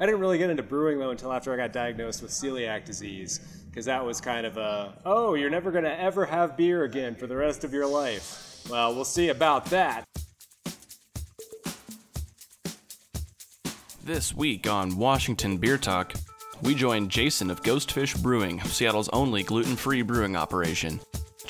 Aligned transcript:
I 0.00 0.06
didn't 0.06 0.22
really 0.22 0.38
get 0.38 0.48
into 0.48 0.62
brewing 0.62 0.98
though 0.98 1.10
until 1.10 1.30
after 1.30 1.52
I 1.52 1.58
got 1.58 1.74
diagnosed 1.74 2.22
with 2.22 2.30
celiac 2.30 2.86
disease, 2.86 3.38
because 3.68 3.84
that 3.84 4.02
was 4.02 4.18
kind 4.18 4.46
of 4.46 4.56
a, 4.56 4.94
oh, 5.04 5.34
you're 5.34 5.50
never 5.50 5.70
to 5.70 6.00
ever 6.00 6.24
have 6.24 6.56
beer 6.56 6.84
again 6.84 7.14
for 7.14 7.26
the 7.26 7.36
rest 7.36 7.64
of 7.64 7.74
your 7.74 7.86
life. 7.86 8.62
Well, 8.70 8.94
we'll 8.94 9.04
see 9.04 9.28
about 9.28 9.66
that. 9.66 10.04
This 14.02 14.34
week 14.34 14.66
on 14.66 14.96
Washington 14.96 15.58
Beer 15.58 15.76
Talk, 15.76 16.14
we 16.62 16.74
join 16.74 17.10
Jason 17.10 17.50
of 17.50 17.62
Ghostfish 17.62 18.20
Brewing, 18.22 18.58
Seattle's 18.62 19.10
only 19.10 19.42
gluten 19.42 19.76
free 19.76 20.00
brewing 20.00 20.34
operation. 20.34 20.98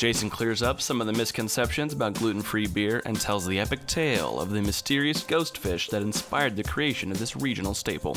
Jason 0.00 0.30
clears 0.30 0.62
up 0.62 0.80
some 0.80 1.02
of 1.02 1.06
the 1.06 1.12
misconceptions 1.12 1.92
about 1.92 2.14
gluten 2.14 2.40
free 2.40 2.66
beer 2.66 3.02
and 3.04 3.20
tells 3.20 3.46
the 3.46 3.60
epic 3.60 3.86
tale 3.86 4.40
of 4.40 4.48
the 4.48 4.62
mysterious 4.62 5.22
ghost 5.22 5.58
fish 5.58 5.90
that 5.90 6.00
inspired 6.00 6.56
the 6.56 6.62
creation 6.62 7.12
of 7.12 7.18
this 7.18 7.36
regional 7.36 7.74
staple. 7.74 8.16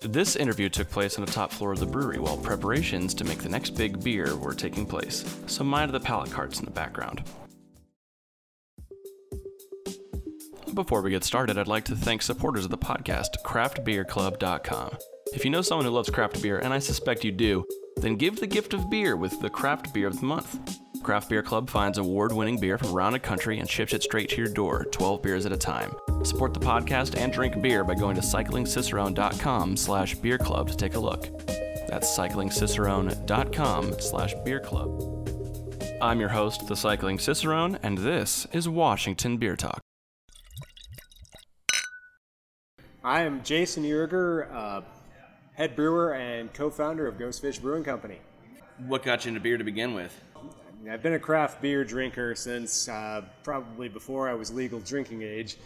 This 0.00 0.36
interview 0.36 0.70
took 0.70 0.88
place 0.88 1.18
on 1.18 1.26
the 1.26 1.30
top 1.30 1.52
floor 1.52 1.72
of 1.72 1.80
the 1.80 1.84
brewery 1.84 2.18
while 2.18 2.38
preparations 2.38 3.12
to 3.12 3.24
make 3.24 3.40
the 3.40 3.50
next 3.50 3.76
big 3.76 4.02
beer 4.02 4.34
were 4.36 4.54
taking 4.54 4.86
place, 4.86 5.22
so 5.46 5.62
mind 5.62 5.90
the 5.90 6.00
pallet 6.00 6.30
carts 6.30 6.60
in 6.60 6.64
the 6.64 6.70
background. 6.70 7.22
Before 10.72 11.02
we 11.02 11.10
get 11.10 11.24
started, 11.24 11.58
I'd 11.58 11.68
like 11.68 11.84
to 11.84 11.94
thank 11.94 12.22
supporters 12.22 12.64
of 12.64 12.70
the 12.70 12.78
podcast, 12.78 13.42
craftbeerclub.com. 13.44 14.96
If 15.34 15.44
you 15.44 15.50
know 15.50 15.60
someone 15.60 15.84
who 15.84 15.92
loves 15.92 16.08
craft 16.08 16.40
beer, 16.40 16.60
and 16.60 16.72
I 16.72 16.78
suspect 16.78 17.22
you 17.22 17.32
do, 17.32 17.66
then 17.98 18.16
give 18.16 18.40
the 18.40 18.46
gift 18.46 18.72
of 18.72 18.88
beer 18.88 19.14
with 19.14 19.38
the 19.42 19.50
Craft 19.50 19.92
Beer 19.92 20.06
of 20.06 20.18
the 20.18 20.24
Month. 20.24 20.78
Craft 21.02 21.28
Beer 21.28 21.42
Club 21.42 21.68
finds 21.68 21.98
award 21.98 22.32
winning 22.32 22.58
beer 22.58 22.78
from 22.78 22.94
around 22.94 23.12
the 23.12 23.18
country 23.18 23.58
and 23.58 23.68
ships 23.68 23.92
it 23.92 24.02
straight 24.02 24.28
to 24.30 24.36
your 24.36 24.52
door, 24.52 24.86
12 24.92 25.22
beers 25.22 25.46
at 25.46 25.52
a 25.52 25.56
time. 25.56 25.92
Support 26.22 26.54
the 26.54 26.60
podcast 26.60 27.16
and 27.18 27.32
drink 27.32 27.60
beer 27.60 27.84
by 27.84 27.94
going 27.94 28.14
to 28.14 28.22
cyclingcicerone.com 28.22 29.76
slash 29.76 30.14
beer 30.16 30.38
club 30.38 30.68
to 30.68 30.76
take 30.76 30.94
a 30.94 31.00
look. 31.00 31.28
That's 31.88 32.16
cyclingcicerone.com 32.16 34.00
slash 34.00 34.34
beer 34.44 34.60
club. 34.60 35.28
I'm 36.00 36.18
your 36.18 36.30
host, 36.30 36.66
The 36.66 36.74
Cycling 36.74 37.18
Cicerone, 37.18 37.78
and 37.82 37.98
this 37.98 38.46
is 38.52 38.68
Washington 38.68 39.36
Beer 39.36 39.56
Talk. 39.56 39.80
I 43.04 43.22
am 43.22 43.42
Jason 43.42 43.84
Yerger, 43.84 44.52
uh, 44.52 44.80
head 45.54 45.76
brewer 45.76 46.14
and 46.14 46.52
co 46.52 46.70
founder 46.70 47.06
of 47.06 47.18
Ghostfish 47.18 47.60
Brewing 47.60 47.84
Company. 47.84 48.20
What 48.86 49.02
got 49.02 49.24
you 49.24 49.30
into 49.30 49.40
beer 49.40 49.58
to 49.58 49.64
begin 49.64 49.94
with? 49.94 50.12
I've 50.90 51.02
been 51.02 51.12
a 51.12 51.18
craft 51.18 51.62
beer 51.62 51.84
drinker 51.84 52.34
since 52.34 52.88
uh, 52.88 53.22
probably 53.44 53.88
before 53.88 54.28
I 54.28 54.34
was 54.34 54.52
legal 54.52 54.80
drinking 54.80 55.22
age. 55.22 55.56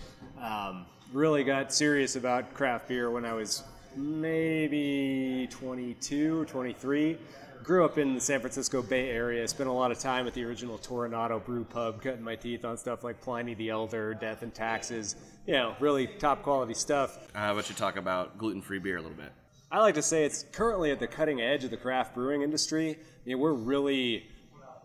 Um, 0.41 0.84
really 1.12 1.42
got 1.42 1.72
serious 1.72 2.17
about 2.17 2.53
craft 2.53 2.89
beer 2.89 3.11
when 3.11 3.25
I 3.25 3.33
was 3.33 3.62
maybe 3.97 5.48
22, 5.50 6.44
23. 6.44 7.19
Grew 7.62 7.84
up 7.84 7.97
in 7.97 8.14
the 8.14 8.20
San 8.20 8.41
Francisco 8.41 8.83
Bay 8.83 9.09
Area. 9.09 9.48
Spent 9.48 9.70
a 9.70 9.72
lot 9.72 9.91
of 9.91 9.98
time 9.98 10.27
at 10.27 10.34
the 10.34 10.44
original 10.44 10.77
Toronado 10.77 11.42
Brew 11.42 11.64
Pub, 11.64 12.03
cutting 12.03 12.22
my 12.22 12.37
teeth 12.37 12.64
on 12.64 12.77
stuff 12.77 13.03
like 13.03 13.20
Pliny 13.20 13.55
the 13.55 13.70
Elder, 13.70 14.12
Death 14.12 14.42
and 14.42 14.55
Taxes. 14.55 15.17
You 15.47 15.55
know, 15.55 15.77
really 15.81 16.06
top 16.06 16.42
quality 16.42 16.75
stuff. 16.75 17.27
How 17.33 17.53
about 17.53 17.70
you 17.70 17.75
talk 17.75 17.97
about 17.97 18.37
gluten 18.37 18.61
free 18.61 18.78
beer 18.78 18.98
a 18.98 19.03
little 19.03 19.17
bit? 19.17 19.33
I 19.72 19.81
like 19.81 19.94
to 19.94 20.03
say 20.03 20.25
it's 20.25 20.44
currently 20.53 20.91
at 20.91 21.00
the 21.00 21.09
cutting 21.09 21.41
edge 21.41 21.64
of 21.64 21.70
the 21.70 21.77
craft 21.77 22.14
brewing 22.14 22.42
industry. 22.42 22.98
You 23.25 23.33
know, 23.34 23.42
we're 23.42 23.53
really 23.53 24.28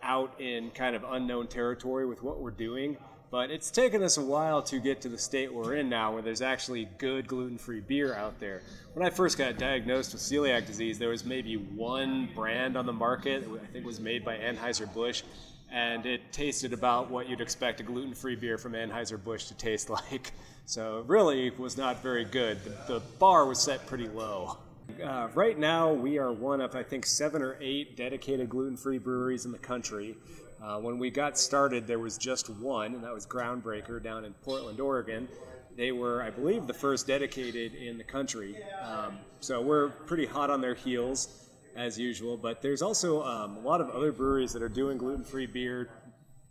out 0.03 0.39
in 0.39 0.71
kind 0.71 0.95
of 0.95 1.03
unknown 1.03 1.47
territory 1.47 2.05
with 2.05 2.23
what 2.23 2.39
we're 2.39 2.51
doing. 2.51 2.97
But 3.31 3.49
it's 3.49 3.71
taken 3.71 4.03
us 4.03 4.17
a 4.17 4.21
while 4.21 4.61
to 4.63 4.79
get 4.79 4.99
to 5.01 5.09
the 5.09 5.17
state 5.17 5.53
we're 5.53 5.75
in 5.75 5.87
now 5.87 6.11
where 6.11 6.21
there's 6.21 6.41
actually 6.41 6.89
good 6.97 7.27
gluten 7.27 7.57
free 7.57 7.79
beer 7.79 8.13
out 8.13 8.37
there. 8.41 8.61
When 8.93 9.05
I 9.05 9.09
first 9.09 9.37
got 9.37 9.57
diagnosed 9.57 10.11
with 10.11 10.21
celiac 10.21 10.65
disease, 10.65 10.99
there 10.99 11.07
was 11.09 11.23
maybe 11.23 11.55
one 11.55 12.27
brand 12.35 12.75
on 12.75 12.85
the 12.85 12.91
market, 12.91 13.47
I 13.49 13.65
think 13.67 13.85
was 13.85 14.01
made 14.01 14.25
by 14.25 14.35
Anheuser-Busch, 14.35 15.23
and 15.71 16.05
it 16.05 16.33
tasted 16.33 16.73
about 16.73 17.09
what 17.09 17.29
you'd 17.29 17.39
expect 17.39 17.79
a 17.79 17.83
gluten 17.83 18.13
free 18.13 18.35
beer 18.35 18.57
from 18.57 18.73
Anheuser-Busch 18.73 19.45
to 19.45 19.53
taste 19.53 19.89
like. 20.11 20.33
So 20.65 20.99
it 20.99 21.05
really 21.05 21.51
was 21.51 21.77
not 21.77 22.03
very 22.03 22.25
good. 22.25 22.61
The, 22.65 22.95
the 22.95 22.99
bar 23.17 23.45
was 23.45 23.61
set 23.61 23.87
pretty 23.87 24.09
low. 24.09 24.57
Uh, 24.99 25.29
right 25.33 25.57
now, 25.57 25.93
we 25.93 26.17
are 26.17 26.31
one 26.31 26.61
of, 26.61 26.75
I 26.75 26.83
think, 26.83 27.05
seven 27.05 27.41
or 27.41 27.57
eight 27.61 27.95
dedicated 27.95 28.49
gluten 28.49 28.75
free 28.75 28.97
breweries 28.97 29.45
in 29.45 29.51
the 29.51 29.57
country. 29.59 30.17
Uh, 30.61 30.79
when 30.79 30.99
we 30.99 31.09
got 31.09 31.37
started, 31.37 31.87
there 31.87 31.99
was 31.99 32.17
just 32.17 32.49
one, 32.49 32.95
and 32.95 33.03
that 33.03 33.13
was 33.13 33.25
Groundbreaker 33.25 34.01
down 34.01 34.25
in 34.25 34.33
Portland, 34.43 34.79
Oregon. 34.79 35.27
They 35.75 35.91
were, 35.91 36.21
I 36.21 36.29
believe, 36.29 36.67
the 36.67 36.73
first 36.73 37.07
dedicated 37.07 37.75
in 37.75 37.97
the 37.97 38.03
country. 38.03 38.57
Um, 38.83 39.17
so 39.39 39.61
we're 39.61 39.89
pretty 39.89 40.25
hot 40.25 40.49
on 40.49 40.61
their 40.61 40.75
heels, 40.75 41.49
as 41.75 41.97
usual. 41.97 42.37
But 42.37 42.61
there's 42.61 42.81
also 42.81 43.23
um, 43.23 43.57
a 43.57 43.61
lot 43.61 43.81
of 43.81 43.89
other 43.89 44.11
breweries 44.11 44.53
that 44.53 44.61
are 44.61 44.69
doing 44.69 44.97
gluten 44.97 45.23
free 45.23 45.45
beer 45.45 45.89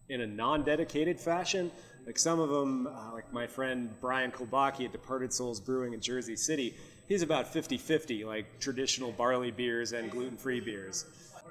in 0.08 0.22
a 0.22 0.26
non 0.26 0.64
dedicated 0.64 1.20
fashion. 1.20 1.70
Like 2.06 2.18
some 2.18 2.40
of 2.40 2.48
them, 2.48 2.86
uh, 2.86 3.12
like 3.12 3.32
my 3.32 3.46
friend 3.46 3.90
Brian 4.00 4.30
Kulbacki 4.30 4.86
at 4.86 4.92
Departed 4.92 5.32
Soles 5.32 5.60
Brewing 5.60 5.92
in 5.92 6.00
Jersey 6.00 6.34
City, 6.34 6.74
he's 7.10 7.22
about 7.22 7.53
50 7.53 7.76
50, 7.76 8.25
like 8.25 8.60
traditional 8.60 9.10
barley 9.12 9.50
beers 9.50 9.93
and 9.93 10.10
gluten 10.10 10.38
free 10.38 10.60
beers. 10.60 11.04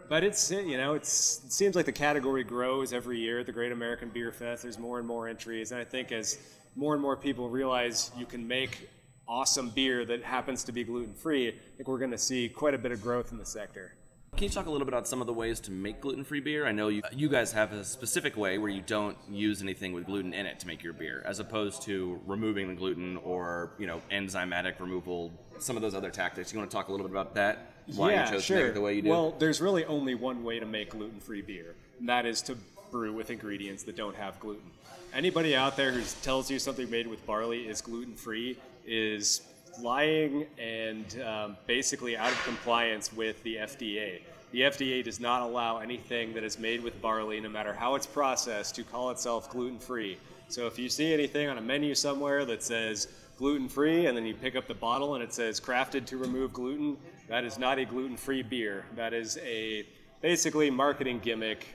But 0.08 0.24
it's, 0.24 0.50
you 0.50 0.78
know, 0.78 0.94
it's, 0.94 1.44
it 1.46 1.52
seems 1.52 1.76
like 1.76 1.86
the 1.86 1.92
category 1.92 2.44
grows 2.44 2.94
every 2.94 3.20
year 3.20 3.42
at 3.42 3.46
the 3.46 3.52
Great 3.52 3.72
American 3.72 4.10
Beer 4.10 4.32
Fest. 4.32 4.64
There's 4.64 4.80
more 4.80 4.98
and 4.98 5.08
more 5.08 5.28
entries. 5.28 5.72
And 5.72 5.80
I 5.80 5.84
think 5.84 6.12
as 6.12 6.40
more 6.76 6.94
and 6.94 7.02
more 7.02 7.16
people 7.16 7.50
realize 7.50 8.10
you 8.18 8.26
can 8.26 8.48
make 8.48 8.90
awesome 9.28 9.70
beer 9.70 10.06
that 10.06 10.24
happens 10.24 10.64
to 10.64 10.72
be 10.72 10.84
gluten 10.84 11.14
free, 11.14 11.50
I 11.50 11.54
think 11.76 11.88
we're 11.88 12.00
going 12.00 12.10
to 12.10 12.18
see 12.18 12.50
quite 12.50 12.74
a 12.74 12.80
bit 12.80 12.92
of 12.92 13.04
growth 13.04 13.32
in 13.32 13.38
the 13.38 13.46
sector. 13.46 13.94
Can 14.36 14.46
you 14.46 14.50
talk 14.50 14.68
a 14.68 14.72
little 14.72 14.86
bit 14.86 14.94
about 14.94 15.08
some 15.08 15.20
of 15.20 15.28
the 15.28 15.34
ways 15.34 15.60
to 15.62 15.72
make 15.72 16.00
gluten-free 16.00 16.40
beer? 16.40 16.66
I 16.66 16.72
know 16.72 16.88
you, 16.88 17.02
you 17.12 17.28
guys 17.28 17.52
have 17.52 17.74
a 17.74 17.84
specific 17.84 18.38
way 18.38 18.58
where 18.58 18.70
you 18.70 18.82
don't 18.82 19.18
use 19.30 19.62
anything 19.62 19.92
with 19.92 20.06
gluten 20.06 20.34
in 20.34 20.46
it 20.46 20.62
to 20.62 20.68
make 20.68 20.82
your 20.82 20.94
beer, 20.94 21.24
as 21.26 21.40
opposed 21.40 21.82
to 21.84 22.22
removing 22.26 22.70
the 22.70 22.76
gluten 22.76 23.18
or 23.18 23.74
you 23.78 23.86
know 23.86 24.02
enzymatic 24.12 24.80
removal, 24.80 25.34
some 25.62 25.76
of 25.76 25.82
those 25.82 25.96
other 25.96 26.10
tactics. 26.10 26.52
You 26.52 26.60
want 26.60 26.70
to 26.70 26.76
talk 26.76 26.88
a 26.88 26.92
little 26.92 27.06
bit 27.06 27.12
about 27.12 27.36
that? 27.36 27.74
Why 27.96 28.12
yeah, 28.12 28.26
you 28.26 28.32
chose 28.32 28.44
sure. 28.44 28.58
to 28.58 28.64
make 28.64 28.72
it 28.72 28.74
the 28.76 28.82
way 28.82 28.96
you 28.96 29.02
did? 29.02 29.10
Well, 29.10 29.36
there's 29.40 29.62
really 29.62 29.86
only 29.86 30.16
one 30.16 30.44
way 30.44 30.60
to 30.60 30.66
make 30.66 30.92
gluten-free 30.92 31.42
beer, 31.42 31.76
and 32.00 32.08
that 32.10 32.26
is 32.26 32.42
to 32.44 32.58
brew 32.92 33.14
with 33.14 33.30
ingredients 33.30 33.84
that 33.84 33.96
don't 33.96 34.16
have 34.16 34.40
gluten. 34.40 34.70
Anybody 35.14 35.56
out 35.56 35.76
there 35.76 35.92
who 35.92 36.02
tells 36.22 36.52
you 36.52 36.60
something 36.60 36.90
made 36.90 37.08
with 37.08 37.26
barley 37.26 37.68
is 37.68 37.82
gluten-free 37.82 38.58
is 38.86 39.42
lying 39.82 40.46
and 40.58 41.22
um, 41.26 41.58
basically 41.66 42.18
out 42.18 42.32
of 42.32 42.44
compliance 42.44 43.12
with 43.14 43.42
the 43.44 43.56
FDA. 43.56 44.22
The 44.52 44.62
FDA 44.62 45.04
does 45.04 45.20
not 45.20 45.42
allow 45.42 45.78
anything 45.78 46.34
that 46.34 46.44
is 46.44 46.58
made 46.58 46.84
with 46.84 47.00
barley, 47.02 47.40
no 47.40 47.50
matter 47.50 47.74
how 47.74 47.96
it's 47.96 48.08
processed, 48.08 48.76
to 48.76 48.84
call 48.84 49.12
itself 49.12 49.50
gluten 49.52 49.80
free. 49.80 50.18
So 50.48 50.66
if 50.66 50.80
you 50.80 50.90
see 50.90 51.14
anything 51.14 51.48
on 51.48 51.60
a 51.60 51.62
menu 51.62 51.94
somewhere 51.94 52.46
that 52.46 52.64
says 52.64 53.08
gluten 53.40 53.70
free 53.70 54.06
and 54.06 54.18
then 54.18 54.26
you 54.26 54.36
pick 54.36 54.58
up 54.58 54.68
the 54.68 54.74
bottle 54.74 55.16
and 55.16 55.24
it 55.24 55.34
says 55.34 55.62
crafted 55.62 56.06
to 56.06 56.18
remove 56.18 56.52
gluten, 56.52 56.98
that 57.30 57.46
is 57.46 57.58
not 57.58 57.80
a 57.80 57.86
gluten 57.86 58.18
free 58.18 58.44
beer. 58.44 58.84
That 58.98 59.14
is 59.14 59.38
a 59.38 59.86
basically 60.22 60.70
marketing 60.70 61.22
gimmick. 61.24 61.66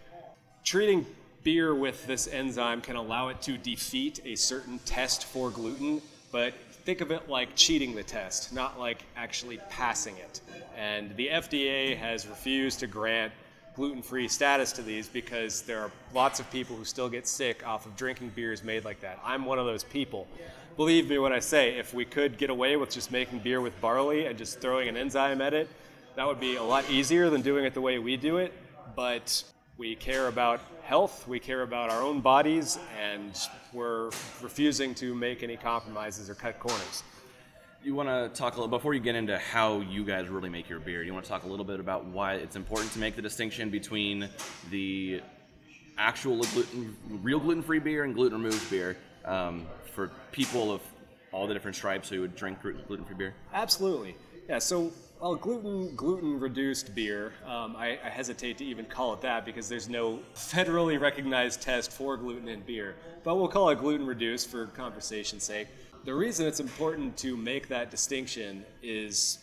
Treating 0.62 1.06
beer 1.42 1.74
with 1.74 2.06
this 2.06 2.28
enzyme 2.28 2.82
can 2.82 2.96
allow 2.96 3.28
it 3.28 3.40
to 3.40 3.56
defeat 3.56 4.20
a 4.26 4.34
certain 4.34 4.78
test 4.80 5.24
for 5.24 5.48
gluten, 5.48 6.02
but 6.30 6.52
think 6.84 7.00
of 7.00 7.10
it 7.10 7.30
like 7.30 7.56
cheating 7.56 7.94
the 7.94 8.02
test, 8.02 8.52
not 8.52 8.78
like 8.78 9.02
actually 9.16 9.58
passing 9.70 10.18
it. 10.18 10.42
And 10.76 11.16
the 11.16 11.28
FDA 11.28 11.96
has 11.96 12.26
refused 12.26 12.80
to 12.80 12.86
grant 12.86 13.32
gluten 13.74 14.02
free 14.02 14.28
status 14.28 14.70
to 14.72 14.82
these 14.82 15.08
because 15.08 15.62
there 15.62 15.80
are 15.80 15.90
lots 16.12 16.40
of 16.40 16.50
people 16.50 16.76
who 16.76 16.84
still 16.84 17.08
get 17.08 17.26
sick 17.26 17.66
off 17.66 17.86
of 17.86 17.96
drinking 17.96 18.32
beers 18.36 18.62
made 18.62 18.84
like 18.84 19.00
that. 19.00 19.18
I'm 19.24 19.46
one 19.46 19.58
of 19.58 19.64
those 19.64 19.82
people. 19.82 20.28
Believe 20.76 21.08
me 21.08 21.18
when 21.18 21.32
I 21.32 21.38
say, 21.38 21.78
if 21.78 21.94
we 21.94 22.04
could 22.04 22.36
get 22.36 22.50
away 22.50 22.74
with 22.74 22.90
just 22.90 23.12
making 23.12 23.38
beer 23.38 23.60
with 23.60 23.80
barley 23.80 24.26
and 24.26 24.36
just 24.36 24.60
throwing 24.60 24.88
an 24.88 24.96
enzyme 24.96 25.40
at 25.40 25.54
it, 25.54 25.68
that 26.16 26.26
would 26.26 26.40
be 26.40 26.56
a 26.56 26.62
lot 26.64 26.90
easier 26.90 27.30
than 27.30 27.42
doing 27.42 27.64
it 27.64 27.74
the 27.74 27.80
way 27.80 28.00
we 28.00 28.16
do 28.16 28.38
it. 28.38 28.52
But 28.96 29.44
we 29.78 29.94
care 29.94 30.26
about 30.26 30.60
health, 30.82 31.28
we 31.28 31.38
care 31.38 31.62
about 31.62 31.90
our 31.90 32.02
own 32.02 32.20
bodies, 32.20 32.76
and 33.00 33.38
we're 33.72 34.06
refusing 34.42 34.96
to 34.96 35.14
make 35.14 35.44
any 35.44 35.56
compromises 35.56 36.28
or 36.28 36.34
cut 36.34 36.58
corners. 36.58 37.04
You 37.84 37.94
want 37.94 38.08
to 38.08 38.36
talk 38.36 38.54
a 38.54 38.56
little 38.56 38.66
before 38.66 38.94
you 38.94 39.00
get 39.00 39.14
into 39.14 39.38
how 39.38 39.78
you 39.78 40.04
guys 40.04 40.28
really 40.28 40.50
make 40.50 40.68
your 40.68 40.80
beer. 40.80 41.04
You 41.04 41.14
want 41.14 41.24
to 41.24 41.30
talk 41.30 41.44
a 41.44 41.48
little 41.48 41.64
bit 41.64 41.78
about 41.78 42.04
why 42.06 42.34
it's 42.34 42.56
important 42.56 42.90
to 42.94 42.98
make 42.98 43.14
the 43.14 43.22
distinction 43.22 43.70
between 43.70 44.28
the 44.72 45.22
actual 45.98 46.42
gluten, 46.42 46.96
real 47.22 47.38
gluten-free 47.38 47.78
beer 47.78 48.02
and 48.02 48.12
gluten-removed 48.12 48.68
beer 48.70 48.96
um, 49.24 49.66
for 49.94 50.10
people 50.32 50.72
of 50.72 50.80
all 51.32 51.46
the 51.46 51.54
different 51.54 51.76
stripes 51.76 52.08
who 52.08 52.20
would 52.20 52.36
drink 52.36 52.60
gluten-free 52.60 53.16
beer. 53.16 53.34
Absolutely. 53.52 54.16
Yeah. 54.48 54.58
So 54.58 54.92
well, 55.20 55.36
gluten 55.36 55.94
gluten 55.96 56.38
reduced 56.38 56.94
beer. 56.94 57.32
Um, 57.46 57.76
I, 57.76 57.98
I, 58.04 58.10
hesitate 58.10 58.58
to 58.58 58.64
even 58.64 58.84
call 58.84 59.14
it 59.14 59.22
that 59.22 59.46
because 59.46 59.68
there's 59.68 59.88
no 59.88 60.18
federally 60.34 61.00
recognized 61.00 61.62
test 61.62 61.92
for 61.92 62.16
gluten 62.16 62.48
in 62.48 62.60
beer. 62.60 62.94
But 63.22 63.36
we'll 63.36 63.48
call 63.48 63.70
it 63.70 63.78
gluten 63.78 64.06
reduced 64.06 64.50
for 64.50 64.66
conversation's 64.66 65.42
sake. 65.42 65.68
The 66.04 66.14
reason 66.14 66.46
it's 66.46 66.60
important 66.60 67.16
to 67.18 67.36
make 67.38 67.68
that 67.68 67.90
distinction 67.90 68.66
is 68.82 69.38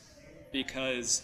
because 0.52 1.24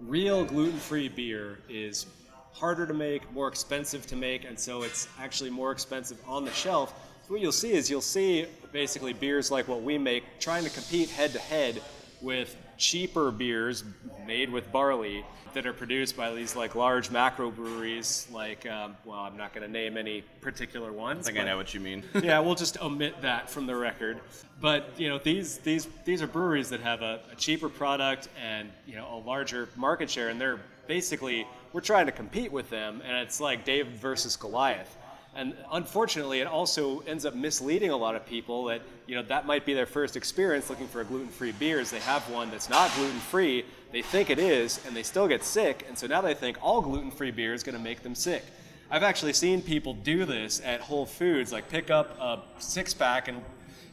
real 0.00 0.44
gluten 0.44 0.78
free 0.78 1.08
beer 1.08 1.58
is 1.68 2.06
harder 2.52 2.86
to 2.86 2.94
make, 2.94 3.30
more 3.32 3.48
expensive 3.48 4.06
to 4.06 4.16
make, 4.16 4.44
and 4.44 4.58
so 4.58 4.82
it's 4.82 5.08
actually 5.18 5.50
more 5.50 5.72
expensive 5.72 6.18
on 6.26 6.44
the 6.44 6.52
shelf. 6.52 6.94
So 7.26 7.34
what 7.34 7.40
you'll 7.40 7.52
see 7.52 7.72
is 7.72 7.90
you'll 7.90 8.00
see 8.00 8.46
basically 8.72 9.12
beers 9.12 9.50
like 9.50 9.68
what 9.68 9.82
we 9.82 9.98
make 9.98 10.24
trying 10.38 10.64
to 10.64 10.70
compete 10.70 11.10
head 11.10 11.32
to 11.32 11.38
head 11.38 11.80
with 12.20 12.56
cheaper 12.76 13.30
beers 13.30 13.84
made 14.26 14.50
with 14.50 14.70
barley 14.72 15.24
that 15.54 15.66
are 15.66 15.72
produced 15.72 16.16
by 16.16 16.32
these 16.32 16.54
like 16.54 16.74
large 16.74 17.10
macro 17.10 17.50
breweries 17.50 18.28
like 18.32 18.66
um, 18.66 18.96
well 19.04 19.20
i'm 19.20 19.36
not 19.36 19.52
going 19.54 19.66
to 19.66 19.72
name 19.72 19.96
any 19.96 20.22
particular 20.40 20.92
ones 20.92 21.28
I 21.28 21.32
think 21.32 21.42
I 21.42 21.44
know 21.44 21.56
what 21.56 21.74
you 21.74 21.80
mean. 21.80 22.02
yeah, 22.22 22.40
we'll 22.40 22.54
just 22.54 22.80
omit 22.80 23.20
that 23.22 23.50
from 23.50 23.66
the 23.66 23.74
record. 23.74 24.20
But 24.60 24.90
you 24.98 25.08
know, 25.08 25.18
these 25.18 25.58
these 25.58 25.86
these 26.04 26.22
are 26.22 26.26
breweries 26.26 26.70
that 26.70 26.80
have 26.80 27.02
a, 27.02 27.20
a 27.30 27.36
cheaper 27.36 27.68
product 27.68 28.28
and 28.42 28.70
you 28.86 28.96
know 28.96 29.08
a 29.12 29.20
larger 29.26 29.68
market 29.76 30.10
share, 30.10 30.28
and 30.28 30.40
they're 30.40 30.60
basically 30.86 31.46
we're 31.72 31.80
trying 31.80 32.06
to 32.06 32.12
compete 32.12 32.50
with 32.50 32.70
them, 32.70 33.02
and 33.04 33.16
it's 33.16 33.40
like 33.40 33.64
David 33.64 33.96
versus 33.96 34.36
Goliath. 34.36 34.96
And 35.38 35.54
unfortunately, 35.70 36.40
it 36.40 36.48
also 36.48 36.98
ends 37.06 37.24
up 37.24 37.32
misleading 37.32 37.90
a 37.90 37.96
lot 37.96 38.16
of 38.16 38.26
people 38.26 38.64
that 38.64 38.82
you 39.06 39.14
know 39.14 39.22
that 39.22 39.46
might 39.46 39.64
be 39.64 39.72
their 39.72 39.86
first 39.86 40.16
experience 40.16 40.68
looking 40.68 40.88
for 40.88 41.00
a 41.00 41.04
gluten-free 41.04 41.52
beer. 41.52 41.78
Is 41.78 41.92
they 41.92 42.00
have 42.00 42.28
one 42.28 42.50
that's 42.50 42.68
not 42.68 42.92
gluten-free, 42.96 43.64
they 43.92 44.02
think 44.02 44.30
it 44.30 44.40
is, 44.40 44.84
and 44.84 44.96
they 44.96 45.04
still 45.04 45.28
get 45.28 45.44
sick, 45.44 45.84
and 45.86 45.96
so 45.96 46.08
now 46.08 46.20
they 46.20 46.34
think 46.34 46.58
all 46.60 46.80
gluten-free 46.80 47.30
beer 47.30 47.54
is 47.54 47.62
going 47.62 47.78
to 47.78 47.82
make 47.82 48.02
them 48.02 48.16
sick. 48.16 48.42
I've 48.90 49.04
actually 49.04 49.32
seen 49.32 49.62
people 49.62 49.94
do 49.94 50.24
this 50.24 50.60
at 50.64 50.80
Whole 50.80 51.06
Foods, 51.06 51.52
like 51.52 51.68
pick 51.68 51.88
up 51.88 52.18
a 52.18 52.40
six 52.58 52.92
pack 52.92 53.28
and 53.28 53.40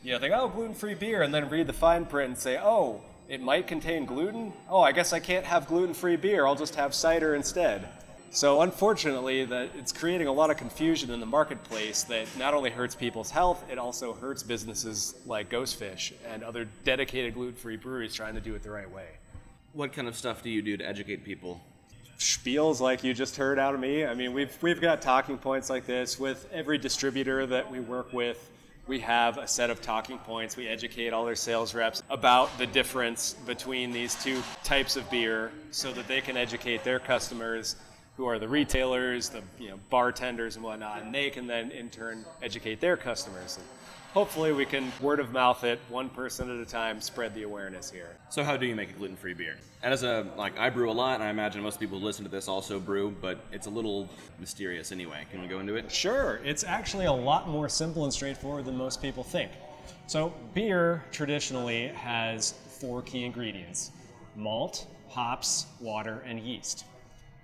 you 0.03 0.13
know 0.13 0.19
think, 0.19 0.33
oh, 0.35 0.47
gluten-free 0.47 0.95
beer, 0.95 1.21
and 1.21 1.31
then 1.31 1.47
read 1.49 1.67
the 1.67 1.73
fine 1.73 2.05
print 2.05 2.29
and 2.29 2.37
say, 2.39 2.57
oh, 2.57 3.01
it 3.29 3.39
might 3.39 3.67
contain 3.67 4.05
gluten. 4.05 4.51
Oh, 4.67 4.81
I 4.81 4.93
guess 4.93 5.13
I 5.13 5.19
can't 5.19 5.45
have 5.45 5.67
gluten-free 5.67 6.15
beer. 6.15 6.47
I'll 6.47 6.55
just 6.55 6.73
have 6.73 6.95
cider 6.95 7.35
instead. 7.35 7.87
So 8.31 8.61
unfortunately, 8.61 9.45
that 9.45 9.69
it's 9.75 9.91
creating 9.91 10.27
a 10.27 10.31
lot 10.33 10.49
of 10.49 10.57
confusion 10.57 11.09
in 11.11 11.19
the 11.19 11.25
marketplace 11.25 12.03
that 12.03 12.27
not 12.37 12.53
only 12.53 12.69
hurts 12.69 12.93
people's 12.93 13.31
health, 13.31 13.63
it 13.71 13.77
also 13.77 14.13
hurts 14.13 14.43
businesses 14.43 15.15
like 15.25 15.49
Ghostfish 15.49 16.11
and 16.27 16.43
other 16.43 16.67
dedicated 16.83 17.33
gluten-free 17.33 17.77
breweries 17.77 18.13
trying 18.13 18.35
to 18.35 18.41
do 18.41 18.53
it 18.55 18.63
the 18.63 18.71
right 18.71 18.89
way. 18.91 19.07
What 19.73 19.93
kind 19.93 20.07
of 20.07 20.15
stuff 20.15 20.43
do 20.43 20.49
you 20.49 20.61
do 20.61 20.77
to 20.77 20.85
educate 20.85 21.23
people? 21.23 21.61
spiels 22.17 22.79
like 22.79 23.03
you 23.03 23.13
just 23.13 23.35
heard 23.35 23.59
out 23.59 23.73
of 23.73 23.79
me. 23.79 24.05
I 24.05 24.13
mean, 24.13 24.33
we've 24.33 24.57
we've 24.61 24.81
got 24.81 25.01
talking 25.01 25.37
points 25.37 25.69
like 25.69 25.85
this 25.85 26.19
with 26.19 26.47
every 26.51 26.77
distributor 26.77 27.45
that 27.47 27.69
we 27.69 27.79
work 27.79 28.13
with. 28.13 28.51
We 28.87 28.99
have 28.99 29.39
a 29.39 29.47
set 29.47 29.71
of 29.71 29.81
talking 29.81 30.19
points. 30.19 30.55
We 30.55 30.67
educate 30.67 31.11
all 31.11 31.25
their 31.25 31.35
sales 31.35 31.73
reps 31.73 32.03
about 32.09 32.55
the 32.59 32.67
difference 32.67 33.33
between 33.45 33.91
these 33.91 34.15
two 34.23 34.43
types 34.63 34.95
of 34.95 35.09
beer 35.09 35.51
so 35.71 35.91
that 35.93 36.07
they 36.07 36.21
can 36.21 36.37
educate 36.37 36.83
their 36.83 36.99
customers 36.99 37.75
who 38.17 38.25
are 38.25 38.39
the 38.39 38.47
retailers, 38.47 39.29
the 39.29 39.41
you 39.59 39.69
know, 39.69 39.79
bartenders 39.89 40.55
and 40.55 40.63
whatnot, 40.63 41.01
and 41.01 41.13
they 41.13 41.29
can 41.29 41.47
then 41.47 41.71
in 41.71 41.89
turn 41.89 42.25
educate 42.41 42.79
their 42.79 42.95
customers. 42.95 43.57
And 43.57 43.65
hopefully 44.13 44.53
we 44.53 44.65
can 44.65 44.91
word 45.01 45.19
of 45.19 45.33
mouth 45.33 45.65
it 45.65 45.79
one 45.89 46.09
person 46.09 46.49
at 46.49 46.65
a 46.65 46.69
time, 46.69 47.01
spread 47.01 47.33
the 47.35 47.43
awareness 47.43 47.91
here. 47.91 48.15
So 48.29 48.43
how 48.43 48.55
do 48.55 48.65
you 48.65 48.75
make 48.75 48.89
a 48.89 48.93
gluten-free 48.93 49.33
beer? 49.33 49.57
And 49.83 49.93
as 49.93 50.03
a 50.03 50.25
like 50.37 50.57
I 50.57 50.69
brew 50.69 50.89
a 50.89 50.93
lot, 50.93 51.15
and 51.15 51.23
I 51.23 51.29
imagine 51.29 51.61
most 51.61 51.79
people 51.79 51.99
who 51.99 52.05
listen 52.05 52.23
to 52.23 52.31
this 52.31 52.47
also 52.47 52.79
brew, 52.79 53.13
but 53.21 53.39
it's 53.51 53.67
a 53.67 53.71
little 53.71 54.09
mysterious 54.39 54.93
anyway. 54.93 55.25
Can 55.29 55.41
we 55.41 55.47
go 55.47 55.59
into 55.59 55.75
it? 55.75 55.91
Sure, 55.91 56.39
it's 56.43 56.63
actually 56.63 57.05
a 57.05 57.13
lot 57.13 57.49
more 57.49 57.67
simple 57.67 58.05
and 58.05 58.13
straightforward 58.13 58.65
than 58.65 58.77
most 58.77 59.01
people 59.01 59.23
think. 59.23 59.51
So, 60.07 60.33
beer 60.53 61.03
traditionally 61.11 61.89
has 61.89 62.53
four 62.79 63.01
key 63.01 63.25
ingredients 63.25 63.91
malt, 64.35 64.87
hops, 65.09 65.67
water, 65.79 66.23
and 66.25 66.39
yeast. 66.39 66.85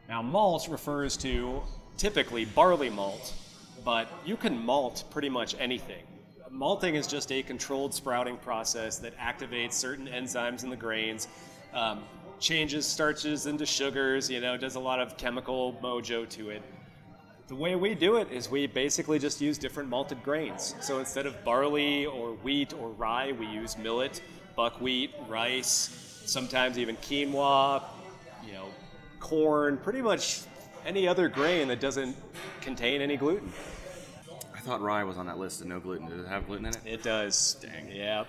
Now, 0.10 0.22
malt 0.22 0.68
refers 0.70 1.16
to 1.18 1.62
typically 1.98 2.46
barley 2.46 2.90
malt, 2.90 3.34
but 3.86 4.08
you 4.26 4.36
can 4.36 4.58
malt 4.58 5.04
pretty 5.12 5.30
much 5.30 5.56
anything. 5.60 6.04
Malting 6.50 6.96
is 6.96 7.08
just 7.08 7.32
a 7.32 7.42
controlled 7.42 7.94
sprouting 7.94 8.38
process 8.38 8.98
that 9.00 9.18
activates 9.18 9.74
certain 9.74 10.08
enzymes 10.08 10.64
in 10.64 10.70
the 10.70 10.76
grains, 10.76 11.30
um, 11.74 12.04
changes 12.40 12.86
starches 12.86 13.46
into 13.46 13.66
sugars, 13.66 14.30
you 14.30 14.42
know, 14.42 14.58
does 14.58 14.76
a 14.76 14.80
lot 14.80 15.00
of 15.00 15.16
chemical 15.16 15.80
mojo 15.82 16.28
to 16.28 16.50
it. 16.50 16.62
The 17.48 17.56
way 17.56 17.76
we 17.76 17.96
do 17.96 18.18
it 18.18 18.32
is 18.32 18.50
we 18.50 18.68
basically 18.68 19.20
just 19.20 19.40
use 19.40 19.58
different 19.58 19.90
malted 19.90 20.24
grains. 20.24 20.76
So 20.82 21.00
instead 21.00 21.26
of 21.26 21.42
barley 21.44 22.06
or 22.06 22.34
wheat 22.36 22.74
or 22.74 22.90
rye, 22.90 23.32
we 23.34 23.46
use 23.46 23.78
millet, 23.78 24.22
buckwheat, 24.56 25.12
rice, 25.28 26.22
sometimes 26.26 26.78
even 26.78 26.98
quinoa, 26.98 27.84
you 28.46 28.54
know, 28.54 28.70
corn, 29.22 29.78
pretty 29.78 30.02
much 30.02 30.42
any 30.86 31.08
other 31.08 31.30
grain 31.30 31.70
that 31.70 31.80
doesn't 31.80 32.18
contain 32.60 33.02
any 33.02 33.16
gluten. 33.16 33.54
I 34.54 34.60
thought 34.60 34.82
rye 34.82 35.04
was 35.04 35.18
on 35.18 35.26
that 35.28 35.38
list 35.38 35.62
of 35.62 35.68
no 35.68 35.80
gluten. 35.80 36.10
Does 36.10 36.26
it 36.26 36.28
have 36.28 36.48
gluten 36.48 36.66
in 36.66 36.74
it? 36.74 36.82
It 36.86 37.04
does. 37.04 37.56
Dang. 37.62 37.90
Yeah. 37.90 38.26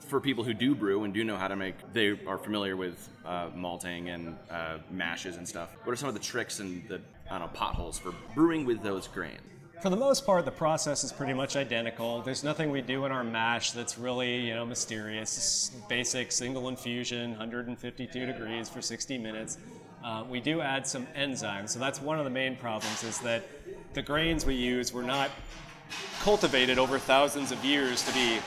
For 0.00 0.20
people 0.20 0.44
who 0.44 0.54
do 0.54 0.74
brew 0.74 1.04
and 1.04 1.12
do 1.12 1.24
know 1.24 1.36
how 1.36 1.48
to 1.48 1.56
make, 1.56 1.74
they 1.92 2.18
are 2.26 2.38
familiar 2.38 2.76
with 2.76 3.08
uh, 3.24 3.48
malting 3.54 4.10
and 4.10 4.36
uh, 4.50 4.78
mashes 4.90 5.36
and 5.36 5.48
stuff. 5.48 5.70
What 5.84 5.92
are 5.92 5.96
some 5.96 6.08
of 6.08 6.14
the 6.14 6.20
tricks 6.20 6.60
and 6.60 6.86
the 6.88 7.00
I 7.30 7.38
don't 7.38 7.52
know 7.52 7.58
potholes 7.58 7.98
for 7.98 8.12
brewing 8.34 8.64
with 8.64 8.82
those 8.82 9.06
grains? 9.06 9.40
For 9.80 9.88
the 9.88 9.96
most 9.96 10.26
part, 10.26 10.44
the 10.44 10.50
process 10.50 11.04
is 11.04 11.12
pretty 11.12 11.32
much 11.32 11.56
identical. 11.56 12.20
There's 12.20 12.44
nothing 12.44 12.70
we 12.70 12.82
do 12.82 13.06
in 13.06 13.12
our 13.12 13.24
mash 13.24 13.70
that's 13.70 13.96
really, 13.96 14.36
you 14.40 14.54
know, 14.54 14.66
mysterious. 14.66 15.38
It's 15.38 15.70
basic 15.88 16.32
single 16.32 16.68
infusion, 16.68 17.30
152 17.30 18.26
degrees 18.26 18.68
for 18.68 18.82
60 18.82 19.16
minutes. 19.16 19.56
Uh, 20.02 20.24
we 20.28 20.40
do 20.40 20.60
add 20.60 20.86
some 20.86 21.06
enzymes, 21.08 21.70
so 21.70 21.78
that's 21.78 22.00
one 22.00 22.18
of 22.18 22.24
the 22.24 22.30
main 22.30 22.56
problems. 22.56 23.04
Is 23.04 23.18
that 23.18 23.44
the 23.94 24.02
grains 24.02 24.46
we 24.46 24.54
use 24.54 24.92
were 24.92 25.02
not 25.02 25.30
cultivated 26.20 26.78
over 26.78 26.98
thousands 26.98 27.52
of 27.52 27.64
years 27.64 28.02
to 28.04 28.12
be 28.14 28.38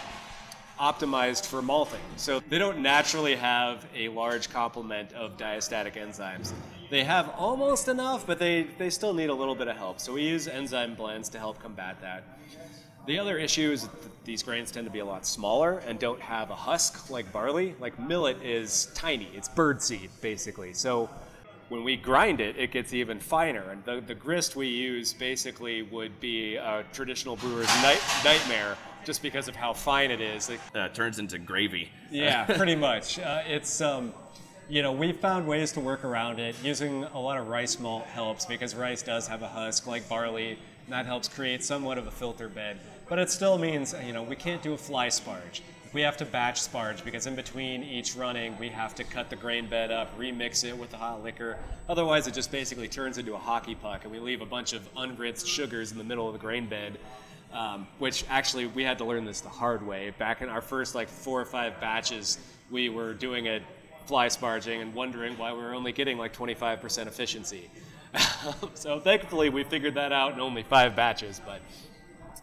optimized 0.80 1.46
for 1.46 1.62
malting. 1.62 2.00
So 2.18 2.42
they 2.50 2.58
don't 2.58 2.80
naturally 2.80 3.36
have 3.36 3.86
a 3.96 4.10
large 4.10 4.50
complement 4.50 5.14
of 5.14 5.38
diastatic 5.38 5.94
enzymes. 5.94 6.52
They 6.90 7.04
have 7.04 7.30
almost 7.38 7.88
enough, 7.88 8.26
but 8.26 8.40
they, 8.40 8.64
they 8.78 8.90
still 8.90 9.14
need 9.14 9.30
a 9.30 9.34
little 9.34 9.56
bit 9.56 9.68
of 9.68 9.78
help. 9.78 10.00
So 10.00 10.14
we 10.14 10.24
use 10.24 10.48
enzyme 10.48 10.96
blends 10.96 11.30
to 11.30 11.40
help 11.40 11.60
combat 11.60 12.02
that. 12.02 12.24
The 13.06 13.20
other 13.20 13.38
issue 13.38 13.72
is 13.72 13.90
these 14.24 14.42
grains 14.42 14.72
tend 14.72 14.86
to 14.86 14.92
be 14.92 15.00
a 15.00 15.06
lot 15.06 15.26
smaller 15.26 15.80
and 15.80 16.00
don't 16.00 16.22
have 16.22 16.50
a 16.50 16.56
husk 16.56 17.10
like 17.10 17.32
barley. 17.32 17.76
Like 17.80 18.00
millet 18.00 18.42
is 18.42 18.88
tiny, 18.96 19.30
it's 19.36 19.50
birdseed 19.50 20.10
basically. 20.22 20.74
So 20.74 21.10
when 21.70 21.84
we 21.84 21.96
grind 21.98 22.40
it, 22.42 22.58
it 22.58 22.72
gets 22.72 22.94
even 22.94 23.20
finer. 23.20 23.70
And 23.72 23.84
the, 23.86 24.02
the 24.06 24.16
grist 24.16 24.56
we 24.56 24.68
use 24.68 25.14
basically 25.14 25.82
would 25.84 26.20
be 26.20 26.56
a 26.56 26.84
traditional 26.94 27.36
brewer's 27.36 27.68
night, 27.82 28.02
nightmare 28.24 28.78
just 29.06 29.22
because 29.22 29.48
of 29.48 29.56
how 29.56 29.74
fine 29.74 30.12
it 30.12 30.22
is. 30.22 30.50
It, 30.50 30.60
Uh, 30.76 30.88
turns 30.90 31.20
into 31.20 31.38
gravy. 31.38 31.90
yeah, 32.12 32.46
pretty 32.58 32.76
much. 32.76 33.20
Uh, 33.20 33.42
it's 33.48 33.82
um, 33.82 34.14
you 34.70 34.82
know 34.82 34.92
we've 34.94 35.18
found 35.18 35.46
ways 35.48 35.72
to 35.74 35.80
work 35.80 36.04
around 36.06 36.40
it. 36.40 36.56
Using 36.64 37.04
a 37.06 37.20
lot 37.20 37.38
of 37.38 37.48
rice 37.48 37.80
malt 37.80 38.06
helps 38.06 38.46
because 38.46 38.76
rice 38.76 39.02
does 39.04 39.28
have 39.28 39.42
a 39.42 39.48
husk 39.48 39.88
like 39.88 40.08
barley, 40.08 40.52
and 40.86 40.94
that 40.94 41.06
helps 41.06 41.28
create 41.28 41.64
somewhat 41.64 41.98
of 41.98 42.08
a 42.08 42.12
filter 42.12 42.48
bed. 42.48 42.80
But 43.10 43.20
it 43.20 43.30
still 43.30 43.58
means 43.58 43.94
you 44.06 44.14
know 44.14 44.24
we 44.24 44.36
can't 44.38 44.62
do 44.62 44.74
a 44.74 44.78
fly 44.78 45.08
sparge. 45.08 45.62
We 45.94 46.02
have 46.02 46.18
to 46.18 46.26
batch 46.26 46.60
sparge 46.60 47.04
because 47.06 47.28
in 47.28 47.36
between 47.36 47.84
each 47.84 48.16
running 48.16 48.58
we 48.58 48.70
have 48.70 48.96
to 48.96 49.04
cut 49.04 49.30
the 49.30 49.36
grain 49.36 49.68
bed 49.68 49.92
up, 49.92 50.18
remix 50.18 50.64
it 50.64 50.76
with 50.76 50.90
the 50.90 50.98
hot 50.98 51.24
liquor. 51.24 51.58
Otherwise, 51.88 52.28
it 52.28 52.34
just 52.34 52.52
basically 52.52 52.88
turns 52.88 53.18
into 53.20 53.36
a 53.36 53.38
hockey 53.38 53.76
puck, 53.76 54.04
and 54.04 54.12
we 54.12 54.20
leave 54.20 54.42
a 54.42 54.46
bunch 54.46 54.74
of 54.74 54.88
unrinsed 54.98 55.48
sugars 55.48 55.92
in 55.92 55.98
the 55.98 56.04
middle 56.04 56.28
of 56.28 56.34
the 56.34 56.40
grain 56.40 56.66
bed 56.68 56.98
um, 57.54 57.88
which 58.00 58.26
actually 58.30 58.66
we 58.66 58.84
had 58.84 58.98
to 58.98 59.06
learn 59.06 59.26
this 59.26 59.42
the 59.42 59.50
hard 59.50 59.86
way. 59.86 60.12
Back 60.18 60.42
in 60.42 60.50
our 60.50 60.62
first 60.62 60.96
like 60.96 61.08
four 61.08 61.40
or 61.40 61.46
five 61.46 61.80
batches, 61.80 62.40
we 62.72 62.90
were 62.90 63.14
doing 63.14 63.46
it 63.46 63.62
fly 64.06 64.28
sparging 64.28 64.82
and 64.82 64.94
wondering 64.94 65.38
why 65.38 65.54
we 65.54 65.60
were 65.60 65.74
only 65.74 65.92
getting 65.92 66.18
like 66.18 66.36
25% 66.36 67.08
efficiency. 67.08 67.70
so 68.74 69.00
thankfully 69.00 69.50
we 69.50 69.64
figured 69.64 69.96
that 69.96 70.12
out 70.12 70.34
in 70.34 70.40
only 70.40 70.64
five 70.64 70.96
batches, 70.96 71.40
but 71.46 71.62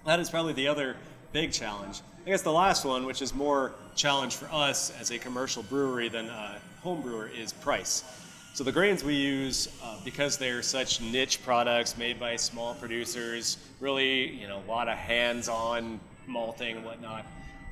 that 0.06 0.20
is 0.20 0.30
probably 0.30 0.52
the 0.52 0.68
other 0.68 0.96
big 1.32 1.52
challenge. 1.52 2.00
I 2.26 2.30
guess 2.30 2.42
the 2.42 2.52
last 2.52 2.84
one, 2.84 3.06
which 3.06 3.22
is 3.22 3.34
more 3.34 3.72
challenge 3.94 4.36
for 4.36 4.48
us 4.52 4.92
as 5.00 5.10
a 5.10 5.18
commercial 5.18 5.62
brewery 5.64 6.08
than 6.08 6.26
a 6.28 6.58
home 6.82 7.00
brewer, 7.02 7.28
is 7.28 7.52
price. 7.52 8.04
So 8.52 8.64
the 8.64 8.72
grains 8.72 9.04
we 9.04 9.14
use, 9.14 9.68
uh, 9.82 9.96
because 10.04 10.36
they're 10.36 10.62
such 10.62 11.00
niche 11.00 11.42
products 11.44 11.96
made 11.96 12.18
by 12.18 12.36
small 12.36 12.74
producers, 12.74 13.58
really, 13.78 14.32
you 14.32 14.48
know, 14.48 14.60
a 14.66 14.68
lot 14.68 14.88
of 14.88 14.98
hands-on 14.98 16.00
malting 16.26 16.76
and 16.76 16.84
whatnot, 16.84 17.24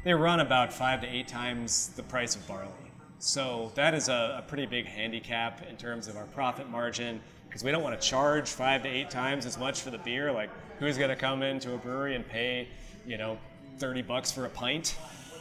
they 0.05 0.15
run 0.15 0.41
about 0.41 0.73
five 0.73 1.01
to 1.01 1.07
eight 1.09 1.27
times 1.27 1.89
the 1.97 2.03
price 2.05 2.37
of 2.37 2.47
barley. 2.47 2.73
So 3.19 3.73
that 3.75 3.95
is 3.95 4.09
a, 4.09 4.37
a 4.39 4.45
pretty 4.47 4.67
big 4.67 4.87
handicap 4.87 5.67
in 5.69 5.77
terms 5.77 6.07
of 6.07 6.17
our 6.17 6.27
profit 6.27 6.71
margin, 6.71 7.21
because 7.49 7.65
we 7.65 7.73
don't 7.73 7.83
want 7.83 8.01
to 8.01 8.07
charge 8.07 8.49
five 8.49 8.83
to 8.85 8.89
eight 8.89 9.11
times 9.11 9.47
as 9.47 9.59
much 9.59 9.81
for 9.81 9.91
the 9.91 9.99
beer. 9.99 10.31
Like, 10.31 10.51
who's 10.79 10.97
going 10.97 11.11
to 11.11 11.17
come 11.17 11.43
into 11.43 11.75
a 11.75 11.79
brewery 11.79 12.15
and 12.15 12.27
pay, 12.27 12.69
you 13.09 13.19
know, 13.19 13.39
30 13.79 14.03
bucks 14.03 14.31
for 14.31 14.45
a 14.45 14.51
pint? 14.51 14.97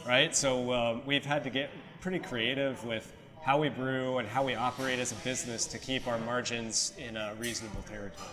right? 0.08 0.34
So 0.34 0.70
uh, 0.70 1.00
we've 1.06 1.24
had 1.24 1.44
to 1.44 1.50
get 1.50 1.70
pretty 2.00 2.18
creative 2.18 2.82
with 2.84 3.12
how 3.42 3.60
we 3.60 3.68
brew 3.68 4.18
and 4.18 4.26
how 4.26 4.44
we 4.44 4.54
operate 4.54 4.98
as 4.98 5.12
a 5.12 5.14
business 5.16 5.66
to 5.66 5.78
keep 5.78 6.06
our 6.06 6.18
margins 6.18 6.92
in 6.98 7.16
a 7.16 7.34
reasonable 7.38 7.82
territory. 7.82 8.28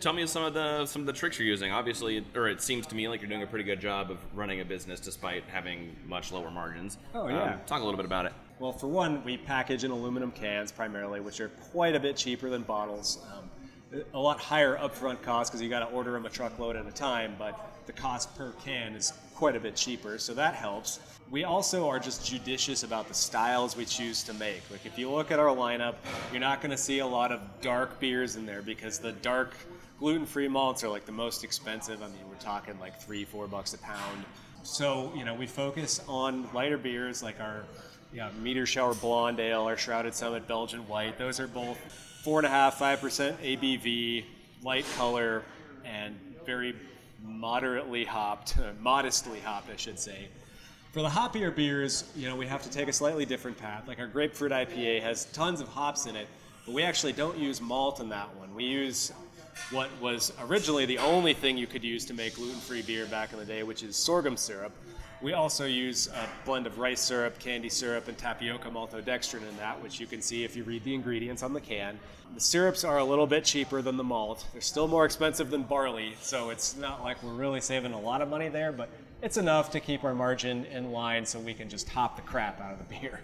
Tell 0.00 0.12
me 0.12 0.26
some 0.26 0.42
of 0.42 0.54
the 0.54 0.84
some 0.86 1.02
of 1.02 1.06
the 1.06 1.12
tricks 1.12 1.38
you're 1.38 1.46
using. 1.46 1.70
Obviously, 1.70 2.24
or 2.34 2.48
it 2.48 2.60
seems 2.60 2.86
to 2.88 2.94
me 2.94 3.08
like 3.08 3.20
you're 3.20 3.28
doing 3.28 3.42
a 3.42 3.46
pretty 3.46 3.64
good 3.64 3.80
job 3.80 4.10
of 4.10 4.18
running 4.34 4.60
a 4.60 4.64
business 4.64 4.98
despite 4.98 5.44
having 5.44 5.94
much 6.06 6.32
lower 6.32 6.50
margins. 6.50 6.98
Oh 7.14 7.28
yeah. 7.28 7.54
Um, 7.54 7.60
talk 7.66 7.80
a 7.80 7.84
little 7.84 7.96
bit 7.96 8.06
about 8.06 8.26
it. 8.26 8.32
Well, 8.58 8.72
for 8.72 8.88
one, 8.88 9.24
we 9.24 9.36
package 9.36 9.84
in 9.84 9.90
aluminum 9.90 10.30
cans 10.30 10.72
primarily, 10.72 11.20
which 11.20 11.40
are 11.40 11.48
quite 11.72 11.94
a 11.94 12.00
bit 12.00 12.16
cheaper 12.16 12.50
than 12.50 12.62
bottles. 12.62 13.18
Um, 13.32 14.02
a 14.12 14.18
lot 14.18 14.40
higher 14.40 14.76
upfront 14.76 15.22
cost 15.22 15.52
because 15.52 15.62
you 15.62 15.68
got 15.68 15.80
to 15.80 15.94
order 15.94 16.12
them 16.12 16.26
a 16.26 16.30
truckload 16.30 16.76
at 16.76 16.86
a 16.86 16.92
time, 16.92 17.36
but 17.38 17.73
the 17.86 17.92
cost 17.92 18.36
per 18.36 18.52
can 18.64 18.94
is 18.94 19.12
quite 19.34 19.56
a 19.56 19.60
bit 19.60 19.76
cheaper, 19.76 20.18
so 20.18 20.34
that 20.34 20.54
helps. 20.54 21.00
We 21.30 21.44
also 21.44 21.88
are 21.88 21.98
just 21.98 22.24
judicious 22.24 22.82
about 22.82 23.08
the 23.08 23.14
styles 23.14 23.76
we 23.76 23.84
choose 23.84 24.22
to 24.24 24.34
make. 24.34 24.62
Like 24.70 24.86
if 24.86 24.98
you 24.98 25.10
look 25.10 25.30
at 25.30 25.38
our 25.38 25.54
lineup, 25.54 25.96
you're 26.30 26.40
not 26.40 26.60
going 26.60 26.70
to 26.70 26.76
see 26.76 27.00
a 27.00 27.06
lot 27.06 27.32
of 27.32 27.40
dark 27.60 27.98
beers 27.98 28.36
in 28.36 28.46
there 28.46 28.62
because 28.62 28.98
the 28.98 29.12
dark 29.12 29.54
gluten-free 29.98 30.48
malts 30.48 30.84
are 30.84 30.88
like 30.88 31.06
the 31.06 31.12
most 31.12 31.44
expensive. 31.44 32.02
I 32.02 32.06
mean, 32.06 32.28
we're 32.28 32.36
talking 32.36 32.78
like 32.78 33.00
three, 33.00 33.24
four 33.24 33.46
bucks 33.46 33.74
a 33.74 33.78
pound. 33.78 34.24
So 34.62 35.12
you 35.16 35.24
know, 35.24 35.34
we 35.34 35.46
focus 35.46 36.00
on 36.08 36.48
lighter 36.52 36.78
beers 36.78 37.22
like 37.22 37.40
our 37.40 37.64
yeah, 38.12 38.30
Meteor 38.40 38.66
Shower 38.66 38.94
Blonde 38.94 39.40
Ale, 39.40 39.62
our 39.62 39.76
Shrouded 39.76 40.14
Summit 40.14 40.46
Belgian 40.46 40.86
White. 40.86 41.18
Those 41.18 41.40
are 41.40 41.48
both 41.48 41.78
four 42.22 42.38
and 42.38 42.46
a 42.46 42.50
half, 42.50 42.78
five 42.78 43.00
percent 43.00 43.40
ABV, 43.42 44.24
light 44.62 44.86
color, 44.96 45.42
and 45.84 46.16
very 46.46 46.76
moderately 47.24 48.04
hopped, 48.04 48.58
uh, 48.58 48.72
modestly 48.80 49.40
hopped, 49.40 49.70
I 49.70 49.76
should 49.76 49.98
say. 49.98 50.28
For 50.92 51.02
the 51.02 51.08
hoppier 51.08 51.54
beers, 51.54 52.04
you 52.14 52.28
know, 52.28 52.36
we 52.36 52.46
have 52.46 52.62
to 52.62 52.70
take 52.70 52.86
a 52.86 52.92
slightly 52.92 53.24
different 53.24 53.58
path. 53.58 53.88
Like 53.88 53.98
our 53.98 54.06
grapefruit 54.06 54.52
IPA 54.52 55.02
has 55.02 55.24
tons 55.26 55.60
of 55.60 55.68
hops 55.68 56.06
in 56.06 56.14
it, 56.14 56.28
but 56.66 56.74
we 56.74 56.82
actually 56.82 57.12
don't 57.12 57.36
use 57.36 57.60
malt 57.60 58.00
in 58.00 58.08
that 58.10 58.34
one. 58.36 58.54
We 58.54 58.64
use 58.64 59.12
what 59.70 59.90
was 60.00 60.32
originally 60.42 60.86
the 60.86 60.98
only 60.98 61.34
thing 61.34 61.56
you 61.56 61.66
could 61.66 61.84
use 61.84 62.04
to 62.06 62.14
make 62.14 62.36
gluten-free 62.36 62.82
beer 62.82 63.06
back 63.06 63.32
in 63.32 63.38
the 63.38 63.44
day, 63.44 63.62
which 63.62 63.82
is 63.82 63.96
sorghum 63.96 64.36
syrup. 64.36 64.72
We 65.22 65.32
also 65.32 65.64
use 65.64 66.08
a 66.08 66.28
blend 66.44 66.66
of 66.66 66.78
rice 66.78 67.00
syrup, 67.00 67.38
candi 67.38 67.72
syrup, 67.72 68.08
and 68.08 68.18
tapioca 68.18 68.68
maltodextrin 68.68 69.48
in 69.48 69.56
that, 69.56 69.80
which 69.82 69.98
you 69.98 70.06
can 70.06 70.20
see 70.20 70.44
if 70.44 70.54
you 70.54 70.64
read 70.64 70.84
the 70.84 70.94
ingredients 70.94 71.42
on 71.42 71.52
the 71.52 71.60
can. 71.60 71.98
The 72.34 72.40
syrups 72.40 72.84
are 72.84 72.98
a 72.98 73.04
little 73.04 73.26
bit 73.26 73.44
cheaper 73.44 73.80
than 73.80 73.96
the 73.96 74.04
malt. 74.04 74.44
They're 74.52 74.60
still 74.60 74.88
more 74.88 75.04
expensive 75.04 75.50
than 75.50 75.62
barley, 75.62 76.14
so 76.20 76.50
it's 76.50 76.76
not 76.76 77.02
like 77.02 77.22
we're 77.22 77.32
really 77.32 77.60
saving 77.60 77.92
a 77.92 78.00
lot 78.00 78.20
of 78.20 78.28
money 78.28 78.48
there, 78.48 78.72
but 78.72 78.90
it's 79.22 79.36
enough 79.36 79.70
to 79.70 79.80
keep 79.80 80.04
our 80.04 80.14
margin 80.14 80.66
in 80.66 80.92
line 80.92 81.24
so 81.24 81.38
we 81.38 81.54
can 81.54 81.70
just 81.70 81.88
hop 81.88 82.16
the 82.16 82.22
crap 82.22 82.60
out 82.60 82.72
of 82.72 82.78
the 82.78 83.00
beer. 83.00 83.20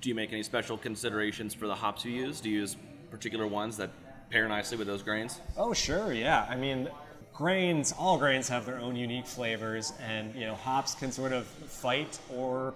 Do 0.00 0.08
you 0.08 0.14
make 0.14 0.32
any 0.32 0.42
special 0.42 0.78
considerations 0.78 1.52
for 1.52 1.66
the 1.66 1.74
hops 1.74 2.04
you 2.04 2.12
use? 2.12 2.40
Do 2.40 2.48
you 2.48 2.60
use 2.60 2.76
particular 3.10 3.46
ones 3.46 3.76
that 3.76 3.90
pair 4.30 4.48
nicely 4.48 4.76
with 4.76 4.86
those 4.86 5.02
grains? 5.02 5.40
Oh, 5.56 5.72
sure, 5.72 6.12
yeah. 6.12 6.46
I 6.48 6.56
mean, 6.56 6.88
grains, 7.32 7.92
all 7.98 8.18
grains 8.18 8.48
have 8.48 8.66
their 8.66 8.78
own 8.78 8.96
unique 8.96 9.26
flavors, 9.26 9.92
and 10.00 10.34
you 10.34 10.46
know, 10.46 10.54
hops 10.54 10.94
can 10.94 11.12
sort 11.12 11.32
of 11.32 11.46
fight 11.46 12.18
or 12.34 12.74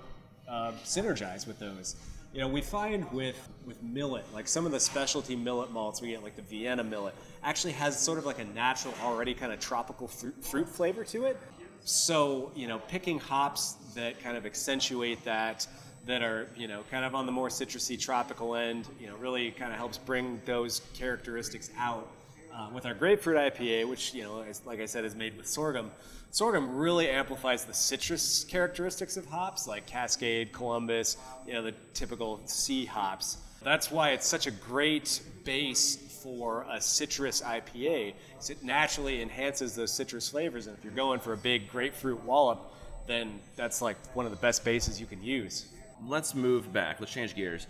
uh, 0.48 0.72
synergize 0.84 1.46
with 1.46 1.58
those. 1.58 1.96
You 2.32 2.40
know, 2.40 2.48
we 2.48 2.60
find 2.60 3.10
with 3.10 3.48
with 3.66 3.82
millet, 3.82 4.24
like 4.32 4.46
some 4.46 4.66
of 4.66 4.72
the 4.72 4.78
specialty 4.80 5.34
millet 5.34 5.72
malts 5.72 6.00
we 6.00 6.10
get, 6.10 6.22
like 6.22 6.36
the 6.36 6.42
Vienna 6.42 6.84
millet, 6.84 7.14
actually 7.42 7.72
has 7.72 7.98
sort 7.98 8.18
of 8.18 8.26
like 8.26 8.38
a 8.38 8.44
natural, 8.44 8.94
already 9.02 9.34
kind 9.34 9.52
of 9.52 9.58
tropical 9.58 10.06
fruit, 10.06 10.44
fruit 10.44 10.68
flavor 10.68 11.04
to 11.04 11.24
it. 11.24 11.36
So, 11.84 12.52
you 12.54 12.68
know, 12.68 12.78
picking 12.78 13.18
hops 13.18 13.74
that 13.94 14.20
kind 14.20 14.36
of 14.36 14.46
accentuate 14.46 15.24
that, 15.24 15.66
that 16.06 16.22
are, 16.22 16.48
you 16.56 16.66
know, 16.66 16.82
kind 16.90 17.04
of 17.04 17.14
on 17.14 17.26
the 17.26 17.32
more 17.32 17.48
citrusy 17.48 17.98
tropical 18.00 18.54
end, 18.54 18.88
you 19.00 19.06
know, 19.06 19.16
really 19.16 19.50
kind 19.50 19.72
of 19.72 19.78
helps 19.78 19.98
bring 19.98 20.40
those 20.44 20.82
characteristics 20.94 21.70
out. 21.78 22.08
Uh, 22.52 22.68
with 22.74 22.84
our 22.84 22.94
grapefruit 22.94 23.36
IPA, 23.36 23.88
which, 23.88 24.12
you 24.12 24.24
know, 24.24 24.40
is, 24.40 24.60
like 24.66 24.80
I 24.80 24.86
said, 24.86 25.04
is 25.04 25.14
made 25.14 25.36
with 25.36 25.46
sorghum, 25.46 25.92
sorghum 26.32 26.76
really 26.76 27.08
amplifies 27.08 27.64
the 27.64 27.72
citrus 27.72 28.42
characteristics 28.42 29.16
of 29.16 29.24
hops, 29.26 29.68
like 29.68 29.86
Cascade, 29.86 30.52
Columbus, 30.52 31.16
you 31.46 31.52
know, 31.52 31.62
the 31.62 31.72
typical 31.94 32.40
C 32.46 32.84
hops. 32.84 33.38
That's 33.62 33.92
why 33.92 34.10
it's 34.10 34.26
such 34.26 34.48
a 34.48 34.50
great 34.50 35.20
base 35.44 35.96
for 36.22 36.66
a 36.70 36.80
citrus 36.80 37.40
IPA. 37.40 38.14
It 38.48 38.64
naturally 38.64 39.22
enhances 39.22 39.74
those 39.74 39.92
citrus 39.92 40.28
flavors, 40.28 40.66
and 40.66 40.76
if 40.76 40.82
you're 40.82 40.92
going 40.92 41.20
for 41.20 41.34
a 41.34 41.36
big 41.36 41.70
grapefruit 41.70 42.22
wallop, 42.24 42.72
then 43.06 43.38
that's 43.56 43.80
like 43.80 43.96
one 44.14 44.26
of 44.26 44.32
the 44.32 44.38
best 44.38 44.64
bases 44.64 45.00
you 45.00 45.06
can 45.06 45.22
use. 45.22 45.66
Let's 46.06 46.34
move 46.34 46.72
back. 46.72 47.00
Let's 47.00 47.12
change 47.12 47.34
gears. 47.34 47.66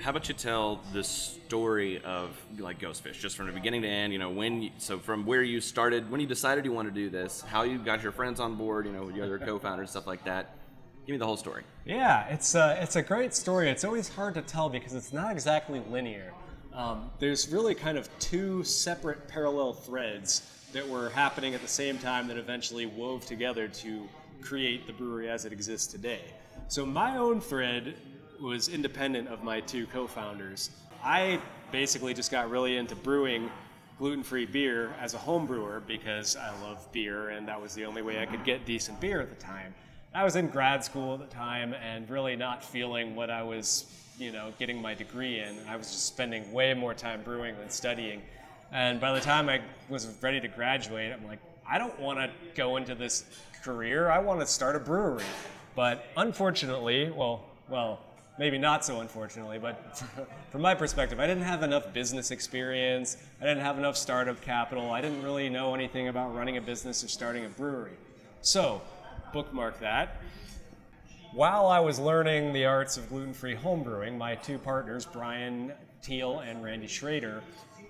How 0.00 0.10
about 0.10 0.28
you 0.28 0.34
tell 0.34 0.80
the 0.92 1.04
story 1.04 2.02
of 2.02 2.36
like 2.58 2.80
Ghostfish, 2.80 3.20
just 3.20 3.36
from 3.36 3.46
the 3.46 3.52
beginning 3.52 3.82
to 3.82 3.88
end? 3.88 4.12
You 4.12 4.18
know, 4.18 4.30
when 4.30 4.62
you, 4.62 4.70
so 4.78 4.98
from 4.98 5.24
where 5.24 5.42
you 5.42 5.60
started, 5.60 6.10
when 6.10 6.20
you 6.20 6.26
decided 6.26 6.64
you 6.64 6.72
want 6.72 6.88
to 6.88 6.94
do 6.94 7.08
this, 7.10 7.42
how 7.42 7.62
you 7.62 7.78
got 7.78 8.02
your 8.02 8.12
friends 8.12 8.40
on 8.40 8.56
board, 8.56 8.86
you 8.86 8.92
know, 8.92 9.08
your 9.08 9.24
other 9.24 9.38
co-founders, 9.38 9.90
stuff 9.90 10.06
like 10.06 10.24
that. 10.24 10.56
Give 11.06 11.14
me 11.14 11.18
the 11.18 11.26
whole 11.26 11.36
story. 11.36 11.62
Yeah, 11.84 12.26
it's 12.28 12.54
a, 12.54 12.78
it's 12.80 12.96
a 12.96 13.02
great 13.02 13.34
story. 13.34 13.68
It's 13.68 13.84
always 13.84 14.08
hard 14.08 14.34
to 14.34 14.42
tell 14.42 14.68
because 14.68 14.94
it's 14.94 15.12
not 15.12 15.32
exactly 15.32 15.82
linear. 15.90 16.32
Um, 16.72 17.10
there's 17.20 17.48
really 17.50 17.74
kind 17.74 17.98
of 17.98 18.08
two 18.18 18.64
separate 18.64 19.28
parallel 19.28 19.74
threads 19.74 20.42
that 20.72 20.88
were 20.88 21.10
happening 21.10 21.54
at 21.54 21.60
the 21.60 21.68
same 21.68 21.98
time 21.98 22.26
that 22.28 22.36
eventually 22.36 22.86
wove 22.86 23.24
together 23.26 23.68
to 23.68 24.08
create 24.40 24.86
the 24.86 24.92
brewery 24.92 25.28
as 25.28 25.44
it 25.44 25.52
exists 25.52 25.86
today. 25.86 26.22
So 26.68 26.86
my 26.86 27.16
own 27.16 27.40
thread 27.40 27.94
was 28.40 28.68
independent 28.68 29.28
of 29.28 29.44
my 29.44 29.60
two 29.60 29.86
co-founders. 29.86 30.70
I 31.02 31.40
basically 31.70 32.14
just 32.14 32.30
got 32.30 32.50
really 32.50 32.78
into 32.78 32.96
brewing 32.96 33.50
gluten-free 33.98 34.46
beer 34.46 34.94
as 35.00 35.14
a 35.14 35.18
home 35.18 35.46
brewer 35.46 35.82
because 35.86 36.36
I 36.36 36.50
love 36.62 36.90
beer 36.90 37.28
and 37.28 37.46
that 37.46 37.60
was 37.60 37.74
the 37.74 37.84
only 37.84 38.02
way 38.02 38.20
I 38.20 38.26
could 38.26 38.44
get 38.44 38.64
decent 38.64 39.00
beer 39.00 39.20
at 39.20 39.28
the 39.28 39.36
time. 39.36 39.74
I 40.14 40.24
was 40.24 40.36
in 40.36 40.48
grad 40.48 40.84
school 40.84 41.14
at 41.14 41.20
the 41.20 41.34
time 41.34 41.74
and 41.74 42.08
really 42.08 42.34
not 42.34 42.64
feeling 42.64 43.14
what 43.14 43.30
I 43.30 43.42
was, 43.42 43.84
you 44.18 44.32
know, 44.32 44.52
getting 44.58 44.80
my 44.80 44.94
degree 44.94 45.40
in. 45.40 45.58
I 45.68 45.76
was 45.76 45.88
just 45.88 46.06
spending 46.06 46.50
way 46.52 46.72
more 46.72 46.94
time 46.94 47.22
brewing 47.22 47.56
than 47.56 47.68
studying. 47.68 48.22
And 48.72 49.00
by 49.00 49.12
the 49.12 49.20
time 49.20 49.48
I 49.48 49.60
was 49.88 50.08
ready 50.22 50.40
to 50.40 50.48
graduate, 50.48 51.12
I'm 51.12 51.26
like, 51.26 51.40
I 51.68 51.78
don't 51.78 51.98
want 52.00 52.18
to 52.18 52.30
go 52.54 52.76
into 52.76 52.94
this 52.94 53.24
career. 53.62 54.10
I 54.10 54.18
want 54.18 54.40
to 54.40 54.46
start 54.46 54.76
a 54.76 54.80
brewery. 54.80 55.24
But 55.74 56.06
unfortunately, 56.16 57.10
well, 57.10 57.44
well, 57.68 58.00
maybe 58.38 58.58
not 58.58 58.84
so 58.84 59.00
unfortunately, 59.00 59.58
but 59.58 60.02
from 60.50 60.62
my 60.62 60.74
perspective, 60.74 61.20
I 61.20 61.26
didn't 61.26 61.44
have 61.44 61.62
enough 61.62 61.92
business 61.92 62.30
experience. 62.30 63.16
I 63.40 63.44
didn't 63.44 63.62
have 63.62 63.78
enough 63.78 63.96
startup 63.96 64.40
capital. 64.40 64.90
I 64.90 65.00
didn't 65.00 65.22
really 65.22 65.48
know 65.48 65.74
anything 65.74 66.08
about 66.08 66.34
running 66.34 66.56
a 66.56 66.60
business 66.60 67.02
or 67.02 67.08
starting 67.08 67.44
a 67.44 67.48
brewery. 67.48 67.92
So, 68.42 68.82
bookmark 69.32 69.80
that. 69.80 70.20
While 71.32 71.66
I 71.66 71.80
was 71.80 71.98
learning 71.98 72.52
the 72.52 72.64
arts 72.66 72.96
of 72.96 73.08
gluten 73.08 73.34
free 73.34 73.56
homebrewing, 73.56 74.16
my 74.16 74.36
two 74.36 74.58
partners, 74.58 75.04
Brian 75.04 75.72
Thiel 76.02 76.38
and 76.40 76.62
Randy 76.62 76.86
Schrader, 76.86 77.42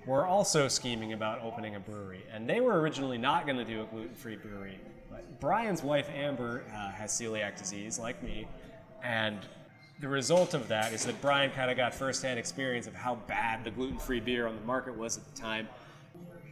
were 0.06 0.26
also 0.26 0.68
scheming 0.68 1.12
about 1.12 1.42
opening 1.42 1.74
a 1.74 1.80
brewery. 1.80 2.22
And 2.32 2.48
they 2.48 2.60
were 2.60 2.80
originally 2.80 3.18
not 3.18 3.44
going 3.44 3.58
to 3.58 3.64
do 3.64 3.82
a 3.82 3.84
gluten 3.84 4.14
free 4.14 4.36
brewery. 4.36 4.78
Brian's 5.40 5.82
wife, 5.82 6.08
Amber, 6.14 6.64
uh, 6.72 6.90
has 6.92 7.12
celiac 7.12 7.56
disease, 7.58 7.98
like 7.98 8.22
me. 8.22 8.46
And 9.02 9.38
the 10.00 10.08
result 10.08 10.54
of 10.54 10.68
that 10.68 10.92
is 10.92 11.04
that 11.04 11.20
Brian 11.20 11.50
kind 11.50 11.70
of 11.70 11.76
got 11.76 11.94
firsthand 11.94 12.38
experience 12.38 12.86
of 12.86 12.94
how 12.94 13.16
bad 13.26 13.64
the 13.64 13.70
gluten 13.70 13.98
free 13.98 14.20
beer 14.20 14.46
on 14.46 14.56
the 14.56 14.62
market 14.62 14.96
was 14.96 15.18
at 15.18 15.34
the 15.34 15.40
time. 15.40 15.68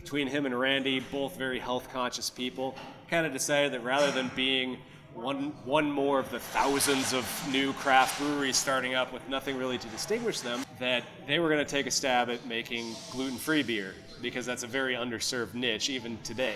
Between 0.01 0.27
him 0.27 0.47
and 0.47 0.59
Randy, 0.59 1.01
both 1.01 1.37
very 1.37 1.59
health 1.59 1.89
conscious 1.93 2.29
people, 2.29 2.77
kind 3.09 3.27
of 3.27 3.33
decided 3.33 3.73
that 3.73 3.85
rather 3.85 4.11
than 4.11 4.31
being 4.35 4.79
one, 5.15 5.53
one 5.65 5.91
more 5.91 6.19
of 6.19 6.31
the 6.31 6.39
thousands 6.39 7.13
of 7.13 7.27
new 7.51 7.73
craft 7.75 8.19
breweries 8.21 8.57
starting 8.57 8.95
up 8.95 9.13
with 9.13 9.27
nothing 9.29 9.59
really 9.59 9.79
to 9.79 9.89
distinguish 9.89 10.41
them, 10.41 10.65
that 10.79 11.05
they 11.27 11.39
were 11.39 11.49
going 11.49 11.65
to 11.65 11.71
take 11.71 11.87
a 11.87 11.91
stab 11.91 12.31
at 12.31 12.47
making 12.47 12.95
gluten 13.11 13.39
free 13.39 13.63
beer 13.63 13.95
because 14.21 14.47
that's 14.47 14.63
a 14.63 14.67
very 14.67 14.95
underserved 14.95 15.55
niche 15.55 15.91
even 15.91 16.19
today. 16.23 16.55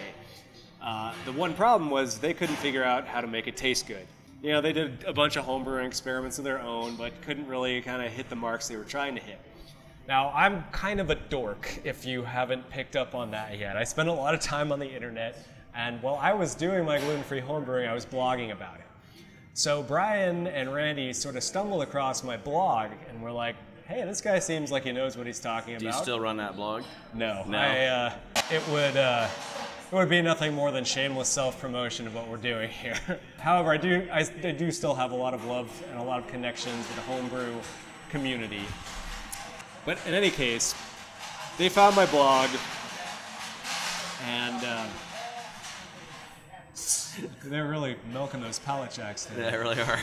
Uh, 0.86 1.12
the 1.24 1.32
one 1.32 1.52
problem 1.52 1.90
was 1.90 2.18
they 2.18 2.32
couldn't 2.32 2.54
figure 2.56 2.84
out 2.84 3.08
how 3.08 3.20
to 3.20 3.26
make 3.26 3.48
it 3.48 3.56
taste 3.56 3.88
good. 3.88 4.06
You 4.40 4.52
know, 4.52 4.60
they 4.60 4.72
did 4.72 5.04
a 5.04 5.12
bunch 5.12 5.34
of 5.34 5.44
homebrewing 5.44 5.84
experiments 5.84 6.38
of 6.38 6.44
their 6.44 6.60
own, 6.60 6.94
but 6.94 7.20
couldn't 7.22 7.48
really 7.48 7.82
kind 7.82 8.00
of 8.02 8.12
hit 8.12 8.28
the 8.30 8.36
marks 8.36 8.68
they 8.68 8.76
were 8.76 8.84
trying 8.84 9.16
to 9.16 9.20
hit. 9.20 9.40
Now, 10.06 10.30
I'm 10.32 10.62
kind 10.70 11.00
of 11.00 11.10
a 11.10 11.16
dork 11.16 11.80
if 11.82 12.06
you 12.06 12.22
haven't 12.22 12.70
picked 12.70 12.94
up 12.94 13.16
on 13.16 13.32
that 13.32 13.58
yet. 13.58 13.76
I 13.76 13.82
spend 13.82 14.08
a 14.08 14.12
lot 14.12 14.32
of 14.32 14.40
time 14.40 14.70
on 14.70 14.78
the 14.78 14.86
internet, 14.86 15.44
and 15.74 16.00
while 16.02 16.20
I 16.22 16.32
was 16.32 16.54
doing 16.54 16.84
my 16.84 17.00
gluten 17.00 17.24
free 17.24 17.40
homebrewing, 17.40 17.88
I 17.88 17.92
was 17.92 18.06
blogging 18.06 18.52
about 18.52 18.76
it. 18.76 18.86
So 19.54 19.82
Brian 19.82 20.46
and 20.46 20.72
Randy 20.72 21.12
sort 21.12 21.34
of 21.34 21.42
stumbled 21.42 21.82
across 21.82 22.22
my 22.22 22.36
blog 22.36 22.90
and 23.08 23.20
were 23.20 23.32
like, 23.32 23.56
hey, 23.88 24.04
this 24.04 24.20
guy 24.20 24.38
seems 24.38 24.70
like 24.70 24.84
he 24.84 24.92
knows 24.92 25.16
what 25.16 25.26
he's 25.26 25.40
talking 25.40 25.74
about." 25.74 25.80
Do 25.80 25.86
you 25.86 25.92
still 25.92 26.20
run 26.20 26.36
that 26.36 26.54
blog? 26.54 26.84
No, 27.12 27.42
No. 27.48 27.58
I, 27.58 27.86
uh, 27.86 28.12
it 28.52 28.62
would. 28.68 28.96
Uh, 28.96 29.26
would 29.92 30.08
be 30.08 30.20
nothing 30.20 30.52
more 30.52 30.72
than 30.72 30.84
shameless 30.84 31.28
self-promotion 31.28 32.06
of 32.06 32.14
what 32.14 32.28
we're 32.28 32.36
doing 32.36 32.68
here. 32.68 32.98
However, 33.38 33.70
I 33.70 33.76
do 33.76 34.08
I, 34.12 34.26
I, 34.42 34.50
do 34.50 34.70
still 34.70 34.94
have 34.94 35.12
a 35.12 35.16
lot 35.16 35.34
of 35.34 35.44
love 35.44 35.70
and 35.90 35.98
a 35.98 36.02
lot 36.02 36.18
of 36.18 36.26
connections 36.26 36.76
with 36.76 36.96
the 36.96 37.02
homebrew 37.02 37.54
community. 38.10 38.62
But 39.84 39.98
in 40.06 40.14
any 40.14 40.30
case, 40.30 40.74
they 41.58 41.68
found 41.68 41.94
my 41.94 42.06
blog, 42.06 42.50
and 44.24 44.64
uh, 44.64 44.86
they're 47.44 47.68
really 47.68 47.96
milking 48.12 48.40
those 48.40 48.58
pallet 48.58 48.90
jacks. 48.90 49.26
Today. 49.26 49.50
They 49.50 49.56
really 49.56 49.80
are. 49.80 50.00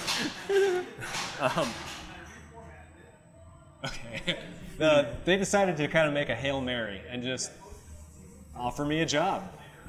um, 1.59 1.69
okay. 3.85 4.39
Uh, 4.79 5.05
they 5.25 5.37
decided 5.37 5.77
to 5.77 5.87
kind 5.87 6.07
of 6.07 6.13
make 6.13 6.29
a 6.29 6.35
hail 6.35 6.61
mary 6.61 7.01
and 7.09 7.21
just 7.21 7.51
offer 8.55 8.85
me 8.85 9.01
a 9.01 9.05
job. 9.05 9.43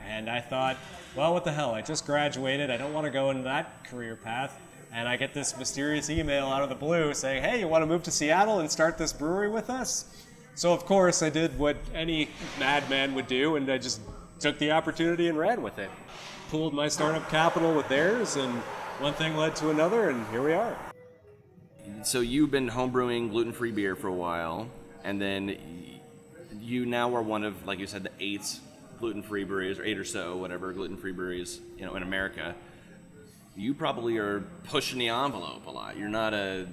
And 0.06 0.28
I 0.28 0.40
thought, 0.40 0.76
well, 1.16 1.32
what 1.32 1.44
the 1.44 1.52
hell? 1.52 1.74
I 1.74 1.82
just 1.82 2.06
graduated. 2.06 2.70
I 2.70 2.76
don't 2.76 2.92
want 2.92 3.04
to 3.04 3.10
go 3.10 3.30
into 3.30 3.42
that 3.44 3.84
career 3.84 4.16
path. 4.16 4.60
And 4.92 5.08
I 5.08 5.16
get 5.16 5.34
this 5.34 5.56
mysterious 5.58 6.08
email 6.08 6.46
out 6.46 6.62
of 6.62 6.68
the 6.68 6.74
blue 6.74 7.14
saying, 7.14 7.42
hey, 7.42 7.58
you 7.60 7.68
want 7.68 7.82
to 7.82 7.86
move 7.86 8.02
to 8.04 8.10
Seattle 8.10 8.60
and 8.60 8.70
start 8.70 8.96
this 8.96 9.12
brewery 9.12 9.48
with 9.48 9.70
us? 9.70 10.04
So, 10.54 10.72
of 10.72 10.86
course, 10.86 11.20
I 11.20 11.30
did 11.30 11.58
what 11.58 11.76
any 11.92 12.28
madman 12.60 13.14
would 13.14 13.26
do, 13.26 13.56
and 13.56 13.68
I 13.70 13.78
just 13.78 14.00
took 14.38 14.56
the 14.58 14.70
opportunity 14.70 15.28
and 15.28 15.36
ran 15.36 15.62
with 15.62 15.80
it. 15.80 15.90
Pooled 16.48 16.74
my 16.74 16.86
startup 16.86 17.28
capital 17.28 17.74
with 17.74 17.88
theirs, 17.88 18.36
and 18.36 18.54
one 19.00 19.14
thing 19.14 19.36
led 19.36 19.56
to 19.56 19.70
another, 19.70 20.10
and 20.10 20.24
here 20.28 20.44
we 20.44 20.52
are. 20.52 20.76
So, 22.04 22.20
you've 22.20 22.52
been 22.52 22.70
homebrewing 22.70 23.30
gluten 23.30 23.52
free 23.52 23.72
beer 23.72 23.96
for 23.96 24.06
a 24.06 24.14
while, 24.14 24.68
and 25.02 25.20
then 25.20 25.58
you 26.60 26.86
now 26.86 27.12
are 27.16 27.22
one 27.22 27.42
of, 27.42 27.66
like 27.66 27.80
you 27.80 27.88
said, 27.88 28.04
the 28.04 28.12
eight 28.20 28.60
gluten-free 28.98 29.44
breweries, 29.44 29.78
or 29.78 29.84
eight 29.84 29.98
or 29.98 30.04
so, 30.04 30.36
whatever 30.36 30.72
gluten-free 30.72 31.12
breweries, 31.12 31.60
you 31.76 31.84
know, 31.84 31.94
in 31.96 32.02
America, 32.02 32.54
you 33.56 33.74
probably 33.74 34.18
are 34.18 34.40
pushing 34.64 34.98
the 34.98 35.08
envelope 35.08 35.66
a 35.66 35.70
lot. 35.70 35.96
You're 35.96 36.08
not 36.08 36.34
a, 36.34 36.66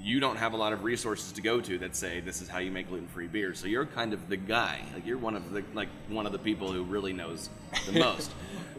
you 0.00 0.20
don't 0.20 0.36
have 0.36 0.54
a 0.54 0.56
lot 0.56 0.72
of 0.72 0.82
resources 0.84 1.32
to 1.32 1.42
go 1.42 1.60
to 1.60 1.78
that 1.78 1.94
say 1.94 2.20
this 2.20 2.40
is 2.40 2.48
how 2.48 2.58
you 2.58 2.70
make 2.70 2.88
gluten-free 2.88 3.28
beer. 3.28 3.54
So 3.54 3.66
you're 3.66 3.86
kind 3.86 4.12
of 4.12 4.28
the 4.28 4.36
guy. 4.36 4.80
Like 4.94 5.06
you're 5.06 5.18
one 5.18 5.36
of 5.36 5.52
the 5.52 5.62
like 5.74 5.88
one 6.08 6.26
of 6.26 6.32
the 6.32 6.38
people 6.38 6.72
who 6.72 6.84
really 6.84 7.12
knows 7.12 7.50
the 7.86 7.92
most. 7.98 8.30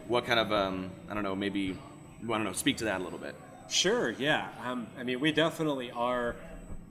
what 0.08 0.26
kind 0.26 0.40
of, 0.40 0.52
um, 0.52 0.90
I 1.08 1.14
don't 1.14 1.22
know, 1.22 1.36
maybe, 1.36 1.78
I 2.22 2.26
don't 2.26 2.44
know, 2.44 2.52
speak 2.52 2.78
to 2.78 2.84
that 2.84 3.00
a 3.00 3.04
little 3.04 3.18
bit. 3.18 3.34
Sure. 3.68 4.10
Yeah. 4.10 4.48
Um, 4.64 4.86
I 4.98 5.02
mean, 5.02 5.20
we 5.20 5.32
definitely 5.32 5.90
are 5.90 6.36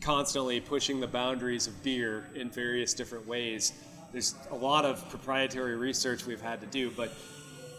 constantly 0.01 0.59
pushing 0.59 0.99
the 0.99 1.07
boundaries 1.07 1.67
of 1.67 1.83
beer 1.83 2.25
in 2.35 2.49
various 2.49 2.93
different 2.93 3.27
ways 3.27 3.73
there's 4.13 4.35
a 4.51 4.55
lot 4.55 4.85
of 4.85 5.09
proprietary 5.09 5.75
research 5.75 6.27
we've 6.27 6.39
had 6.39 6.61
to 6.61 6.67
do, 6.67 6.91
but 6.91 7.11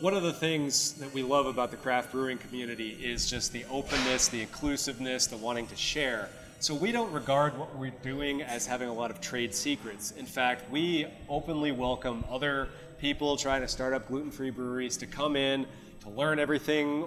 one 0.01 0.15
of 0.15 0.25
the 0.25 0.33
things 0.33 0.95
that 0.95 1.15
we 1.15 1.23
love 1.23 1.47
about 1.47 1.71
the 1.71 1.77
craft 1.77 2.11
brewing 2.11 2.39
community 2.39 2.91
is 3.01 3.31
just 3.31 3.53
the 3.53 3.65
openness, 3.71 4.27
the 4.27 4.41
inclusiveness, 4.41 5.29
the 5.29 5.37
wanting 5.37 5.69
to 5.69 5.77
share. 5.77 6.29
So 6.59 6.75
we 6.75 6.91
don't 6.91 7.13
regard 7.13 7.57
what 7.57 7.77
we're 7.77 7.93
doing 8.03 8.43
as 8.43 8.67
having 8.67 8.89
a 8.89 8.93
lot 8.93 9.13
of 9.13 9.21
trade 9.21 9.55
secrets. 9.55 10.11
In 10.11 10.27
fact, 10.27 10.69
we 10.73 11.07
openly 11.29 11.71
welcome 11.71 12.25
other 12.29 12.69
people 12.99 13.37
trying 13.37 13.61
to 13.61 13.69
start 13.69 13.95
up 13.95 14.09
gluten-free 14.09 14.51
breweries 14.51 14.97
to 14.97 15.07
come 15.07 15.37
in 15.37 15.67
to 16.01 16.11
learn 16.11 16.41
everything 16.41 17.07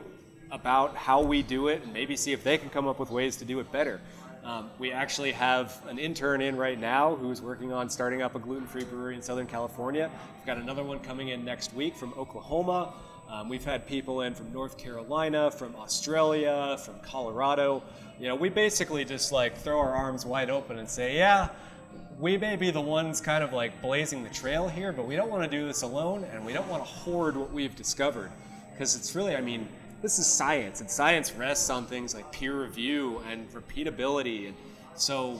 about 0.51 0.95
how 0.95 1.21
we 1.21 1.43
do 1.43 1.67
it 1.67 1.83
and 1.83 1.91
maybe 1.91 2.15
see 2.15 2.31
if 2.31 2.45
they 2.45 2.57
can 2.57 2.69
come 2.69 2.87
up 2.87 2.97
with 2.97 3.09
ways 3.09 3.35
to 3.37 3.45
do 3.45 3.59
it 3.59 3.69
better. 3.73 3.99
Um, 4.47 4.69
we 4.79 4.93
actually 4.93 5.33
have 5.33 5.77
an 5.89 5.99
intern 5.99 6.39
in 6.39 6.55
right 6.55 6.79
now 6.79 7.17
who's 7.17 7.41
working 7.41 7.73
on 7.73 7.89
starting 7.89 8.21
up 8.21 8.33
a 8.35 8.39
gluten-free 8.39 8.85
brewery 8.85 9.13
in 9.13 9.21
Southern 9.21 9.45
California. 9.45 10.09
We've 10.37 10.45
got 10.45 10.55
another 10.55 10.85
one 10.85 10.99
coming 10.99 11.27
in 11.27 11.43
next 11.43 11.73
week 11.73 11.97
from 11.97 12.13
Oklahoma. 12.13 12.93
Um, 13.29 13.49
we've 13.49 13.65
had 13.65 13.85
people 13.85 14.21
in 14.21 14.33
from 14.33 14.53
North 14.53 14.77
Carolina, 14.77 15.51
from 15.51 15.75
Australia, 15.75 16.77
from 16.77 16.97
Colorado. 17.01 17.83
You 18.21 18.29
know, 18.29 18.35
we 18.35 18.47
basically 18.47 19.03
just 19.03 19.33
like 19.33 19.57
throw 19.57 19.79
our 19.79 19.93
arms 19.93 20.25
wide 20.25 20.49
open 20.49 20.79
and 20.79 20.87
say, 20.87 21.17
yeah, 21.17 21.49
we 22.17 22.37
may 22.37 22.55
be 22.55 22.71
the 22.71 22.79
ones 22.79 23.19
kind 23.19 23.43
of 23.43 23.51
like 23.51 23.81
blazing 23.81 24.23
the 24.23 24.29
trail 24.29 24.69
here, 24.69 24.93
but 24.93 25.05
we 25.05 25.17
don't 25.17 25.29
want 25.29 25.43
to 25.43 25.49
do 25.49 25.67
this 25.67 25.81
alone, 25.81 26.25
and 26.31 26.45
we 26.45 26.53
don't 26.53 26.69
want 26.69 26.85
to 26.85 26.89
hoard 26.89 27.35
what 27.35 27.51
we've 27.51 27.75
discovered. 27.75 28.31
Because 28.71 28.95
it's 28.95 29.13
really, 29.13 29.35
I 29.35 29.41
mean, 29.41 29.67
this 30.01 30.19
is 30.19 30.27
science, 30.27 30.81
and 30.81 30.89
science 30.89 31.33
rests 31.33 31.69
on 31.69 31.85
things 31.85 32.13
like 32.13 32.31
peer 32.31 32.61
review 32.61 33.21
and 33.29 33.51
repeatability. 33.51 34.47
And 34.47 34.55
so, 34.95 35.39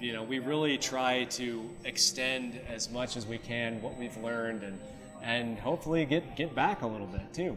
you 0.00 0.12
know, 0.12 0.22
we 0.22 0.38
really 0.38 0.78
try 0.78 1.24
to 1.24 1.68
extend 1.84 2.60
as 2.68 2.90
much 2.90 3.16
as 3.16 3.26
we 3.26 3.38
can 3.38 3.80
what 3.82 3.96
we've 3.98 4.16
learned 4.18 4.62
and 4.62 4.78
and 5.22 5.58
hopefully 5.58 6.04
get 6.04 6.36
get 6.36 6.54
back 6.54 6.82
a 6.82 6.86
little 6.86 7.06
bit 7.06 7.32
too. 7.34 7.56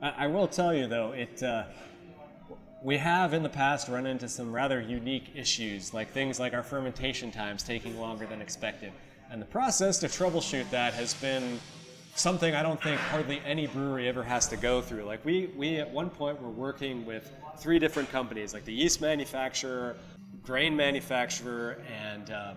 I, 0.00 0.28
will 0.28 0.46
tell 0.46 0.74
you 0.74 0.86
though, 0.86 1.12
it. 1.12 1.42
Uh, 1.42 1.64
we 2.82 2.96
have 2.96 3.34
in 3.34 3.42
the 3.42 3.48
past 3.48 3.88
run 3.88 4.06
into 4.06 4.28
some 4.28 4.52
rather 4.52 4.80
unique 4.80 5.32
issues, 5.34 5.92
like 5.92 6.12
things 6.12 6.38
like 6.38 6.54
our 6.54 6.62
fermentation 6.62 7.32
times 7.32 7.64
taking 7.64 7.98
longer 7.98 8.24
than 8.26 8.40
expected. 8.40 8.92
And 9.30 9.42
the 9.42 9.46
process 9.46 9.98
to 9.98 10.06
troubleshoot 10.06 10.70
that 10.70 10.94
has 10.94 11.14
been 11.14 11.58
something 12.14 12.54
I 12.54 12.62
don't 12.62 12.82
think 12.82 13.00
hardly 13.00 13.40
any 13.44 13.66
brewery 13.66 14.08
ever 14.08 14.22
has 14.22 14.48
to 14.48 14.56
go 14.56 14.80
through. 14.80 15.04
Like 15.04 15.24
we, 15.24 15.46
we 15.56 15.76
at 15.76 15.90
one 15.90 16.10
point 16.10 16.40
were 16.40 16.50
working 16.50 17.06
with 17.06 17.30
three 17.58 17.78
different 17.78 18.10
companies, 18.10 18.52
like 18.52 18.64
the 18.64 18.72
yeast 18.72 19.00
manufacturer, 19.00 19.96
grain 20.42 20.74
manufacturer, 20.74 21.82
and 22.02 22.30
um, 22.30 22.56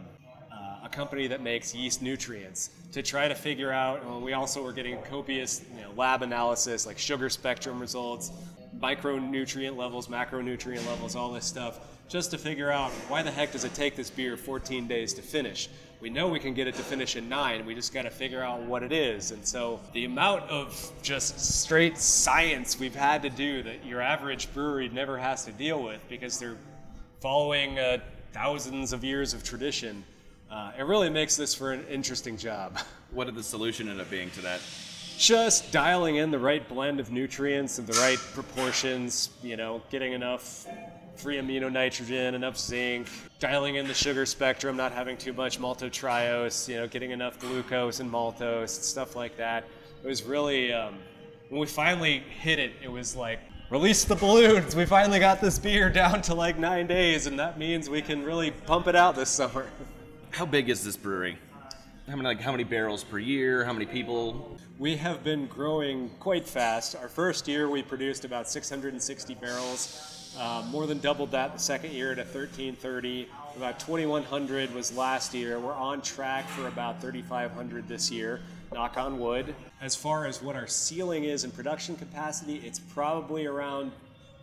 uh, 0.52 0.86
a 0.86 0.90
company 0.90 1.28
that 1.28 1.42
makes 1.42 1.76
yeast 1.76 2.02
nutrients 2.02 2.72
to 2.92 3.02
try 3.02 3.28
to 3.28 3.36
figure 3.36 3.72
out. 3.72 4.06
Well, 4.06 4.22
we 4.22 4.34
also 4.34 4.64
were 4.64 4.74
getting 4.74 5.02
copious 5.04 5.62
you 5.76 5.82
know, 5.82 5.92
lab 5.96 6.22
analysis, 6.22 6.86
like 6.86 6.98
sugar 6.98 7.30
spectrum 7.30 7.80
results, 7.80 8.32
micronutrient 8.80 9.76
levels, 9.76 10.08
macronutrient 10.08 10.86
levels, 10.88 11.16
all 11.16 11.32
this 11.32 11.46
stuff, 11.46 11.80
just 12.08 12.32
to 12.32 12.38
figure 12.38 12.72
out 12.72 12.92
why 13.08 13.22
the 13.24 13.32
heck 13.32 13.52
does 13.52 13.64
it 13.64 13.74
take 13.74 13.96
this 13.96 14.10
beer 14.10 14.38
14 14.38 14.88
days 14.88 15.14
to 15.14 15.22
finish 15.22 15.70
we 16.02 16.10
know 16.10 16.28
we 16.28 16.40
can 16.40 16.56
get 16.56 16.68
it 16.68 16.74
to 16.76 16.82
finish 16.82 17.16
in 17.16 17.30
nine. 17.30 17.64
We 17.64 17.76
just 17.76 17.94
got 17.94 18.02
to 18.02 18.10
figure 18.10 18.44
out 18.44 18.62
what 18.64 18.82
it 18.82 18.92
is. 18.92 19.30
And 19.30 19.46
so 19.46 19.80
the 19.94 20.06
amount 20.06 20.50
of 20.50 20.92
just 21.04 21.40
straight 21.40 21.98
science 21.98 22.80
we've 22.80 22.96
had 22.96 23.22
to 23.22 23.30
do 23.30 23.62
that 23.62 23.86
your 23.86 24.02
average 24.02 24.52
brewery 24.52 24.90
never 24.90 25.18
has 25.18 25.46
to 25.46 25.52
deal 25.52 25.84
with 25.84 26.02
because 26.10 26.40
they're 26.40 26.58
following 27.20 27.78
uh, 27.78 28.00
thousands 28.34 28.94
of 28.94 29.04
years 29.04 29.36
of 29.36 29.44
tradition, 29.44 30.04
uh, 30.50 30.72
it 30.78 30.84
really 30.84 31.10
makes 31.10 31.38
this 31.38 31.54
for 31.54 31.72
an 31.72 31.86
interesting 31.88 32.36
job. 32.36 32.78
What 33.12 33.26
did 33.26 33.36
the 33.36 33.44
solution 33.44 33.90
end 33.90 34.00
up 34.00 34.10
being 34.10 34.30
to 34.32 34.42
that? 34.44 34.62
Just 35.18 35.74
dialing 35.74 36.16
in 36.16 36.32
the 36.32 36.40
right 36.40 36.66
blend 36.66 37.02
of 37.02 37.12
nutrients 37.12 37.78
and 37.78 37.86
the 37.86 38.00
right 38.00 38.18
proportions, 38.34 39.32
you 39.44 39.58
know, 39.58 39.82
getting 39.90 40.14
enough 40.14 40.66
free 41.22 41.38
amino 41.38 41.72
nitrogen, 41.72 42.34
enough 42.34 42.58
zinc, 42.58 43.08
dialing 43.38 43.76
in 43.76 43.88
the 43.88 43.94
sugar 43.94 44.26
spectrum, 44.26 44.76
not 44.76 44.92
having 44.92 45.16
too 45.16 45.32
much 45.34 45.60
maltotriose, 45.60 46.68
you 46.68 46.78
know, 46.78 46.88
getting 46.88 47.12
enough 47.12 47.38
glucose 47.38 48.00
and 48.00 48.12
maltose, 48.12 48.70
stuff 48.70 49.16
like 49.16 49.38
that. 49.38 49.64
It 50.04 50.08
was 50.08 50.24
really, 50.24 50.74
um, 50.74 50.96
when 51.50 51.62
we 51.62 51.68
finally 51.68 52.24
hit 52.40 52.58
it, 52.58 52.72
it 52.82 52.92
was 52.92 53.16
like, 53.16 53.40
release 53.70 54.04
the 54.04 54.16
balloons. 54.16 54.76
We 54.76 54.88
finally 54.88 55.20
got 55.20 55.42
this 55.42 55.60
beer 55.60 55.92
down 55.92 56.24
to 56.24 56.34
like 56.34 56.58
nine 56.58 56.88
days, 56.88 57.28
and 57.28 57.38
that 57.38 57.60
means 57.60 57.88
we 57.88 58.02
can 58.02 58.24
really 58.24 58.50
pump 58.50 58.88
it 58.88 58.96
out 58.96 59.16
this 59.16 59.30
summer. 59.30 59.68
How 60.32 60.48
big 60.48 60.72
is 60.72 60.84
this 60.84 60.98
brewery? 60.98 61.38
How 62.10 62.16
many, 62.16 62.30
like, 62.30 62.42
how 62.42 62.52
many 62.52 62.64
barrels 62.64 63.04
per 63.04 63.20
year? 63.20 63.64
How 63.64 63.74
many 63.74 63.86
people? 63.86 64.58
We 64.80 64.96
have 64.98 65.24
been 65.24 65.46
growing 65.46 66.10
quite 66.20 66.48
fast. 66.48 66.96
Our 66.96 67.08
first 67.08 67.48
year, 67.48 67.70
we 67.70 67.84
produced 67.84 68.26
about 68.26 68.50
660 68.50 69.36
barrels. 69.36 70.21
Uh, 70.38 70.64
more 70.70 70.88
than 70.88 70.98
doubled 71.00 71.32
that 71.32 71.54
the 71.54 71.60
second 71.60 71.92
year 71.92 72.16
to 72.16 72.22
1330. 72.22 73.28
About 73.58 73.80
2100 73.80 74.74
was 74.74 74.96
last 74.96 75.34
year. 75.34 75.60
We're 75.60 75.74
on 75.74 76.02
track 76.02 76.48
for 76.48 76.68
about 76.68 77.02
3500 77.02 77.88
this 77.88 78.10
year. 78.10 78.40
Knock 78.74 78.96
on 78.98 79.20
wood. 79.20 79.54
As 79.82 79.94
far 79.94 80.26
as 80.26 80.42
what 80.42 80.56
our 80.56 80.68
ceiling 80.68 81.26
is 81.26 81.44
in 81.44 81.52
production 81.52 81.98
capacity, 81.98 82.62
it's 82.66 82.80
probably 82.80 83.46
around 83.46 83.92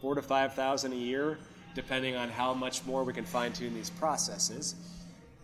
four 0.03 0.15
to 0.15 0.21
5,000 0.21 0.93
a 0.93 0.97
year, 0.97 1.39
depending 1.75 2.17
on 2.17 2.29
how 2.29 2.53
much 2.53 2.85
more 2.85 3.03
we 3.03 3.15
can 3.15 3.25
fine 3.25 3.55
tune 3.55 3.73
these 3.73 3.91
processes. 3.91 4.75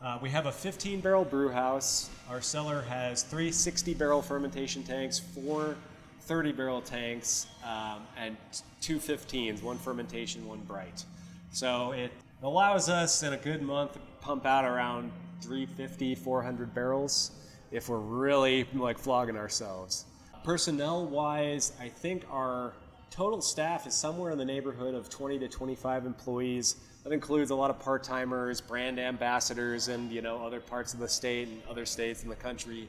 Uh, 0.03 0.19
we 0.21 0.29
have 0.29 0.45
a 0.45 0.53
15 0.53 1.01
barrel 1.01 1.25
brew 1.25 1.49
house. 1.49 2.11
Our 2.29 2.43
cellar 2.43 2.83
has 2.83 3.23
three 3.23 3.51
60 3.51 3.95
barrel 3.95 4.21
fermentation 4.21 4.83
tanks, 4.83 5.19
four 5.19 5.77
30 6.25 6.53
barrel 6.53 6.81
tanks, 6.81 7.47
um, 7.65 8.03
and 8.17 8.37
two 8.81 8.99
15s, 8.99 9.63
one 9.63 9.79
fermentation, 9.79 10.47
one 10.47 10.61
bright. 10.61 11.05
So 11.53 11.93
it 11.93 12.13
allows 12.43 12.89
us 12.89 13.23
in 13.23 13.35
a 13.35 13.37
good 13.37 13.63
month 13.63 13.93
to 13.93 13.99
pump 14.21 14.47
out 14.47 14.65
around 14.65 15.13
350, 15.43 16.15
400 16.15 16.75
barrels 16.75 17.33
if 17.71 17.89
we're 17.89 17.99
really 17.99 18.67
like 18.75 18.99
flogging 18.99 19.37
ourselves. 19.37 20.07
Personnel 20.45 21.07
wise, 21.07 21.73
I 21.81 21.89
think 21.89 22.25
our 22.31 22.73
total 23.11 23.43
staff 23.43 23.87
is 23.87 23.95
somewhere 23.95 24.33
in 24.33 24.39
the 24.39 24.45
neighborhood 24.45 24.95
of 24.95 25.11
20 25.11 25.39
to 25.41 25.49
25 25.49 26.07
employees. 26.07 26.77
That 27.05 27.13
includes 27.13 27.51
a 27.51 27.55
lot 27.55 27.71
of 27.71 27.79
part 27.79 28.03
timers, 28.03 28.63
brand 28.63 28.99
ambassadors, 28.99 29.89
and 29.89 30.11
you 30.11 30.23
know 30.23 30.45
other 30.45 30.61
parts 30.61 30.95
of 30.95 31.01
the 31.01 31.09
state 31.09 31.49
and 31.49 31.63
other 31.69 31.85
states 31.85 32.23
in 32.23 32.31
the 32.31 32.37
country 32.37 32.89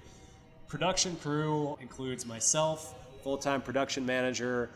production 0.67 1.15
crew 1.17 1.77
includes 1.81 2.25
myself, 2.25 2.95
full 3.25 3.37
time 3.39 3.59
production 3.59 4.05
manager, 4.05 4.69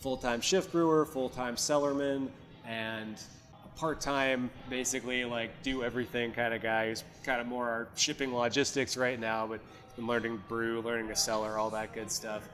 full 0.00 0.18
time 0.18 0.42
shift 0.42 0.70
brewer, 0.70 1.06
full 1.06 1.30
time 1.30 1.56
cellarman, 1.56 2.28
and 2.68 3.16
a 3.64 3.78
part 3.78 3.98
time, 3.98 4.50
basically 4.68 5.24
like 5.24 5.50
do 5.62 5.82
everything 5.82 6.30
kind 6.30 6.52
of 6.52 6.60
guy 6.60 6.90
who's 6.90 7.02
kind 7.24 7.40
of 7.40 7.46
more 7.46 7.66
our 7.66 7.88
shipping 7.96 8.34
logistics 8.34 8.98
right 8.98 9.18
now, 9.18 9.46
but 9.46 9.58
been 9.96 10.06
learning 10.06 10.38
brew, 10.50 10.82
learning 10.82 11.08
to 11.08 11.16
cellar, 11.16 11.56
all 11.56 11.70
that 11.70 11.94
good 11.94 12.10
stuff. 12.10 12.46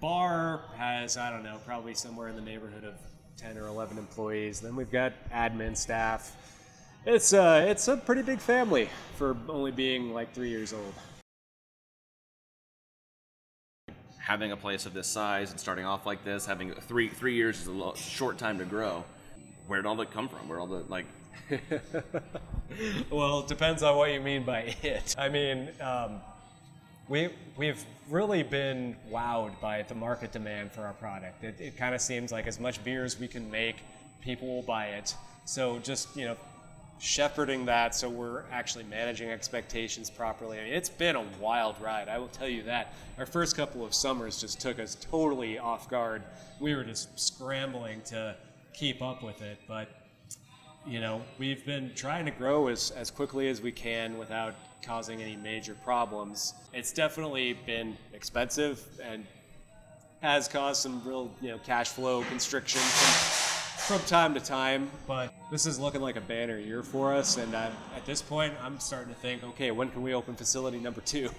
Bar 0.00 0.60
has, 0.76 1.16
I 1.16 1.30
don't 1.30 1.42
know, 1.42 1.58
probably 1.66 1.94
somewhere 1.94 2.28
in 2.28 2.36
the 2.36 2.42
neighborhood 2.42 2.84
of 2.84 2.94
10 3.38 3.58
or 3.58 3.66
11 3.66 3.98
employees. 3.98 4.60
Then 4.60 4.76
we've 4.76 4.90
got 4.90 5.14
admin 5.30 5.76
staff. 5.76 6.36
It's, 7.06 7.32
uh, 7.32 7.66
it's 7.68 7.88
a 7.88 7.96
pretty 7.96 8.22
big 8.22 8.38
family 8.38 8.88
for 9.16 9.36
only 9.48 9.72
being 9.72 10.14
like 10.14 10.32
three 10.32 10.50
years 10.50 10.72
old. 10.72 10.94
Having 14.22 14.52
a 14.52 14.56
place 14.56 14.86
of 14.86 14.94
this 14.94 15.08
size 15.08 15.50
and 15.50 15.58
starting 15.58 15.84
off 15.84 16.06
like 16.06 16.24
this, 16.24 16.46
having 16.46 16.72
three 16.72 17.08
three 17.08 17.34
years 17.34 17.60
is 17.60 17.66
a 17.66 17.72
lo- 17.72 17.94
short 17.94 18.38
time 18.38 18.58
to 18.58 18.64
grow. 18.64 19.04
Where 19.66 19.80
did 19.82 19.86
all 19.86 19.96
that 19.96 20.12
come 20.12 20.28
from? 20.28 20.48
Where 20.48 20.60
all 20.60 20.66
the 20.66 20.84
like? 20.88 21.06
well, 23.10 23.40
it 23.40 23.48
depends 23.48 23.82
on 23.82 23.96
what 23.96 24.12
you 24.12 24.20
mean 24.20 24.44
by 24.44 24.74
it. 24.82 25.14
I 25.18 25.28
mean, 25.28 25.70
um, 25.80 26.20
we 27.08 27.30
we've 27.56 27.84
really 28.08 28.42
been 28.42 28.96
wowed 29.10 29.60
by 29.60 29.82
the 29.82 29.94
market 29.94 30.30
demand 30.30 30.72
for 30.72 30.82
our 30.82 30.94
product. 30.94 31.42
It, 31.42 31.60
it 31.60 31.76
kind 31.76 31.94
of 31.94 32.00
seems 32.00 32.30
like 32.30 32.46
as 32.46 32.60
much 32.60 32.82
beer 32.84 33.04
as 33.04 33.18
we 33.18 33.26
can 33.26 33.50
make, 33.50 33.76
people 34.20 34.46
will 34.46 34.62
buy 34.62 34.86
it. 34.86 35.14
So 35.44 35.80
just 35.80 36.16
you 36.16 36.26
know, 36.26 36.36
shepherding 37.02 37.64
that 37.64 37.96
so 37.96 38.08
we're 38.08 38.44
actually 38.52 38.84
managing 38.84 39.28
expectations 39.28 40.08
properly. 40.08 40.60
I 40.60 40.62
mean, 40.62 40.72
it's 40.72 40.88
been 40.88 41.16
a 41.16 41.24
wild 41.40 41.80
ride, 41.80 42.08
I 42.08 42.16
will 42.18 42.28
tell 42.28 42.46
you 42.46 42.62
that. 42.62 42.94
Our 43.18 43.26
first 43.26 43.56
couple 43.56 43.84
of 43.84 43.92
summers 43.92 44.40
just 44.40 44.60
took 44.60 44.78
us 44.78 44.96
totally 45.00 45.58
off 45.58 45.90
guard. 45.90 46.22
We 46.60 46.76
were 46.76 46.84
just 46.84 47.18
scrambling 47.18 48.02
to 48.02 48.36
keep 48.72 49.02
up 49.02 49.20
with 49.20 49.42
it, 49.42 49.58
but 49.66 49.88
you 50.86 51.00
know, 51.00 51.22
we've 51.38 51.66
been 51.66 51.90
trying 51.96 52.24
to 52.24 52.30
grow 52.30 52.68
as, 52.68 52.92
as 52.92 53.10
quickly 53.10 53.48
as 53.48 53.60
we 53.60 53.72
can 53.72 54.16
without 54.16 54.54
causing 54.84 55.20
any 55.20 55.34
major 55.34 55.74
problems. 55.82 56.54
It's 56.72 56.92
definitely 56.92 57.58
been 57.66 57.96
expensive 58.12 58.80
and 59.02 59.26
has 60.20 60.46
caused 60.46 60.80
some 60.82 61.02
real, 61.04 61.32
you 61.40 61.48
know, 61.48 61.58
cash 61.58 61.88
flow 61.88 62.22
constriction 62.22 62.80
from, 63.82 63.98
from 63.98 64.06
time 64.08 64.34
to 64.34 64.40
time. 64.40 64.90
But 65.06 65.32
this 65.50 65.66
is 65.66 65.78
looking 65.78 66.00
like 66.00 66.16
a 66.16 66.20
banner 66.20 66.58
year 66.58 66.82
for 66.82 67.14
us, 67.14 67.36
and 67.36 67.54
uh, 67.54 67.70
at 67.96 68.06
this 68.06 68.22
point, 68.22 68.54
I'm 68.62 68.78
starting 68.80 69.12
to 69.12 69.20
think, 69.20 69.44
okay, 69.44 69.70
when 69.70 69.90
can 69.90 70.02
we 70.02 70.14
open 70.14 70.34
facility 70.34 70.78
number 70.78 71.00
two? 71.00 71.30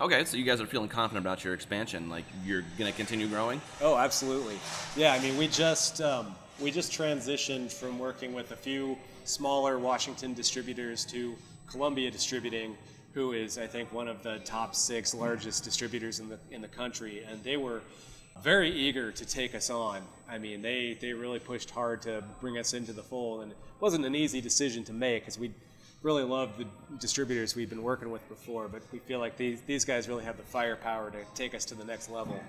Okay, 0.00 0.24
so 0.24 0.36
you 0.36 0.42
guys 0.42 0.60
are 0.60 0.66
feeling 0.66 0.88
confident 0.88 1.24
about 1.24 1.44
your 1.44 1.54
expansion. 1.54 2.08
Like 2.08 2.24
you're 2.44 2.64
gonna 2.78 2.92
continue 2.92 3.28
growing. 3.28 3.60
Oh, 3.80 3.96
absolutely. 3.96 4.58
Yeah, 4.96 5.12
I 5.12 5.20
mean, 5.20 5.36
we 5.36 5.46
just 5.46 6.00
um, 6.00 6.34
we 6.60 6.70
just 6.72 6.90
transitioned 6.90 7.70
from 7.70 7.98
working 7.98 8.32
with 8.32 8.50
a 8.50 8.56
few 8.56 8.98
smaller 9.24 9.78
Washington 9.78 10.34
distributors 10.34 11.04
to 11.06 11.36
Columbia 11.68 12.10
Distributing, 12.10 12.76
who 13.14 13.32
is, 13.32 13.58
I 13.58 13.66
think, 13.66 13.92
one 13.92 14.08
of 14.08 14.22
the 14.24 14.40
top 14.40 14.74
six 14.74 15.14
largest 15.14 15.62
distributors 15.62 16.18
in 16.18 16.28
the 16.28 16.38
in 16.50 16.62
the 16.62 16.68
country, 16.68 17.22
and 17.30 17.44
they 17.44 17.56
were 17.56 17.82
very 18.40 18.70
eager 18.70 19.12
to 19.12 19.26
take 19.26 19.54
us 19.54 19.70
on. 19.70 20.02
I 20.28 20.38
mean, 20.38 20.62
they 20.62 20.96
they 21.00 21.12
really 21.12 21.38
pushed 21.38 21.70
hard 21.70 22.02
to 22.02 22.24
bring 22.40 22.58
us 22.58 22.72
into 22.74 22.92
the 22.92 23.02
fold, 23.02 23.42
and 23.42 23.52
it 23.52 23.58
wasn't 23.80 24.04
an 24.04 24.14
easy 24.14 24.40
decision 24.40 24.84
to 24.84 24.92
make 24.92 25.22
because 25.22 25.38
we 25.38 25.52
really 26.02 26.24
love 26.24 26.58
the 26.58 26.66
distributors 26.98 27.54
we've 27.54 27.70
been 27.70 27.82
working 27.82 28.10
with 28.10 28.26
before, 28.28 28.68
but 28.68 28.82
we 28.92 28.98
feel 28.98 29.18
like 29.18 29.36
these 29.36 29.60
these 29.62 29.84
guys 29.84 30.08
really 30.08 30.24
have 30.24 30.36
the 30.36 30.42
firepower 30.42 31.10
to 31.10 31.18
take 31.34 31.54
us 31.54 31.64
to 31.66 31.74
the 31.74 31.84
next 31.84 32.10
level. 32.10 32.40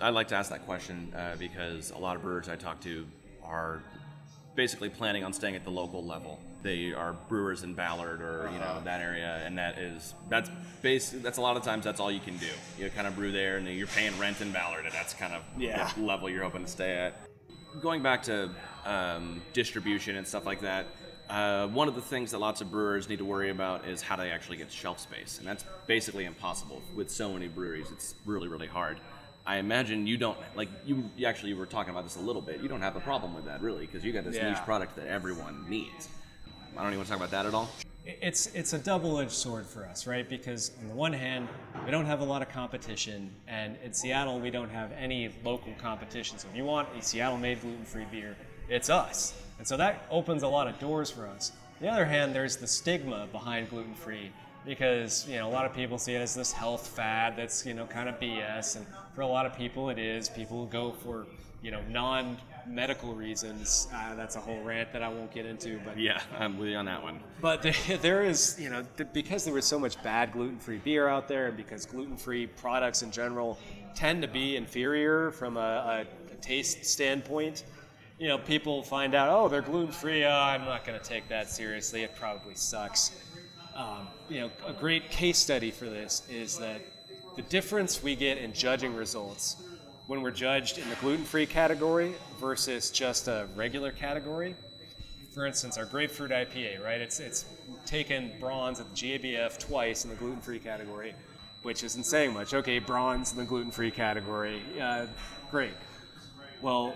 I'd 0.00 0.14
like 0.14 0.28
to 0.28 0.34
ask 0.34 0.50
that 0.50 0.66
question 0.66 1.12
uh, 1.16 1.36
because 1.38 1.90
a 1.92 1.98
lot 1.98 2.16
of 2.16 2.22
brewers 2.22 2.48
I 2.48 2.56
talk 2.56 2.80
to 2.82 3.06
are 3.42 3.82
basically 4.54 4.90
planning 4.90 5.24
on 5.24 5.32
staying 5.32 5.54
at 5.54 5.64
the 5.64 5.70
local 5.70 6.04
level. 6.04 6.40
They 6.62 6.92
are 6.92 7.12
brewers 7.28 7.62
in 7.62 7.74
Ballard 7.74 8.20
or 8.20 8.50
you 8.52 8.58
know 8.58 8.80
that 8.84 9.00
area, 9.00 9.42
and 9.46 9.56
that 9.58 9.78
is 9.78 10.14
that's 10.28 10.50
base. 10.82 11.10
That's 11.10 11.38
a 11.38 11.40
lot 11.40 11.56
of 11.56 11.62
times 11.62 11.84
that's 11.84 12.00
all 12.00 12.10
you 12.10 12.20
can 12.20 12.36
do. 12.38 12.48
You 12.78 12.90
kind 12.90 13.06
of 13.06 13.14
brew 13.14 13.30
there, 13.30 13.58
and 13.58 13.68
you're 13.68 13.86
paying 13.86 14.18
rent 14.18 14.40
in 14.40 14.50
Ballard, 14.50 14.84
and 14.84 14.92
that's 14.92 15.14
kind 15.14 15.34
of 15.34 15.42
Yeah. 15.56 15.88
the 15.94 16.02
level 16.02 16.28
you're 16.28 16.42
hoping 16.42 16.64
to 16.64 16.70
stay 16.70 16.96
at. 16.96 17.28
Going 17.80 18.02
back 18.02 18.24
to 18.24 18.50
um, 18.84 19.40
distribution 19.52 20.16
and 20.16 20.26
stuff 20.26 20.46
like 20.46 20.62
that, 20.62 20.86
uh, 21.30 21.68
one 21.68 21.86
of 21.86 21.94
the 21.94 22.00
things 22.00 22.32
that 22.32 22.38
lots 22.38 22.60
of 22.60 22.70
brewers 22.72 23.08
need 23.08 23.18
to 23.18 23.24
worry 23.24 23.50
about 23.50 23.86
is 23.86 24.02
how 24.02 24.16
do 24.16 24.22
they 24.22 24.30
actually 24.32 24.56
get 24.56 24.72
shelf 24.72 24.98
space, 24.98 25.38
and 25.38 25.46
that's 25.46 25.64
basically 25.86 26.24
impossible 26.24 26.82
with 26.96 27.08
so 27.08 27.32
many 27.32 27.46
breweries. 27.46 27.86
It's 27.92 28.16
really, 28.26 28.48
really 28.48 28.66
hard. 28.66 28.98
I 29.46 29.58
imagine 29.58 30.06
you 30.06 30.16
don't 30.18 30.36
like 30.56 30.68
you, 30.84 31.08
you 31.16 31.26
actually 31.26 31.54
were 31.54 31.66
talking 31.66 31.90
about 31.90 32.02
this 32.04 32.16
a 32.16 32.20
little 32.20 32.42
bit. 32.42 32.60
You 32.60 32.68
don't 32.68 32.82
have 32.82 32.96
a 32.96 33.00
problem 33.00 33.34
with 33.34 33.44
that 33.46 33.62
really 33.62 33.86
because 33.86 34.04
you 34.04 34.12
got 34.12 34.24
this 34.24 34.36
Yeah. 34.36 34.50
niche 34.50 34.62
product 34.64 34.96
that 34.96 35.06
everyone 35.06 35.64
needs. 35.68 36.08
I 36.78 36.82
don't 36.82 36.90
even 36.90 36.98
want 36.98 37.08
to 37.08 37.12
talk 37.12 37.20
about 37.20 37.30
that 37.32 37.44
at 37.44 37.54
all. 37.54 37.68
it's 38.04 38.46
it's 38.54 38.72
a 38.72 38.78
double-edged 38.78 39.32
sword 39.32 39.66
for 39.66 39.84
us, 39.84 40.06
right? 40.06 40.28
Because 40.28 40.70
on 40.80 40.86
the 40.86 40.94
one 40.94 41.12
hand, 41.12 41.48
we 41.84 41.90
don't 41.90 42.06
have 42.06 42.20
a 42.20 42.24
lot 42.24 42.40
of 42.40 42.48
competition, 42.50 43.32
and 43.48 43.76
in 43.82 43.92
Seattle 43.92 44.38
we 44.38 44.50
don't 44.50 44.70
have 44.70 44.92
any 44.92 45.28
local 45.44 45.72
competition. 45.74 46.38
So 46.38 46.46
if 46.48 46.56
you 46.56 46.64
want 46.64 46.88
a 46.96 47.02
Seattle-made 47.02 47.62
gluten-free 47.62 48.06
beer, 48.12 48.36
it's 48.68 48.90
us, 48.90 49.34
and 49.58 49.66
so 49.66 49.76
that 49.76 50.06
opens 50.08 50.44
a 50.44 50.48
lot 50.48 50.68
of 50.68 50.78
doors 50.78 51.10
for 51.10 51.26
us. 51.26 51.50
On 51.80 51.86
the 51.86 51.92
other 51.92 52.04
hand, 52.04 52.32
there's 52.32 52.56
the 52.56 52.66
stigma 52.68 53.26
behind 53.32 53.70
gluten-free 53.70 54.30
because 54.64 55.26
you 55.28 55.36
know 55.36 55.48
a 55.48 55.50
lot 55.50 55.66
of 55.66 55.74
people 55.74 55.98
see 55.98 56.14
it 56.14 56.20
as 56.20 56.32
this 56.32 56.52
health 56.52 56.86
fad 56.86 57.34
that's 57.36 57.66
you 57.66 57.74
know 57.74 57.86
kind 57.86 58.08
of 58.08 58.20
BS, 58.20 58.76
and 58.76 58.86
for 59.16 59.22
a 59.22 59.26
lot 59.26 59.46
of 59.46 59.56
people 59.56 59.90
it 59.90 59.98
is. 59.98 60.28
People 60.28 60.66
go 60.66 60.92
for 60.92 61.26
you 61.60 61.72
know 61.72 61.80
non-medical 62.68 63.14
reasons. 63.14 63.88
Uh, 63.94 64.14
that's 64.14 64.36
a 64.36 64.40
whole 64.40 64.60
rant 64.62 64.92
that 64.92 65.02
I 65.02 65.08
won't 65.08 65.30
get 65.32 65.46
into, 65.46 65.80
but 65.84 65.98
Yeah, 65.98 66.20
I'm 66.38 66.58
with 66.58 66.68
you 66.68 66.76
on 66.76 66.84
that 66.86 67.02
one. 67.02 67.20
but 67.40 67.62
there- 67.62 67.72
there 68.02 68.22
is, 68.24 68.56
you 68.60 68.70
know, 68.70 68.84
th- 68.96 69.08
because 69.12 69.44
there 69.44 69.54
was 69.54 69.64
so 69.64 69.78
much 69.78 70.00
bad 70.02 70.32
gluten-free 70.32 70.78
beer 70.78 71.08
out 71.08 71.28
there, 71.28 71.46
and 71.48 71.56
because 71.56 71.86
gluten-free 71.86 72.48
products 72.48 73.02
in 73.02 73.10
general 73.10 73.58
tend 73.94 74.22
to 74.22 74.28
be 74.28 74.56
inferior 74.56 75.30
from 75.32 75.56
a, 75.56 75.60
a, 75.60 76.32
a 76.32 76.36
taste 76.36 76.84
standpoint, 76.84 77.64
you 78.18 78.28
know, 78.28 78.38
people 78.38 78.82
find 78.82 79.14
out, 79.14 79.28
oh, 79.30 79.48
they're 79.48 79.62
gluten-free. 79.62 80.24
Oh, 80.24 80.30
I'm 80.30 80.64
not 80.64 80.84
going 80.84 80.98
to 80.98 81.04
take 81.04 81.28
that 81.28 81.48
seriously. 81.48 82.02
It 82.02 82.14
probably 82.16 82.54
sucks. 82.54 83.12
Um, 83.76 84.08
you 84.28 84.40
know, 84.40 84.50
a 84.66 84.72
great 84.72 85.08
case 85.10 85.38
study 85.38 85.70
for 85.70 85.84
this 85.84 86.22
is 86.28 86.58
that 86.58 86.80
the 87.36 87.42
difference 87.42 88.02
we 88.02 88.16
get 88.16 88.38
in 88.38 88.52
judging 88.52 88.96
results 88.96 89.62
when 90.08 90.20
we're 90.22 90.32
judged 90.32 90.78
in 90.78 90.88
the 90.90 90.96
gluten-free 90.96 91.46
category 91.46 92.14
versus 92.40 92.90
just 92.90 93.28
a 93.28 93.46
regular 93.54 93.92
category 93.92 94.56
for 95.38 95.46
instance, 95.46 95.78
our 95.78 95.84
grapefruit 95.84 96.32
IPA, 96.32 96.82
right? 96.82 97.00
It's 97.00 97.20
it's 97.20 97.44
taken 97.86 98.32
bronze 98.40 98.80
at 98.80 98.92
the 98.92 98.96
GABF 98.96 99.56
twice 99.56 100.02
in 100.02 100.10
the 100.10 100.16
gluten-free 100.16 100.58
category, 100.58 101.14
which 101.62 101.84
isn't 101.84 102.02
saying 102.02 102.32
much. 102.32 102.54
Okay, 102.54 102.80
bronze 102.80 103.30
in 103.30 103.38
the 103.38 103.44
gluten-free 103.44 103.92
category, 103.92 104.60
uh, 104.82 105.06
great. 105.48 105.74
Well, 106.60 106.92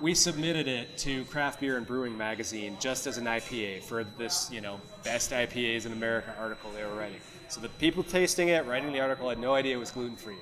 we 0.00 0.14
submitted 0.14 0.66
it 0.66 0.98
to 0.98 1.24
Craft 1.26 1.60
Beer 1.60 1.76
and 1.76 1.86
Brewing 1.86 2.18
Magazine 2.18 2.76
just 2.80 3.06
as 3.06 3.18
an 3.18 3.26
IPA 3.26 3.84
for 3.84 4.02
this, 4.18 4.50
you 4.50 4.60
know, 4.60 4.80
best 5.04 5.30
IPAs 5.30 5.86
in 5.86 5.92
America 5.92 6.34
article 6.40 6.72
they 6.72 6.82
were 6.82 6.96
writing. 6.96 7.20
So 7.46 7.60
the 7.60 7.68
people 7.68 8.02
tasting 8.02 8.48
it, 8.48 8.66
writing 8.66 8.92
the 8.92 8.98
article, 8.98 9.28
had 9.28 9.38
no 9.38 9.54
idea 9.54 9.76
it 9.76 9.78
was 9.78 9.92
gluten-free. 9.92 10.34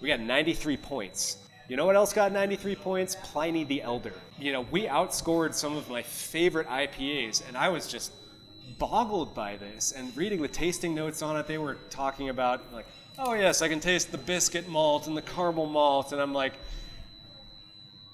We 0.00 0.08
got 0.08 0.20
93 0.20 0.78
points. 0.78 1.45
You 1.68 1.76
know 1.76 1.84
what 1.84 1.96
else 1.96 2.12
got 2.12 2.30
93 2.30 2.76
points? 2.76 3.16
Pliny 3.22 3.64
the 3.64 3.82
Elder. 3.82 4.12
You 4.38 4.52
know, 4.52 4.60
we 4.70 4.84
outscored 4.84 5.54
some 5.54 5.76
of 5.76 5.90
my 5.90 6.02
favorite 6.02 6.68
IPAs, 6.68 7.46
and 7.48 7.56
I 7.56 7.70
was 7.70 7.88
just 7.88 8.12
boggled 8.78 9.34
by 9.34 9.56
this. 9.56 9.92
And 9.92 10.16
reading 10.16 10.40
the 10.40 10.48
tasting 10.48 10.94
notes 10.94 11.22
on 11.22 11.36
it, 11.36 11.46
they 11.46 11.58
were 11.58 11.78
talking 11.90 12.28
about, 12.28 12.72
like, 12.72 12.86
oh, 13.18 13.32
yes, 13.32 13.62
I 13.62 13.68
can 13.68 13.80
taste 13.80 14.12
the 14.12 14.18
biscuit 14.18 14.68
malt 14.68 15.08
and 15.08 15.16
the 15.16 15.22
caramel 15.22 15.66
malt. 15.66 16.12
And 16.12 16.20
I'm 16.20 16.32
like, 16.32 16.52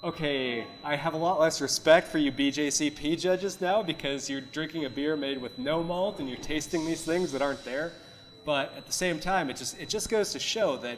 okay, 0.03 0.65
I 0.83 0.95
have 0.95 1.13
a 1.13 1.17
lot 1.17 1.39
less 1.39 1.61
respect 1.61 2.07
for 2.07 2.17
you 2.17 2.31
BJCP 2.31 3.19
judges 3.19 3.61
now 3.61 3.83
because 3.83 4.29
you're 4.29 4.41
drinking 4.41 4.85
a 4.85 4.89
beer 4.89 5.15
made 5.15 5.39
with 5.39 5.57
no 5.59 5.83
malt 5.83 6.19
and 6.19 6.27
you're 6.27 6.39
tasting 6.39 6.85
these 6.85 7.03
things 7.03 7.31
that 7.31 7.41
aren't 7.41 7.63
there. 7.63 7.93
But 8.45 8.73
at 8.75 8.85
the 8.85 8.91
same 8.91 9.19
time, 9.19 9.49
it 9.49 9.55
just 9.55 9.79
it 9.79 9.87
just 9.87 10.09
goes 10.09 10.33
to 10.33 10.39
show 10.39 10.75
that 10.77 10.97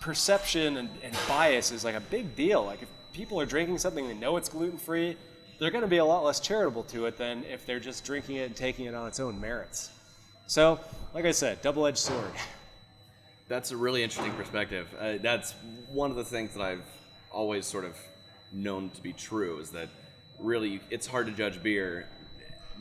perception 0.00 0.76
and, 0.76 0.88
and 1.02 1.16
bias 1.26 1.72
is 1.72 1.84
like 1.84 1.94
a 1.94 2.00
big 2.00 2.34
deal. 2.36 2.64
Like 2.64 2.82
if 2.82 2.88
people 3.12 3.40
are 3.40 3.46
drinking 3.46 3.78
something 3.78 4.06
they 4.06 4.14
know 4.14 4.36
it's 4.36 4.48
gluten 4.48 4.78
free, 4.78 5.16
they're 5.58 5.70
going 5.70 5.82
to 5.82 5.88
be 5.88 5.96
a 5.98 6.04
lot 6.04 6.24
less 6.24 6.40
charitable 6.40 6.84
to 6.84 7.06
it 7.06 7.16
than 7.16 7.44
if 7.44 7.66
they're 7.66 7.80
just 7.80 8.04
drinking 8.04 8.36
it 8.36 8.46
and 8.46 8.56
taking 8.56 8.86
it 8.86 8.94
on 8.94 9.08
its 9.08 9.18
own 9.20 9.40
merits. 9.40 9.90
So, 10.46 10.80
like 11.14 11.24
I 11.24 11.32
said, 11.32 11.60
double 11.62 11.86
edged 11.86 11.98
sword. 11.98 12.30
That's 13.48 13.70
a 13.70 13.76
really 13.76 14.02
interesting 14.02 14.32
perspective. 14.34 14.86
Uh, 14.98 15.14
that's 15.20 15.54
one 15.90 16.10
of 16.10 16.16
the 16.16 16.24
things 16.24 16.54
that 16.54 16.62
I've 16.62 16.84
always 17.30 17.66
sort 17.66 17.84
of 17.84 17.96
known 18.52 18.90
to 18.90 19.02
be 19.02 19.12
true 19.12 19.58
is 19.58 19.70
that 19.70 19.88
really 20.38 20.80
it's 20.90 21.06
hard 21.06 21.26
to 21.26 21.32
judge 21.32 21.62
beer 21.62 22.06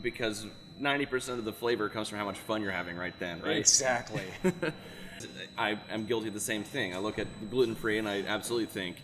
because 0.01 0.45
90% 0.79 1.29
of 1.29 1.45
the 1.45 1.53
flavor 1.53 1.89
comes 1.89 2.09
from 2.09 2.19
how 2.19 2.25
much 2.25 2.37
fun 2.37 2.61
you're 2.61 2.71
having 2.71 2.95
right 2.95 3.17
then, 3.19 3.41
right? 3.41 3.57
Exactly. 3.57 4.23
I 5.57 5.77
am 5.89 6.05
guilty 6.05 6.27
of 6.27 6.33
the 6.33 6.39
same 6.39 6.63
thing. 6.63 6.95
I 6.95 6.99
look 6.99 7.19
at 7.19 7.27
gluten 7.49 7.75
free 7.75 7.97
and 7.97 8.07
I 8.07 8.23
absolutely 8.23 8.67
think, 8.67 8.97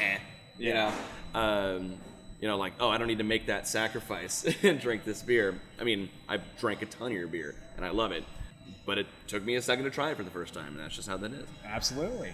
eh, 0.00 0.18
you 0.58 0.68
Yeah. 0.70 0.92
know, 1.34 1.40
um, 1.40 1.94
you 2.40 2.48
know, 2.48 2.56
like 2.56 2.74
oh, 2.80 2.88
I 2.88 2.98
don't 2.98 3.08
need 3.08 3.18
to 3.18 3.24
make 3.24 3.46
that 3.46 3.66
sacrifice 3.66 4.44
and 4.62 4.78
drink 4.80 5.04
this 5.04 5.22
beer. 5.22 5.58
I 5.80 5.84
mean, 5.84 6.08
I 6.28 6.38
drank 6.58 6.82
a 6.82 6.86
ton 6.86 7.08
of 7.08 7.12
your 7.18 7.28
beer 7.28 7.54
and 7.76 7.84
I 7.84 7.90
love 7.90 8.12
it, 8.12 8.24
but 8.84 8.98
it 8.98 9.06
took 9.26 9.42
me 9.44 9.56
a 9.56 9.62
second 9.62 9.84
to 9.84 9.90
try 9.90 10.10
it 10.10 10.16
for 10.16 10.22
the 10.22 10.30
first 10.30 10.54
time, 10.54 10.68
and 10.68 10.78
that's 10.80 10.94
just 10.96 11.08
how 11.08 11.16
that 11.18 11.32
is. 11.32 11.46
Absolutely. 11.64 12.32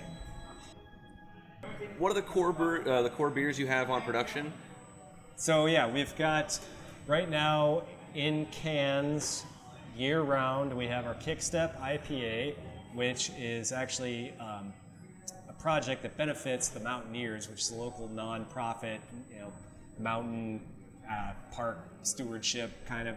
What 1.99 2.11
are 2.11 2.15
the 2.15 2.23
core 2.23 2.53
ber- 2.53 2.89
uh, 2.89 3.03
the 3.03 3.11
core 3.11 3.31
beers 3.31 3.59
you 3.59 3.67
have 3.67 3.91
on 3.91 4.03
production? 4.03 4.53
So 5.37 5.67
yeah, 5.67 5.91
we've 5.91 6.15
got 6.17 6.59
right 7.07 7.29
now 7.29 7.83
in 8.15 8.47
cans 8.47 9.45
year 9.97 10.21
round. 10.23 10.75
We 10.77 10.87
have 10.87 11.07
our 11.07 11.15
Kickstep 11.15 11.79
IPA, 11.81 12.55
which 12.95 13.31
is 13.39 13.73
actually 13.73 14.33
um, 14.41 14.73
a 15.49 15.53
project 15.55 16.03
that 16.03 16.17
benefits 16.17 16.69
the 16.69 16.81
Mountaineers, 16.81 17.49
which 17.49 17.61
is 17.61 17.71
a 17.71 17.75
local 17.75 18.09
nonprofit, 18.15 18.99
you 19.33 19.41
know, 19.41 19.53
mountain 19.99 20.61
uh, 21.11 21.33
park 21.53 21.79
stewardship 22.03 22.71
kind 22.87 23.09
of 23.09 23.17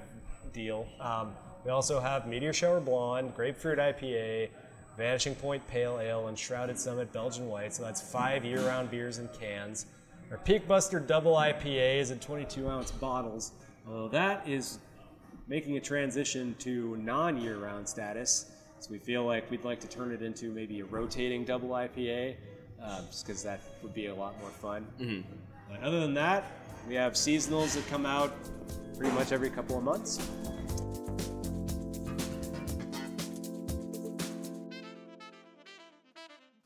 deal. 0.54 0.88
Um, 1.00 1.34
we 1.64 1.72
also 1.72 2.00
have 2.00 2.28
Meteor 2.28 2.54
Shower 2.54 2.80
Blonde, 2.80 3.34
Grapefruit 3.36 3.80
IPA, 3.80 4.50
Vanishing 4.98 5.36
Point 5.36 5.66
Pale 5.68 6.00
Ale, 6.00 6.28
and 6.28 6.38
Shrouded 6.38 6.80
Summit 6.80 7.12
Belgian 7.12 7.48
White. 7.48 7.74
So 7.74 7.84
that's 7.84 8.02
five 8.02 8.46
year-round 8.46 8.90
beers 8.90 9.18
in 9.18 9.28
cans. 9.40 9.88
Our 10.32 10.38
Peak 10.38 10.68
Buster 10.68 11.00
Double 11.00 11.34
IPA 11.34 12.00
is 12.00 12.12
in 12.12 12.20
22 12.20 12.68
ounce 12.68 12.92
bottles. 12.92 13.52
Although 13.88 14.10
that 14.10 14.48
is 14.48 14.80
making 15.48 15.78
a 15.78 15.82
transition 15.82 16.56
to 16.60 16.98
non-year-round 16.98 17.88
status. 17.88 18.52
So 18.86 18.92
we 18.92 19.00
feel 19.00 19.26
like 19.26 19.50
we'd 19.50 19.64
like 19.64 19.80
to 19.80 19.88
turn 19.88 20.12
it 20.12 20.22
into 20.22 20.52
maybe 20.52 20.82
a 20.82 20.86
rotating 20.86 21.44
double 21.44 21.70
IPA, 21.70 22.36
uh, 22.80 23.02
just 23.08 23.26
because 23.26 23.42
that 23.42 23.60
would 23.82 23.96
be 23.96 24.06
a 24.08 24.14
lot 24.14 24.40
more 24.40 24.52
fun. 24.52 24.86
But 25.68 25.82
other 25.82 26.00
than 26.00 26.14
that, 26.14 26.52
we 26.88 26.94
have 26.94 27.14
seasonals 27.14 27.74
that 27.74 27.88
come 27.88 28.06
out 28.06 28.32
pretty 28.96 29.12
much 29.16 29.32
every 29.32 29.50
couple 29.50 29.76
of 29.76 29.84
months. 29.84 30.20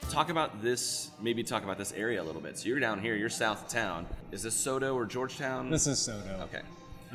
Talk 0.10 0.28
about 0.28 0.62
this. 0.62 1.12
Maybe 1.22 1.42
talk 1.42 1.64
about 1.64 1.78
this 1.78 1.94
area 1.94 2.22
a 2.22 2.26
little 2.26 2.42
bit. 2.42 2.58
So 2.58 2.68
you're 2.68 2.82
down 2.82 3.00
here. 3.00 3.16
You're 3.16 3.30
south 3.30 3.68
of 3.68 3.70
town. 3.70 4.06
Is 4.34 4.44
this 4.44 4.62
Sodo 4.62 4.94
or 4.94 5.06
Georgetown? 5.06 5.70
This 5.70 5.88
is 5.88 5.98
Sodo. 6.00 6.42
okay. 6.42 6.64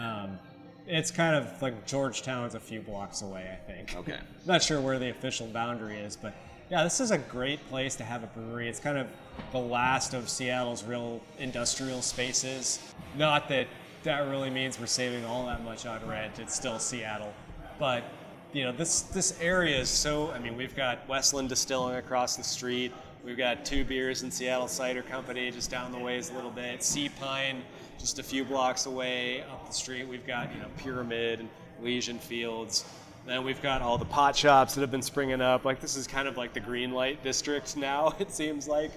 Um, 0.03 0.38
it's 0.87 1.11
kind 1.11 1.35
of 1.35 1.62
like 1.62 1.87
Georgetown's 1.87 2.55
a 2.55 2.61
few 2.61 2.81
blocks 2.81 3.23
away, 3.23 3.51
I 3.53 3.70
think. 3.70 3.97
Okay. 3.97 4.18
Not 4.47 4.62
sure 4.62 4.81
where 4.81 4.99
the 4.99 5.11
official 5.11 5.47
boundary 5.47 5.97
is, 5.99 6.16
but 6.16 6.35
yeah, 6.70 6.85
this 6.85 7.01
is 7.01 7.11
a 7.11 7.18
great 7.18 7.66
place 7.68 7.94
to 7.97 8.05
have 8.05 8.23
a 8.23 8.27
brewery. 8.29 8.68
It's 8.68 8.81
kind 8.81 8.99
of 8.99 9.07
the 9.53 9.59
last 9.59 10.14
of 10.14 10.29
Seattle's 10.29 10.85
real 10.85 11.20
industrial 11.38 12.03
spaces. 12.03 12.81
Not 13.16 13.49
that 13.49 13.66
that 14.03 14.29
really 14.29 14.51
means 14.51 14.79
we're 14.79 14.87
saving 14.87 15.25
all 15.25 15.47
that 15.47 15.64
much 15.64 15.87
on 15.87 16.07
rent. 16.07 16.38
It's 16.38 16.55
still 16.55 16.79
Seattle, 16.79 17.33
but 17.79 18.05
you 18.53 18.64
know 18.64 18.73
this 18.73 19.03
this 19.03 19.38
area 19.40 19.79
is 19.79 19.88
so. 19.88 20.31
I 20.31 20.38
mean, 20.38 20.57
we've 20.57 20.77
got 20.77 21.07
Westland 21.09 21.49
Distilling 21.49 21.97
across 21.97 22.37
the 22.37 22.44
street. 22.44 22.92
We've 23.25 23.38
got 23.38 23.64
two 23.64 23.85
beers 23.85 24.23
in 24.23 24.31
Seattle 24.31 24.68
Cider 24.68 25.03
Company 25.03 25.51
just 25.51 25.70
down 25.70 25.92
the 25.92 25.99
ways 25.99 26.31
a 26.31 26.35
little 26.35 26.51
bit. 26.51 26.81
Seapine 26.81 27.62
just 28.05 28.19
a 28.19 28.23
few 28.23 28.45
blocks 28.45 28.85
away 28.85 29.40
up 29.51 29.67
the 29.67 29.73
street. 29.73 30.07
We've 30.07 30.27
got 30.27 30.55
you 30.55 30.61
know 30.61 30.69
Pyramid 30.77 31.40
and 31.40 31.49
Elysian 31.81 32.19
Fields. 32.19 32.85
Then 33.25 33.45
we've 33.47 33.62
got 33.62 33.81
all 33.81 33.97
the 33.97 34.05
pot 34.05 34.37
shops 34.37 34.75
that 34.75 34.83
have 34.83 34.90
been 34.90 35.01
springing 35.01 35.40
up. 35.40 35.64
Like 35.64 35.81
this 35.81 35.97
is 35.97 36.07
kind 36.07 36.29
of 36.29 36.37
like 36.37 36.53
the 36.53 36.61
green 36.61 36.93
light 36.93 37.25
district 37.25 37.79
now. 37.79 38.12
It 38.21 38.31
seems 38.31 38.69
like. 38.69 38.90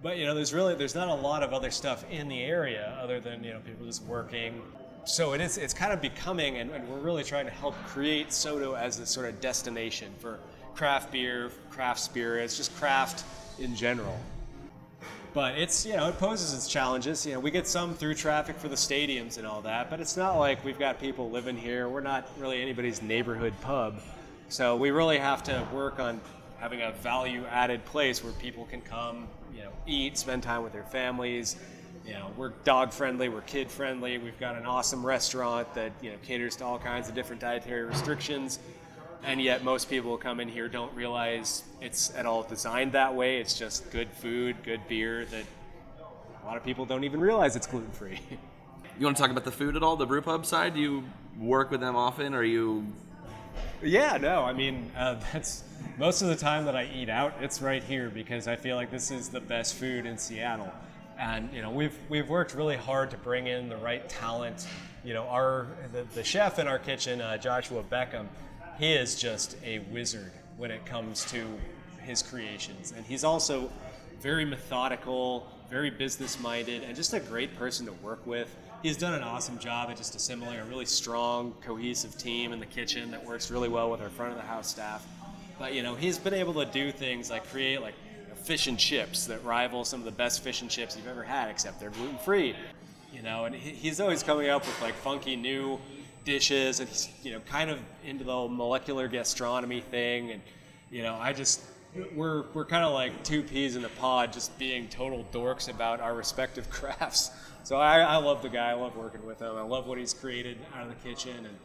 But 0.00 0.18
you 0.18 0.26
know, 0.26 0.34
there's 0.36 0.54
really 0.54 0.76
there's 0.76 0.94
not 0.94 1.08
a 1.08 1.14
lot 1.14 1.42
of 1.42 1.52
other 1.52 1.72
stuff 1.72 2.04
in 2.08 2.28
the 2.28 2.40
area 2.40 2.96
other 3.02 3.18
than 3.18 3.42
you 3.42 3.52
know 3.52 3.58
people 3.66 3.84
just 3.84 4.04
working. 4.04 4.62
So 5.06 5.32
it 5.32 5.40
is 5.40 5.58
it's 5.58 5.74
kind 5.74 5.92
of 5.92 6.00
becoming, 6.00 6.58
and, 6.58 6.70
and 6.70 6.88
we're 6.88 7.00
really 7.00 7.24
trying 7.24 7.46
to 7.46 7.52
help 7.52 7.74
create 7.86 8.28
Sodo 8.28 8.78
as 8.78 9.00
a 9.00 9.06
sort 9.06 9.26
of 9.26 9.40
destination 9.40 10.12
for 10.20 10.38
craft 10.76 11.10
beer, 11.10 11.50
craft 11.70 11.98
spirits, 11.98 12.56
just 12.56 12.76
craft 12.76 13.24
in 13.58 13.74
general. 13.74 14.16
But 15.36 15.58
it's 15.58 15.84
you 15.84 15.94
know 15.94 16.08
it 16.08 16.18
poses 16.18 16.54
its 16.54 16.66
challenges. 16.66 17.26
You 17.26 17.34
know 17.34 17.40
we 17.40 17.50
get 17.50 17.68
some 17.68 17.92
through 17.92 18.14
traffic 18.14 18.56
for 18.56 18.68
the 18.68 18.74
stadiums 18.74 19.36
and 19.36 19.46
all 19.46 19.60
that, 19.60 19.90
but 19.90 20.00
it's 20.00 20.16
not 20.16 20.38
like 20.38 20.64
we've 20.64 20.78
got 20.78 20.98
people 20.98 21.28
living 21.28 21.58
here. 21.58 21.90
We're 21.90 22.00
not 22.00 22.26
really 22.38 22.62
anybody's 22.62 23.02
neighborhood 23.02 23.52
pub, 23.60 24.00
so 24.48 24.76
we 24.76 24.92
really 24.92 25.18
have 25.18 25.42
to 25.42 25.68
work 25.74 26.00
on 26.00 26.22
having 26.58 26.80
a 26.80 26.92
value-added 26.92 27.84
place 27.84 28.24
where 28.24 28.32
people 28.32 28.64
can 28.64 28.80
come, 28.80 29.28
you 29.54 29.60
know, 29.60 29.72
eat, 29.86 30.16
spend 30.16 30.42
time 30.42 30.62
with 30.62 30.72
their 30.72 30.84
families. 30.84 31.56
You 32.06 32.14
know, 32.14 32.30
we're 32.38 32.52
dog 32.64 32.90
friendly, 32.90 33.28
we're 33.28 33.42
kid 33.42 33.70
friendly. 33.70 34.16
We've 34.16 34.40
got 34.40 34.56
an 34.56 34.64
awesome 34.64 35.04
restaurant 35.04 35.74
that 35.74 35.92
you 36.00 36.12
know 36.12 36.16
caters 36.22 36.56
to 36.56 36.64
all 36.64 36.78
kinds 36.78 37.10
of 37.10 37.14
different 37.14 37.42
dietary 37.42 37.84
restrictions 37.84 38.58
and 39.26 39.42
yet 39.42 39.64
most 39.64 39.90
people 39.90 40.12
who 40.12 40.18
come 40.18 40.38
in 40.38 40.48
here 40.48 40.68
don't 40.68 40.94
realize 40.94 41.64
it's 41.80 42.14
at 42.14 42.26
all 42.26 42.44
designed 42.44 42.92
that 42.92 43.14
way. 43.14 43.38
It's 43.38 43.58
just 43.58 43.90
good 43.90 44.08
food, 44.10 44.56
good 44.62 44.80
beer 44.88 45.26
that 45.26 45.44
a 46.42 46.46
lot 46.46 46.56
of 46.56 46.64
people 46.64 46.86
don't 46.86 47.04
even 47.04 47.20
realize 47.20 47.56
it's 47.56 47.66
gluten 47.66 47.90
free. 47.90 48.20
You 48.98 49.04
want 49.04 49.18
to 49.18 49.22
talk 49.22 49.30
about 49.30 49.44
the 49.44 49.52
food 49.52 49.76
at 49.76 49.82
all? 49.82 49.96
The 49.96 50.06
brew 50.06 50.22
pub 50.22 50.46
side? 50.46 50.72
Do 50.72 50.80
you 50.80 51.04
work 51.38 51.70
with 51.70 51.80
them 51.80 51.96
often? 51.96 52.32
Or 52.32 52.42
you? 52.42 52.86
yeah, 53.82 54.16
no, 54.16 54.42
I 54.42 54.54
mean 54.54 54.90
uh, 54.96 55.16
that's 55.32 55.64
most 55.98 56.22
of 56.22 56.28
the 56.28 56.36
time 56.36 56.64
that 56.64 56.74
I 56.74 56.88
eat 56.94 57.10
out. 57.10 57.34
It's 57.40 57.60
right 57.60 57.82
here 57.82 58.08
because 58.08 58.48
I 58.48 58.56
feel 58.56 58.76
like 58.76 58.90
this 58.90 59.10
is 59.10 59.28
the 59.28 59.40
best 59.40 59.74
food 59.74 60.06
in 60.06 60.16
Seattle, 60.16 60.72
and 61.18 61.52
you 61.52 61.60
know 61.60 61.70
we've 61.70 61.98
we've 62.08 62.28
worked 62.28 62.54
really 62.54 62.76
hard 62.76 63.10
to 63.10 63.18
bring 63.18 63.48
in 63.48 63.68
the 63.68 63.76
right 63.76 64.08
talent. 64.08 64.66
You 65.04 65.12
know, 65.12 65.24
our 65.24 65.66
the, 65.92 66.04
the 66.14 66.24
chef 66.24 66.58
in 66.58 66.66
our 66.66 66.78
kitchen, 66.78 67.20
uh, 67.20 67.36
Joshua 67.36 67.82
Beckham, 67.82 68.28
he 68.78 68.92
is 68.92 69.14
just 69.16 69.56
a 69.64 69.78
wizard 69.90 70.32
when 70.56 70.70
it 70.70 70.84
comes 70.86 71.24
to 71.26 71.46
his 72.00 72.22
creations, 72.22 72.92
and 72.96 73.04
he's 73.04 73.24
also 73.24 73.70
very 74.20 74.44
methodical, 74.44 75.46
very 75.70 75.90
business 75.90 76.38
minded, 76.40 76.82
and 76.82 76.94
just 76.94 77.12
a 77.12 77.20
great 77.20 77.56
person 77.56 77.86
to 77.86 77.92
work 77.94 78.26
with. 78.26 78.54
He's 78.82 78.96
done 78.96 79.14
an 79.14 79.22
awesome 79.22 79.58
job 79.58 79.90
at 79.90 79.96
just 79.96 80.14
assembling 80.14 80.58
a 80.58 80.64
really 80.64 80.86
strong, 80.86 81.54
cohesive 81.64 82.16
team 82.16 82.52
in 82.52 82.60
the 82.60 82.66
kitchen 82.66 83.10
that 83.10 83.24
works 83.24 83.50
really 83.50 83.68
well 83.68 83.90
with 83.90 84.00
our 84.00 84.10
front 84.10 84.32
of 84.32 84.38
the 84.38 84.46
house 84.46 84.68
staff. 84.68 85.06
But 85.58 85.74
you 85.74 85.82
know, 85.82 85.94
he's 85.94 86.18
been 86.18 86.34
able 86.34 86.54
to 86.54 86.66
do 86.66 86.92
things 86.92 87.30
like 87.30 87.48
create 87.50 87.80
like 87.80 87.94
fish 88.44 88.66
and 88.68 88.78
chips 88.78 89.26
that 89.26 89.42
rival 89.42 89.84
some 89.84 90.00
of 90.00 90.04
the 90.04 90.12
best 90.12 90.42
fish 90.42 90.62
and 90.62 90.70
chips 90.70 90.96
you've 90.96 91.08
ever 91.08 91.24
had, 91.24 91.50
except 91.50 91.80
they're 91.80 91.90
gluten 91.90 92.18
free. 92.18 92.54
You 93.12 93.22
know, 93.22 93.46
and 93.46 93.54
he's 93.54 93.98
always 93.98 94.22
coming 94.22 94.50
up 94.50 94.66
with 94.66 94.80
like 94.82 94.94
funky 94.94 95.36
new 95.36 95.80
dishes, 96.26 96.80
and 96.80 96.88
he's 96.90 97.08
you 97.22 97.32
know 97.32 97.40
kind 97.40 97.70
of 97.70 97.78
into 98.04 98.24
the 98.24 98.32
whole 98.32 98.48
molecular 98.48 99.08
gastronomy 99.08 99.80
thing. 99.80 100.32
And 100.32 100.42
you 100.90 101.02
know, 101.02 101.14
I 101.14 101.32
just 101.32 101.62
we're 102.14 102.42
we're 102.52 102.66
kind 102.66 102.84
of 102.84 102.92
like 102.92 103.24
two 103.24 103.42
peas 103.42 103.76
in 103.76 103.84
a 103.86 103.88
pod, 103.88 104.34
just 104.34 104.58
being 104.58 104.88
total 104.88 105.24
dorks 105.32 105.70
about 105.70 106.00
our 106.00 106.14
respective 106.14 106.68
crafts. 106.70 107.30
So 107.64 107.76
I, 107.76 108.00
I 108.00 108.16
love 108.16 108.42
the 108.42 108.48
guy. 108.50 108.70
I 108.70 108.74
love 108.74 108.94
working 108.94 109.24
with 109.24 109.40
him. 109.40 109.56
I 109.56 109.62
love 109.62 109.86
what 109.86 109.98
he's 109.98 110.12
created 110.12 110.58
out 110.74 110.82
of 110.82 110.88
the 110.88 111.08
kitchen, 111.08 111.46
and 111.46 111.56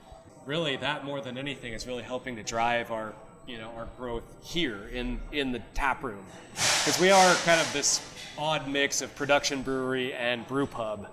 really 0.46 0.78
that 0.78 1.04
more 1.04 1.20
than 1.20 1.38
anything 1.38 1.74
is 1.74 1.86
really 1.86 2.04
helping 2.04 2.38
to 2.38 2.44
drive 2.44 2.92
our 2.92 3.14
you 3.48 3.58
know 3.58 3.72
our 3.76 3.88
growth 3.98 4.24
here 4.44 4.88
in 4.94 5.20
in 5.32 5.52
the 5.52 5.60
tap 5.74 6.04
room 6.04 6.24
because 6.52 7.00
we 7.00 7.10
are 7.10 7.36
kind 7.44 7.60
of 7.60 7.72
this 7.74 8.02
odd 8.38 8.68
mix 8.68 9.02
of 9.02 9.14
production 9.16 9.62
brewery 9.62 10.14
and 10.14 10.48
brew 10.48 10.66
pub 10.66 11.08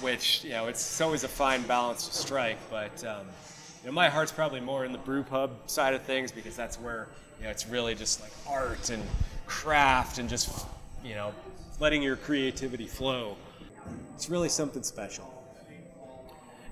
which 0.00 0.44
you 0.44 0.50
know 0.50 0.66
it's 0.66 1.00
always 1.00 1.24
a 1.24 1.28
fine 1.28 1.62
balance 1.62 2.08
to 2.08 2.14
strike 2.14 2.58
but 2.70 3.04
um, 3.04 3.26
you 3.82 3.86
know 3.86 3.92
my 3.92 4.08
heart's 4.08 4.32
probably 4.32 4.60
more 4.60 4.84
in 4.84 4.92
the 4.92 4.98
brew 4.98 5.22
pub 5.22 5.50
side 5.66 5.94
of 5.94 6.02
things 6.02 6.32
because 6.32 6.56
that's 6.56 6.78
where 6.80 7.08
you 7.38 7.44
know 7.44 7.50
it's 7.50 7.66
really 7.68 7.94
just 7.94 8.20
like 8.20 8.32
art 8.48 8.90
and 8.90 9.02
craft 9.46 10.18
and 10.18 10.28
just 10.28 10.66
you 11.04 11.14
know 11.14 11.32
letting 11.80 12.02
your 12.02 12.16
creativity 12.16 12.86
flow 12.86 13.36
it's 14.14 14.28
really 14.30 14.48
something 14.48 14.82
special 14.82 15.28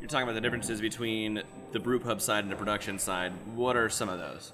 You're 0.01 0.09
talking 0.09 0.23
about 0.23 0.35
the 0.35 0.41
differences 0.41 0.81
between 0.81 1.43
the 1.73 1.81
brew 1.81 1.99
pub 2.01 2.21
side 2.21 2.45
and 2.45 2.51
the 2.53 2.57
production 2.57 2.99
side. 2.99 3.33
What 3.55 3.77
are 3.77 3.89
some 3.91 4.09
of 4.09 4.19
those? 4.19 4.53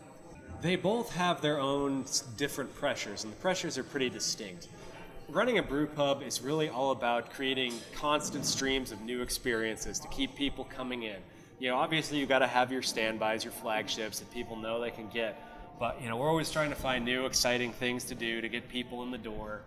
They 0.61 0.75
both 0.77 1.15
have 1.15 1.41
their 1.41 1.61
own 1.61 2.05
different 2.37 2.75
pressures, 2.75 3.23
and 3.25 3.33
the 3.33 3.37
pressures 3.37 3.79
are 3.79 3.85
pretty 3.85 4.09
distinct. 4.11 4.69
Running 5.29 5.59
a 5.59 5.63
brew 5.63 5.89
pub 5.89 6.23
is 6.23 6.41
really 6.41 6.69
all 6.69 6.93
about 6.93 7.33
creating 7.33 7.75
constant 7.93 8.47
streams 8.47 8.93
of 8.93 9.01
new 9.01 9.23
experiences 9.23 9.99
to 9.99 10.09
keep 10.09 10.37
people 10.37 10.65
coming 10.65 11.03
in. 11.03 11.17
You 11.59 11.71
know, 11.71 11.77
obviously 11.77 12.19
you've 12.19 12.29
got 12.29 12.39
to 12.41 12.47
have 12.47 12.71
your 12.71 12.83
standbys, 12.83 13.43
your 13.43 13.53
flagships 13.53 14.21
that 14.21 14.31
people 14.31 14.55
know 14.55 14.81
they 14.81 14.93
can 14.93 15.09
get, 15.09 15.43
but 15.81 16.01
you 16.01 16.09
know, 16.09 16.17
we're 16.17 16.29
always 16.29 16.53
trying 16.53 16.71
to 16.71 16.77
find 16.77 17.05
new, 17.05 17.27
exciting 17.27 17.73
things 17.73 18.05
to 18.05 18.15
do 18.15 18.41
to 18.41 18.49
get 18.49 18.69
people 18.69 19.03
in 19.03 19.11
the 19.11 19.19
door. 19.19 19.63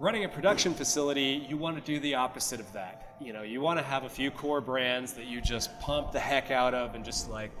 Running 0.00 0.24
a 0.24 0.28
production 0.28 0.74
facility, 0.74 1.46
you 1.48 1.56
want 1.56 1.82
to 1.82 1.82
do 1.82 1.98
the 1.98 2.16
opposite 2.16 2.60
of 2.60 2.70
that. 2.74 3.16
You 3.22 3.32
know, 3.32 3.42
you 3.42 3.62
want 3.62 3.78
to 3.78 3.84
have 3.84 4.04
a 4.04 4.08
few 4.08 4.30
core 4.30 4.60
brands 4.60 5.14
that 5.14 5.24
you 5.24 5.40
just 5.40 5.80
pump 5.80 6.12
the 6.12 6.20
heck 6.20 6.50
out 6.50 6.74
of 6.74 6.94
and 6.94 7.06
just 7.06 7.30
like 7.30 7.52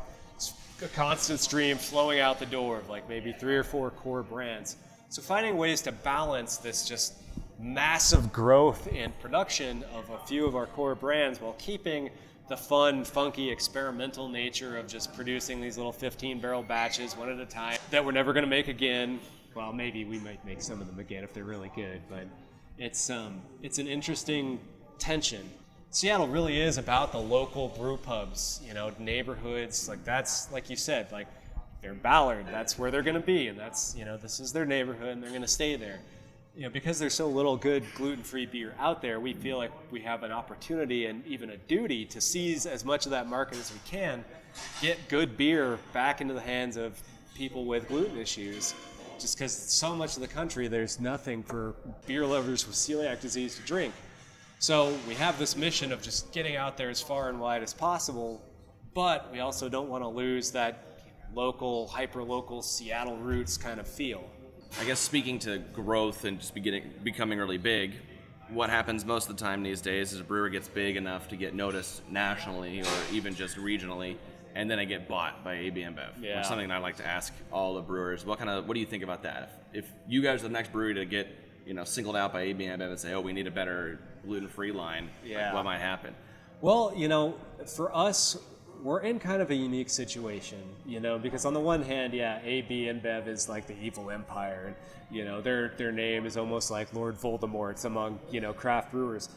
a 0.82 0.88
constant 0.88 1.40
stream 1.40 1.78
flowing 1.78 2.20
out 2.20 2.38
the 2.38 2.46
door 2.46 2.78
of 2.78 2.90
like 2.90 3.08
maybe 3.08 3.32
three 3.32 3.56
or 3.56 3.64
four 3.64 3.90
core 3.90 4.22
brands. 4.22 4.76
So 5.10 5.22
finding 5.22 5.56
ways 5.56 5.80
to 5.82 5.92
balance 5.92 6.58
this 6.58 6.86
just 6.86 7.14
massive 7.58 8.30
growth 8.30 8.86
in 8.88 9.10
production 9.20 9.82
of 9.94 10.10
a 10.10 10.18
few 10.26 10.46
of 10.46 10.54
our 10.54 10.66
core 10.66 10.94
brands 10.94 11.40
while 11.40 11.54
keeping 11.58 12.10
the 12.48 12.56
fun, 12.56 13.04
funky, 13.04 13.50
experimental 13.50 14.28
nature 14.28 14.76
of 14.76 14.86
just 14.86 15.14
producing 15.14 15.60
these 15.60 15.78
little 15.78 15.92
15 15.92 16.40
barrel 16.40 16.62
batches 16.62 17.16
one 17.16 17.30
at 17.30 17.38
a 17.38 17.46
time 17.46 17.78
that 17.90 18.04
we're 18.04 18.12
never 18.12 18.34
going 18.34 18.44
to 18.44 18.50
make 18.50 18.68
again. 18.68 19.18
Well, 19.54 19.72
maybe 19.72 20.04
we 20.04 20.18
might 20.18 20.44
make 20.44 20.60
some 20.60 20.80
of 20.80 20.86
them 20.86 20.98
again 20.98 21.24
if 21.24 21.32
they're 21.32 21.44
really 21.44 21.70
good, 21.74 22.02
but 22.10 22.26
it's 22.76 23.08
um, 23.08 23.40
it's 23.62 23.78
an 23.78 23.86
interesting 23.86 24.60
tension. 24.98 25.48
Seattle 25.90 26.28
really 26.28 26.60
is 26.60 26.76
about 26.76 27.12
the 27.12 27.18
local 27.18 27.68
brew 27.68 27.96
pubs, 27.96 28.60
you 28.66 28.74
know, 28.74 28.92
neighborhoods. 28.98 29.88
Like 29.88 30.04
that's 30.04 30.52
like 30.52 30.68
you 30.68 30.76
said, 30.76 31.10
like 31.12 31.28
they're 31.82 31.94
Ballard, 31.94 32.46
that's 32.50 32.78
where 32.78 32.90
they're 32.90 33.02
going 33.02 33.20
to 33.20 33.26
be, 33.26 33.48
and 33.48 33.58
that's 33.58 33.94
you 33.96 34.04
know 34.04 34.16
this 34.16 34.40
is 34.40 34.52
their 34.52 34.66
neighborhood, 34.66 35.08
and 35.08 35.22
they're 35.22 35.30
going 35.30 35.42
to 35.42 35.48
stay 35.48 35.76
there 35.76 36.00
you 36.58 36.64
know, 36.64 36.70
because 36.70 36.98
there's 36.98 37.14
so 37.14 37.28
little 37.28 37.56
good 37.56 37.84
gluten-free 37.94 38.46
beer 38.46 38.74
out 38.80 39.00
there, 39.00 39.20
we 39.20 39.32
feel 39.32 39.58
like 39.58 39.70
we 39.92 40.00
have 40.00 40.24
an 40.24 40.32
opportunity 40.32 41.06
and 41.06 41.24
even 41.24 41.50
a 41.50 41.56
duty 41.56 42.04
to 42.06 42.20
seize 42.20 42.66
as 42.66 42.84
much 42.84 43.06
of 43.06 43.12
that 43.12 43.28
market 43.28 43.58
as 43.58 43.72
we 43.72 43.78
can, 43.88 44.24
get 44.82 44.98
good 45.08 45.36
beer 45.36 45.78
back 45.92 46.20
into 46.20 46.34
the 46.34 46.40
hands 46.40 46.76
of 46.76 47.00
people 47.32 47.64
with 47.64 47.86
gluten 47.86 48.18
issues. 48.18 48.74
Just 49.20 49.36
because 49.36 49.52
so 49.52 49.94
much 49.94 50.16
of 50.16 50.20
the 50.20 50.26
country, 50.26 50.66
there's 50.66 50.98
nothing 50.98 51.44
for 51.44 51.76
beer 52.08 52.26
lovers 52.26 52.66
with 52.66 52.74
celiac 52.74 53.20
disease 53.20 53.54
to 53.54 53.62
drink. 53.62 53.94
So 54.58 54.92
we 55.06 55.14
have 55.14 55.38
this 55.38 55.56
mission 55.56 55.92
of 55.92 56.02
just 56.02 56.32
getting 56.32 56.56
out 56.56 56.76
there 56.76 56.90
as 56.90 57.00
far 57.00 57.28
and 57.28 57.38
wide 57.38 57.62
as 57.62 57.72
possible, 57.72 58.42
but 58.94 59.30
we 59.30 59.38
also 59.38 59.68
don't 59.68 59.88
want 59.88 60.02
to 60.02 60.08
lose 60.08 60.50
that 60.50 60.87
local, 61.34 61.86
hyper-local 61.88 62.62
Seattle 62.62 63.16
roots 63.16 63.56
kind 63.56 63.80
of 63.80 63.86
feel. 63.86 64.24
I 64.80 64.84
guess 64.84 64.98
speaking 65.00 65.38
to 65.40 65.58
growth 65.58 66.24
and 66.24 66.38
just 66.40 66.54
beginning, 66.54 66.90
becoming 67.02 67.38
really 67.38 67.58
big, 67.58 67.94
what 68.50 68.70
happens 68.70 69.04
most 69.04 69.28
of 69.28 69.36
the 69.36 69.42
time 69.42 69.62
these 69.62 69.80
days 69.80 70.12
is 70.12 70.20
a 70.20 70.24
brewer 70.24 70.48
gets 70.48 70.68
big 70.68 70.96
enough 70.96 71.28
to 71.28 71.36
get 71.36 71.54
noticed 71.54 72.02
nationally 72.10 72.80
or 72.82 72.86
even 73.12 73.34
just 73.34 73.56
regionally, 73.56 74.16
and 74.54 74.70
then 74.70 74.78
I 74.78 74.84
get 74.84 75.08
bought 75.08 75.44
by 75.44 75.54
AB 75.54 75.80
InBev. 75.80 76.10
Yeah. 76.20 76.36
Which 76.36 76.42
is 76.42 76.48
something 76.48 76.68
that 76.68 76.74
I 76.74 76.78
like 76.78 76.96
to 76.96 77.06
ask 77.06 77.32
all 77.52 77.74
the 77.74 77.82
brewers. 77.82 78.24
What 78.24 78.38
kind 78.38 78.50
of 78.50 78.66
what 78.66 78.74
do 78.74 78.80
you 78.80 78.86
think 78.86 79.02
about 79.02 79.22
that? 79.22 79.62
If, 79.72 79.84
if 79.84 79.92
you 80.08 80.22
guys 80.22 80.40
are 80.40 80.48
the 80.48 80.52
next 80.52 80.72
brewery 80.72 80.94
to 80.94 81.04
get 81.04 81.28
you 81.66 81.74
know 81.74 81.84
singled 81.84 82.16
out 82.16 82.32
by 82.32 82.42
AB 82.42 82.64
InBev 82.64 82.80
and 82.88 82.98
say, 82.98 83.12
oh, 83.12 83.20
we 83.20 83.32
need 83.32 83.46
a 83.46 83.50
better 83.50 83.98
gluten-free 84.24 84.72
line, 84.72 85.04
like, 85.22 85.30
Yeah. 85.32 85.54
what 85.54 85.64
might 85.64 85.78
happen? 85.78 86.14
Well, 86.60 86.92
you 86.96 87.08
know, 87.08 87.34
for 87.76 87.94
us, 87.94 88.36
we're 88.82 89.00
in 89.00 89.18
kind 89.18 89.42
of 89.42 89.50
a 89.50 89.54
unique 89.54 89.90
situation, 89.90 90.62
you 90.86 91.00
know, 91.00 91.18
because 91.18 91.44
on 91.44 91.54
the 91.54 91.60
one 91.60 91.82
hand, 91.82 92.12
yeah, 92.12 92.40
AB 92.44 92.84
InBev 92.84 93.26
is 93.26 93.48
like 93.48 93.66
the 93.66 93.76
evil 93.80 94.10
empire, 94.10 94.64
and 94.66 94.76
you 95.10 95.24
know, 95.24 95.40
their 95.40 95.68
their 95.76 95.92
name 95.92 96.26
is 96.26 96.36
almost 96.36 96.70
like 96.70 96.92
Lord 96.94 97.16
Voldemort's 97.16 97.84
among 97.84 98.18
you 98.30 98.40
know 98.40 98.52
craft 98.52 98.92
brewers. 98.92 99.28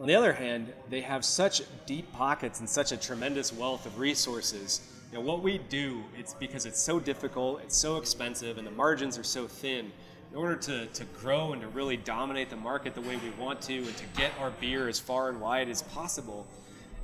On 0.00 0.06
the 0.06 0.14
other 0.14 0.32
hand, 0.32 0.72
they 0.90 1.00
have 1.00 1.24
such 1.24 1.62
deep 1.84 2.12
pockets 2.12 2.60
and 2.60 2.68
such 2.68 2.92
a 2.92 2.96
tremendous 2.96 3.52
wealth 3.52 3.84
of 3.84 3.98
resources. 3.98 4.80
You 5.10 5.18
know, 5.18 5.24
what 5.24 5.42
we 5.42 5.58
do, 5.58 6.04
it's 6.16 6.34
because 6.34 6.66
it's 6.66 6.80
so 6.80 7.00
difficult, 7.00 7.62
it's 7.64 7.76
so 7.76 7.96
expensive, 7.96 8.58
and 8.58 8.66
the 8.66 8.72
margins 8.72 9.18
are 9.18 9.24
so 9.24 9.48
thin. 9.48 9.90
In 10.30 10.36
order 10.36 10.56
to, 10.56 10.86
to 10.86 11.04
grow 11.06 11.54
and 11.54 11.62
to 11.62 11.68
really 11.68 11.96
dominate 11.96 12.50
the 12.50 12.56
market 12.56 12.94
the 12.94 13.00
way 13.00 13.16
we 13.16 13.30
want 13.42 13.62
to, 13.62 13.78
and 13.78 13.96
to 13.96 14.04
get 14.14 14.30
our 14.38 14.50
beer 14.50 14.86
as 14.86 15.00
far 15.00 15.30
and 15.30 15.40
wide 15.40 15.70
as 15.70 15.80
possible, 15.82 16.46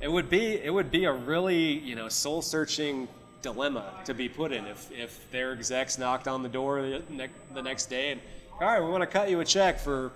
it 0.01 0.11
would 0.11 0.29
be 0.29 0.55
it 0.55 0.73
would 0.73 0.91
be 0.91 1.05
a 1.05 1.11
really 1.11 1.79
you 1.79 1.95
know 1.95 2.09
soul 2.09 2.41
searching 2.41 3.07
dilemma 3.41 3.93
to 4.05 4.13
be 4.13 4.27
put 4.27 4.51
in 4.51 4.65
if 4.65 4.91
if 4.91 5.29
their 5.31 5.51
execs 5.53 5.97
knocked 5.97 6.27
on 6.27 6.41
the 6.43 6.49
door 6.49 6.81
the, 6.81 7.29
the 7.53 7.61
next 7.61 7.87
day 7.87 8.11
and 8.11 8.21
all 8.59 8.67
right 8.67 8.81
we 8.81 8.89
want 8.89 9.01
to 9.01 9.07
cut 9.07 9.29
you 9.29 9.39
a 9.39 9.45
check 9.45 9.79
for 9.79 10.11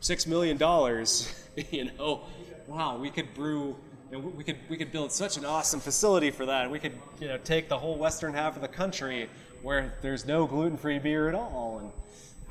six 0.00 0.26
million 0.26 0.56
dollars. 0.56 1.40
You 1.70 1.84
know 1.84 2.22
wow 2.66 2.96
we 2.96 3.10
could 3.10 3.32
brew 3.32 3.76
know, 4.10 4.18
we 4.18 4.42
could 4.42 4.56
we 4.68 4.76
could 4.76 4.90
build 4.90 5.12
such 5.12 5.36
an 5.36 5.44
awesome 5.44 5.78
facility 5.78 6.32
for 6.32 6.46
that. 6.46 6.68
We 6.68 6.80
could 6.80 6.94
you 7.20 7.28
know 7.28 7.38
take 7.38 7.68
the 7.68 7.78
whole 7.78 7.96
western 7.96 8.34
half 8.34 8.56
of 8.56 8.62
the 8.62 8.68
country 8.68 9.28
where 9.62 9.94
there's 10.02 10.26
no 10.26 10.46
gluten 10.48 10.76
free 10.76 10.98
beer 10.98 11.28
at 11.28 11.34
all. 11.36 11.78
And 11.78 11.92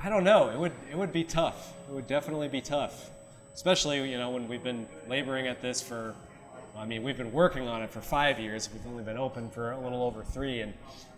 I 0.02 0.08
don't 0.08 0.24
know 0.24 0.52
it 0.52 0.58
would 0.58 0.72
it 0.90 0.98
would 0.98 1.12
be 1.12 1.26
tough. 1.26 1.74
It 1.90 1.94
would 1.94 2.08
definitely 2.08 2.48
be 2.48 2.62
tough 2.62 3.10
especially 3.54 4.10
you 4.10 4.18
know 4.18 4.32
when 4.32 4.48
we've 4.48 4.64
been 4.64 4.88
laboring 5.08 5.48
at 5.48 5.62
this 5.62 5.82
for 5.82 6.16
I 6.78 6.86
mean, 6.86 7.04
we've 7.04 7.18
been 7.18 7.32
working 7.32 7.68
on 7.68 7.84
it 7.84 7.92
for 7.92 8.02
five 8.02 8.40
years. 8.40 8.70
We've 8.74 8.86
only 8.88 9.04
been 9.04 9.18
open 9.18 9.50
for 9.50 9.72
a 9.72 9.80
little 9.80 10.04
over 10.04 10.24
three, 10.24 10.62
and 10.62 10.74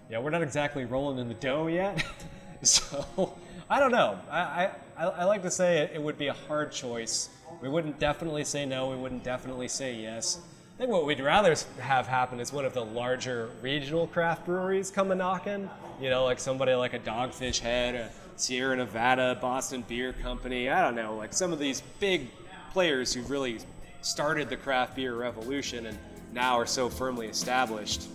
yeah, 0.10 0.20
we're 0.20 0.30
not 0.30 0.44
exactly 0.44 0.86
rolling 0.86 1.18
in 1.18 1.28
the 1.28 1.34
dough 1.36 1.68
yet. 1.68 2.04
so 2.62 3.38
I 3.70 3.80
don't 3.80 3.91
know. 3.91 4.20
I, 4.30 4.72
I, 4.98 5.06
I 5.06 5.24
like 5.24 5.41
to 5.44 5.52
say 5.52 5.89
it, 5.94 6.02
would 6.02 6.18
be 6.18 6.28
a 6.28 6.34
hard 6.34 6.72
choice. 6.72 7.30
We 7.62 7.70
wouldn't 7.70 8.00
definitely 8.00 8.44
say 8.44 8.65
no. 8.65 8.89
We 8.89 8.98
wouldn't 8.98 9.24
definitely 9.24 9.68
say 9.70 9.96
yes. 9.96 10.39
I 10.76 10.78
think 10.78 10.91
what 10.91 11.06
we'd 11.06 11.22
rather 11.22 11.56
have 11.80 12.06
happen 12.06 12.41
is 12.41 12.52
one 12.52 12.65
of 12.65 12.74
the 12.74 12.84
larger 12.84 13.50
regional 13.62 14.08
craft 14.08 14.46
breweries 14.46 14.91
come 14.91 15.12
a 15.12 15.15
knocking. 15.15 15.70
You 16.02 16.10
know, 16.10 16.26
like 16.26 16.39
somebody 16.39 16.74
like 16.74 16.94
a 16.94 17.00
Dogfish 17.00 17.60
Head, 17.60 17.96
a 17.96 18.12
Sierra 18.36 18.76
Nevada, 18.76 19.38
Boston 19.39 19.86
Beer 19.88 20.12
Company. 20.12 20.70
I 20.70 20.82
don't 20.82 20.96
know, 20.96 21.15
like 21.15 21.34
some 21.34 21.54
of 21.54 21.60
these 21.60 21.82
big 22.00 22.30
players 22.74 23.13
who 23.13 23.22
really 23.22 23.60
started 24.06 24.50
the 24.50 24.56
craft 24.56 24.96
beer 24.96 25.15
revolution 25.15 25.88
and 25.88 25.98
now 26.32 26.60
are 26.60 26.68
so 26.68 26.89
firmly 26.89 27.26
established. 27.26 28.08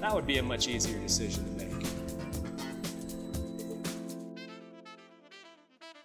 That 0.00 0.14
would 0.14 0.26
be 0.26 0.36
a 0.36 0.42
much 0.42 0.68
easier 0.68 0.98
decision 0.98 1.42
to 1.44 1.64
make. 1.64 1.86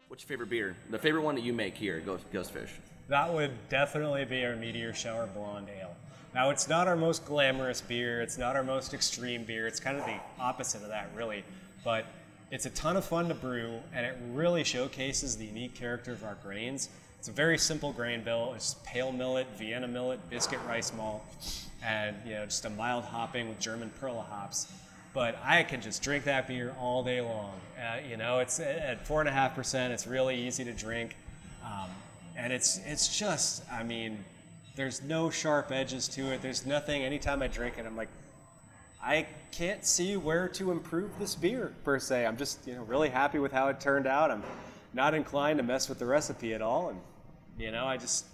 What's 0.07 0.23
your 0.23 0.29
favorite 0.29 0.49
beer? 0.49 0.77
The 0.91 0.97
favorite 0.97 1.23
one 1.23 1.35
that 1.35 1.43
you 1.43 1.51
make 1.51 1.75
here, 1.75 1.99
Ghost, 1.99 2.31
Ghostfish. 2.31 2.69
That 3.09 3.33
would 3.33 3.51
definitely 3.67 4.23
be 4.23 4.45
our 4.45 4.55
Meteor 4.55 4.93
Shower 4.93 5.27
Blonde 5.27 5.67
Ale. 5.77 5.93
Now, 6.33 6.49
it's 6.49 6.69
not 6.69 6.87
our 6.87 6.95
most 6.95 7.25
glamorous 7.25 7.81
beer, 7.81 8.21
it's 8.21 8.37
not 8.37 8.55
our 8.55 8.63
most 8.63 8.93
extreme 8.93 9.43
beer, 9.43 9.67
it's 9.67 9.79
kind 9.79 9.97
of 9.97 10.05
the 10.05 10.15
opposite 10.39 10.83
of 10.83 10.87
that, 10.87 11.09
really. 11.15 11.43
But 11.83 12.05
it's 12.49 12.65
a 12.65 12.69
ton 12.69 12.95
of 12.95 13.03
fun 13.03 13.27
to 13.27 13.35
brew, 13.35 13.79
and 13.93 14.05
it 14.05 14.15
really 14.31 14.63
showcases 14.63 15.35
the 15.35 15.45
unique 15.45 15.75
character 15.75 16.13
of 16.13 16.23
our 16.23 16.37
grains. 16.41 16.89
It's 17.23 17.29
a 17.29 17.31
very 17.31 17.57
simple 17.57 17.93
grain 17.93 18.21
bill. 18.21 18.51
It's 18.53 18.75
pale 18.83 19.13
millet, 19.13 19.47
Vienna 19.57 19.87
millet, 19.87 20.19
biscuit 20.29 20.59
rice 20.67 20.91
malt, 20.91 21.23
and 21.81 22.17
you 22.25 22.33
know 22.33 22.43
just 22.43 22.65
a 22.65 22.69
mild 22.69 23.05
hopping 23.05 23.47
with 23.47 23.61
German 23.61 23.91
Perle 23.97 24.23
hops. 24.23 24.67
But 25.13 25.39
I 25.41 25.63
can 25.63 25.79
just 25.79 26.03
drink 26.03 26.25
that 26.25 26.49
beer 26.49 26.75
all 26.77 27.01
day 27.01 27.21
long. 27.21 27.53
Uh, 27.79 27.99
you 28.05 28.17
know, 28.17 28.39
it's 28.39 28.59
at 28.59 29.07
four 29.07 29.21
and 29.21 29.29
a 29.29 29.31
half 29.31 29.55
percent. 29.55 29.93
It's 29.93 30.05
really 30.05 30.35
easy 30.35 30.65
to 30.65 30.73
drink. 30.73 31.15
Um, 31.63 31.89
and 32.35 32.51
it's 32.51 32.81
it's 32.85 33.17
just 33.17 33.63
I 33.71 33.83
mean, 33.83 34.21
there's 34.75 35.01
no 35.01 35.29
sharp 35.29 35.71
edges 35.71 36.09
to 36.09 36.33
it. 36.33 36.41
There's 36.41 36.65
nothing. 36.65 37.03
Anytime 37.03 37.41
I 37.41 37.47
drink 37.47 37.77
it, 37.77 37.85
I'm 37.85 37.95
like, 37.95 38.09
I 39.01 39.27
can't 39.53 39.85
see 39.85 40.17
where 40.17 40.49
to 40.49 40.71
improve 40.71 41.17
this 41.19 41.35
beer 41.35 41.71
per 41.85 41.99
se. 41.99 42.25
I'm 42.25 42.35
just 42.35 42.67
you 42.67 42.75
know 42.75 42.83
really 42.83 43.07
happy 43.07 43.39
with 43.39 43.53
how 43.53 43.69
it 43.69 43.79
turned 43.79 44.07
out. 44.07 44.29
I'm 44.29 44.43
not 44.93 45.13
inclined 45.13 45.59
to 45.59 45.63
mess 45.63 45.87
with 45.87 45.99
the 45.99 46.05
recipe 46.05 46.53
at 46.53 46.61
all, 46.61 46.89
and 46.89 46.99
you 47.57 47.71
know 47.71 47.85
I 47.85 47.97
just 47.97 48.25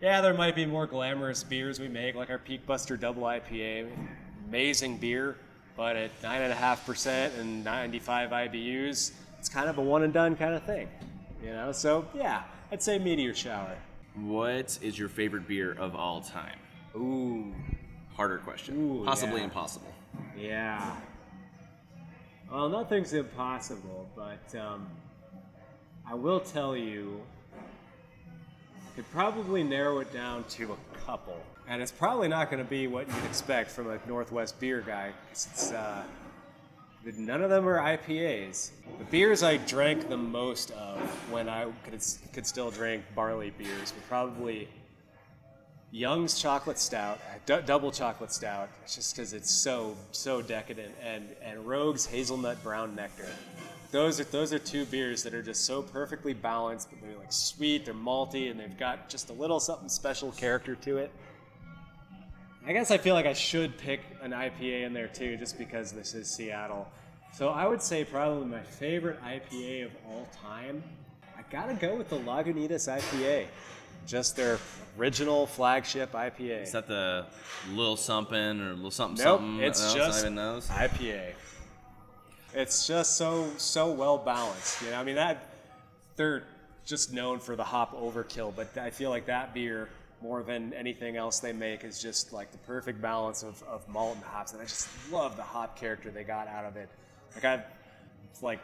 yeah, 0.00 0.20
there 0.20 0.34
might 0.34 0.54
be 0.54 0.64
more 0.64 0.86
glamorous 0.86 1.42
beers 1.42 1.80
we 1.80 1.88
make, 1.88 2.14
like 2.14 2.30
our 2.30 2.38
Peak 2.38 2.64
Buster 2.66 2.96
Double 2.96 3.22
IPA. 3.24 3.88
Amazing 4.48 4.98
beer, 4.98 5.36
but 5.76 5.96
at 5.96 6.10
nine 6.22 6.42
and 6.42 6.52
a 6.52 6.56
half 6.56 6.86
percent 6.86 7.34
and 7.34 7.64
95 7.64 8.30
IBUs, 8.30 9.10
it's 9.40 9.48
kind 9.48 9.68
of 9.68 9.78
a 9.78 9.82
one 9.82 10.04
and 10.04 10.12
done 10.12 10.36
kind 10.36 10.54
of 10.54 10.62
thing. 10.62 10.88
You 11.42 11.50
know, 11.50 11.72
so 11.72 12.06
yeah, 12.14 12.44
I'd 12.70 12.82
say 12.82 12.98
Meteor 12.98 13.34
Shower. 13.34 13.76
What 14.14 14.78
is 14.82 14.96
your 14.98 15.08
favorite 15.08 15.48
beer 15.48 15.72
of 15.72 15.94
all 15.96 16.20
time? 16.20 16.58
Ooh, 16.96 17.52
Harder 18.14 18.38
question. 18.38 18.76
Ooh, 18.76 19.04
Possibly 19.04 19.38
yeah. 19.38 19.44
impossible. 19.44 19.92
yeah. 20.36 20.96
Well, 22.50 22.68
nothing's 22.68 23.12
impossible, 23.12 24.08
but 24.16 24.54
um, 24.58 24.86
I 26.08 26.14
will 26.14 26.40
tell 26.40 26.76
you, 26.76 27.20
could 28.98 29.10
probably 29.12 29.62
narrow 29.62 30.00
it 30.00 30.12
down 30.12 30.42
to 30.48 30.72
a 30.72 30.98
couple. 31.06 31.40
And 31.68 31.80
it's 31.80 31.92
probably 31.92 32.26
not 32.26 32.50
going 32.50 32.60
to 32.60 32.68
be 32.68 32.88
what 32.88 33.06
you'd 33.06 33.24
expect 33.26 33.70
from 33.70 33.88
a 33.88 34.00
Northwest 34.08 34.58
beer 34.58 34.80
guy. 34.80 35.12
'cause 35.28 35.46
it's, 35.52 35.70
uh, 35.70 36.02
none 37.16 37.40
of 37.40 37.48
them 37.48 37.68
are 37.68 37.78
IPAs. 37.78 38.72
The 38.98 39.04
beers 39.04 39.44
I 39.44 39.58
drank 39.58 40.08
the 40.08 40.16
most 40.16 40.72
of 40.72 40.98
when 41.30 41.48
I 41.48 41.66
could, 41.84 42.02
could 42.32 42.44
still 42.44 42.72
drink 42.72 43.04
barley 43.14 43.50
beers 43.50 43.94
were 43.94 44.02
probably 44.08 44.68
Young's 45.92 46.42
chocolate 46.42 46.78
stout, 46.80 47.20
d- 47.46 47.60
double 47.64 47.92
chocolate 47.92 48.32
stout, 48.32 48.68
just 48.92 49.14
because 49.14 49.32
it's 49.32 49.50
so 49.50 49.96
so 50.10 50.42
decadent, 50.42 50.94
and 51.00 51.34
and 51.40 51.66
Rogue's 51.66 52.04
hazelnut 52.04 52.62
brown 52.64 52.94
nectar. 52.96 53.28
Those 53.90 54.20
are 54.20 54.24
those 54.24 54.52
are 54.52 54.58
two 54.58 54.84
beers 54.86 55.22
that 55.22 55.32
are 55.32 55.42
just 55.42 55.64
so 55.64 55.80
perfectly 55.82 56.34
balanced, 56.34 56.90
but 56.90 57.00
they're 57.00 57.18
like 57.18 57.32
sweet, 57.32 57.86
they're 57.86 57.94
malty, 57.94 58.50
and 58.50 58.60
they've 58.60 58.76
got 58.78 59.08
just 59.08 59.30
a 59.30 59.32
little 59.32 59.60
something 59.60 59.88
special 59.88 60.30
character 60.32 60.74
to 60.76 60.98
it. 60.98 61.10
I 62.66 62.72
guess 62.74 62.90
I 62.90 62.98
feel 62.98 63.14
like 63.14 63.24
I 63.24 63.32
should 63.32 63.78
pick 63.78 64.00
an 64.20 64.32
IPA 64.32 64.84
in 64.84 64.92
there 64.92 65.08
too, 65.08 65.38
just 65.38 65.56
because 65.56 65.90
this 65.92 66.12
is 66.14 66.28
Seattle. 66.28 66.86
So 67.32 67.48
I 67.48 67.66
would 67.66 67.80
say 67.80 68.04
probably 68.04 68.46
my 68.46 68.60
favorite 68.60 69.22
IPA 69.22 69.86
of 69.86 69.92
all 70.06 70.28
time. 70.44 70.82
I 71.38 71.42
gotta 71.50 71.72
go 71.72 71.96
with 71.96 72.10
the 72.10 72.18
Lagunitas 72.18 72.94
IPA, 72.94 73.46
just 74.06 74.36
their 74.36 74.58
original 74.98 75.46
flagship 75.46 76.12
IPA. 76.12 76.64
Is 76.64 76.72
that 76.72 76.86
the 76.88 77.24
little 77.72 77.96
something 77.96 78.60
or 78.60 78.74
little 78.74 78.90
something 78.90 79.24
Nope, 79.24 79.40
something? 79.40 79.60
it's 79.66 79.94
just 79.94 80.18
not 80.18 80.20
even 80.20 80.34
those. 80.34 80.68
IPA. 80.68 81.32
It's 82.54 82.86
just 82.86 83.16
so 83.16 83.50
so 83.58 83.90
well 83.90 84.18
balanced. 84.18 84.82
You 84.82 84.90
know, 84.90 85.00
I 85.00 85.04
mean 85.04 85.16
that 85.16 85.44
they're 86.16 86.44
just 86.84 87.12
known 87.12 87.38
for 87.38 87.54
the 87.54 87.64
hop 87.64 87.94
overkill, 87.94 88.54
but 88.56 88.76
I 88.78 88.90
feel 88.90 89.10
like 89.10 89.26
that 89.26 89.52
beer 89.52 89.88
more 90.20 90.42
than 90.42 90.72
anything 90.72 91.16
else 91.16 91.38
they 91.38 91.52
make 91.52 91.84
is 91.84 92.00
just 92.00 92.32
like 92.32 92.50
the 92.50 92.58
perfect 92.58 93.00
balance 93.00 93.42
of, 93.42 93.62
of 93.64 93.86
malt 93.88 94.16
and 94.16 94.24
hops, 94.24 94.52
and 94.52 94.60
I 94.60 94.64
just 94.64 94.88
love 95.12 95.36
the 95.36 95.42
hop 95.42 95.78
character 95.78 96.10
they 96.10 96.24
got 96.24 96.48
out 96.48 96.64
of 96.64 96.76
it. 96.76 96.88
Like 97.34 97.44
I've 97.44 97.64
like 98.42 98.60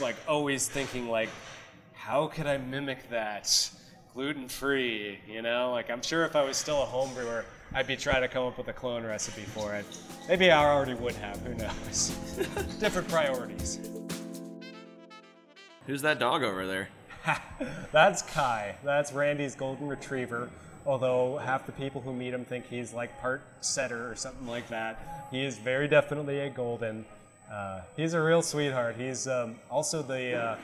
like 0.00 0.16
always 0.28 0.68
thinking 0.68 1.08
like, 1.08 1.28
how 1.94 2.28
could 2.28 2.46
I 2.46 2.58
mimic 2.58 3.10
that? 3.10 3.70
Gluten 4.14 4.48
free, 4.48 5.18
you 5.26 5.42
know? 5.42 5.72
Like 5.72 5.90
I'm 5.90 6.02
sure 6.02 6.24
if 6.24 6.36
I 6.36 6.44
was 6.44 6.56
still 6.56 6.82
a 6.82 6.86
home 6.86 7.12
brewer, 7.14 7.44
I'd 7.74 7.86
be 7.86 7.96
trying 7.96 8.20
to 8.20 8.28
come 8.28 8.44
up 8.46 8.58
with 8.58 8.68
a 8.68 8.72
clone 8.72 9.02
recipe 9.04 9.42
for 9.42 9.74
it. 9.74 9.86
Maybe 10.28 10.50
I 10.50 10.64
already 10.64 10.94
would 10.94 11.14
have, 11.14 11.38
who 11.40 11.54
knows? 11.54 12.08
Different 12.80 13.08
priorities. 13.08 13.80
Who's 15.86 16.02
that 16.02 16.18
dog 16.18 16.42
over 16.42 16.66
there? 16.66 16.88
That's 17.92 18.22
Kai. 18.22 18.76
That's 18.84 19.12
Randy's 19.12 19.54
golden 19.54 19.88
retriever. 19.88 20.50
Although 20.84 21.38
half 21.38 21.64
the 21.64 21.72
people 21.72 22.00
who 22.00 22.12
meet 22.12 22.34
him 22.34 22.44
think 22.44 22.66
he's 22.68 22.92
like 22.92 23.18
part 23.20 23.42
setter 23.62 24.10
or 24.10 24.16
something 24.16 24.46
like 24.46 24.68
that. 24.68 25.28
He 25.30 25.44
is 25.44 25.56
very 25.56 25.88
definitely 25.88 26.40
a 26.40 26.50
golden. 26.50 27.06
Uh, 27.50 27.80
he's 27.96 28.12
a 28.12 28.20
real 28.20 28.42
sweetheart. 28.42 28.96
He's 28.98 29.26
um, 29.26 29.56
also 29.70 30.02
the 30.02 30.34
uh, 30.34 30.56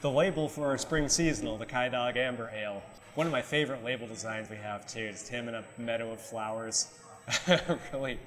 the 0.00 0.10
label 0.10 0.48
for 0.48 0.66
our 0.66 0.78
spring 0.78 1.08
seasonal, 1.08 1.56
the 1.58 1.66
Kai 1.66 1.88
Dog 1.88 2.16
Amber 2.16 2.50
Ale. 2.54 2.82
One 3.14 3.26
of 3.26 3.32
my 3.32 3.42
favorite 3.42 3.82
label 3.82 4.06
designs 4.06 4.50
we 4.50 4.56
have 4.56 4.86
too. 4.86 5.10
Just 5.10 5.28
him 5.28 5.48
in 5.48 5.54
a 5.54 5.64
meadow 5.78 6.12
of 6.12 6.20
flowers. 6.20 6.88
really, 7.92 8.18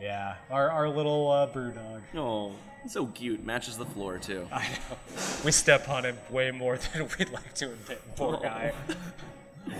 yeah. 0.00 0.36
Our, 0.50 0.70
our 0.70 0.88
little 0.88 1.30
uh, 1.30 1.46
brew 1.46 1.72
dog. 1.72 2.02
Oh, 2.14 2.52
he's 2.82 2.92
so 2.92 3.06
cute. 3.06 3.44
Matches 3.44 3.78
the 3.78 3.86
floor 3.86 4.18
too. 4.18 4.46
I 4.52 4.68
know. 4.68 4.96
We 5.44 5.52
step 5.52 5.88
on 5.88 6.04
him 6.04 6.18
way 6.30 6.50
more 6.50 6.78
than 6.94 7.08
we'd 7.18 7.30
like 7.30 7.54
to 7.54 7.66
admit. 7.72 8.02
Poor 8.16 8.38
guy. 8.42 8.72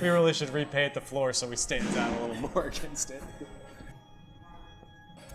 we 0.01 0.09
really 0.09 0.33
should 0.33 0.51
repaint 0.51 0.95
the 0.95 1.01
floor 1.01 1.33
so 1.33 1.49
he 1.51 1.57
stands 1.57 1.95
out 1.97 2.11
a 2.19 2.27
little 2.27 2.49
more 2.49 2.67
against 2.69 3.11
it. 3.11 3.23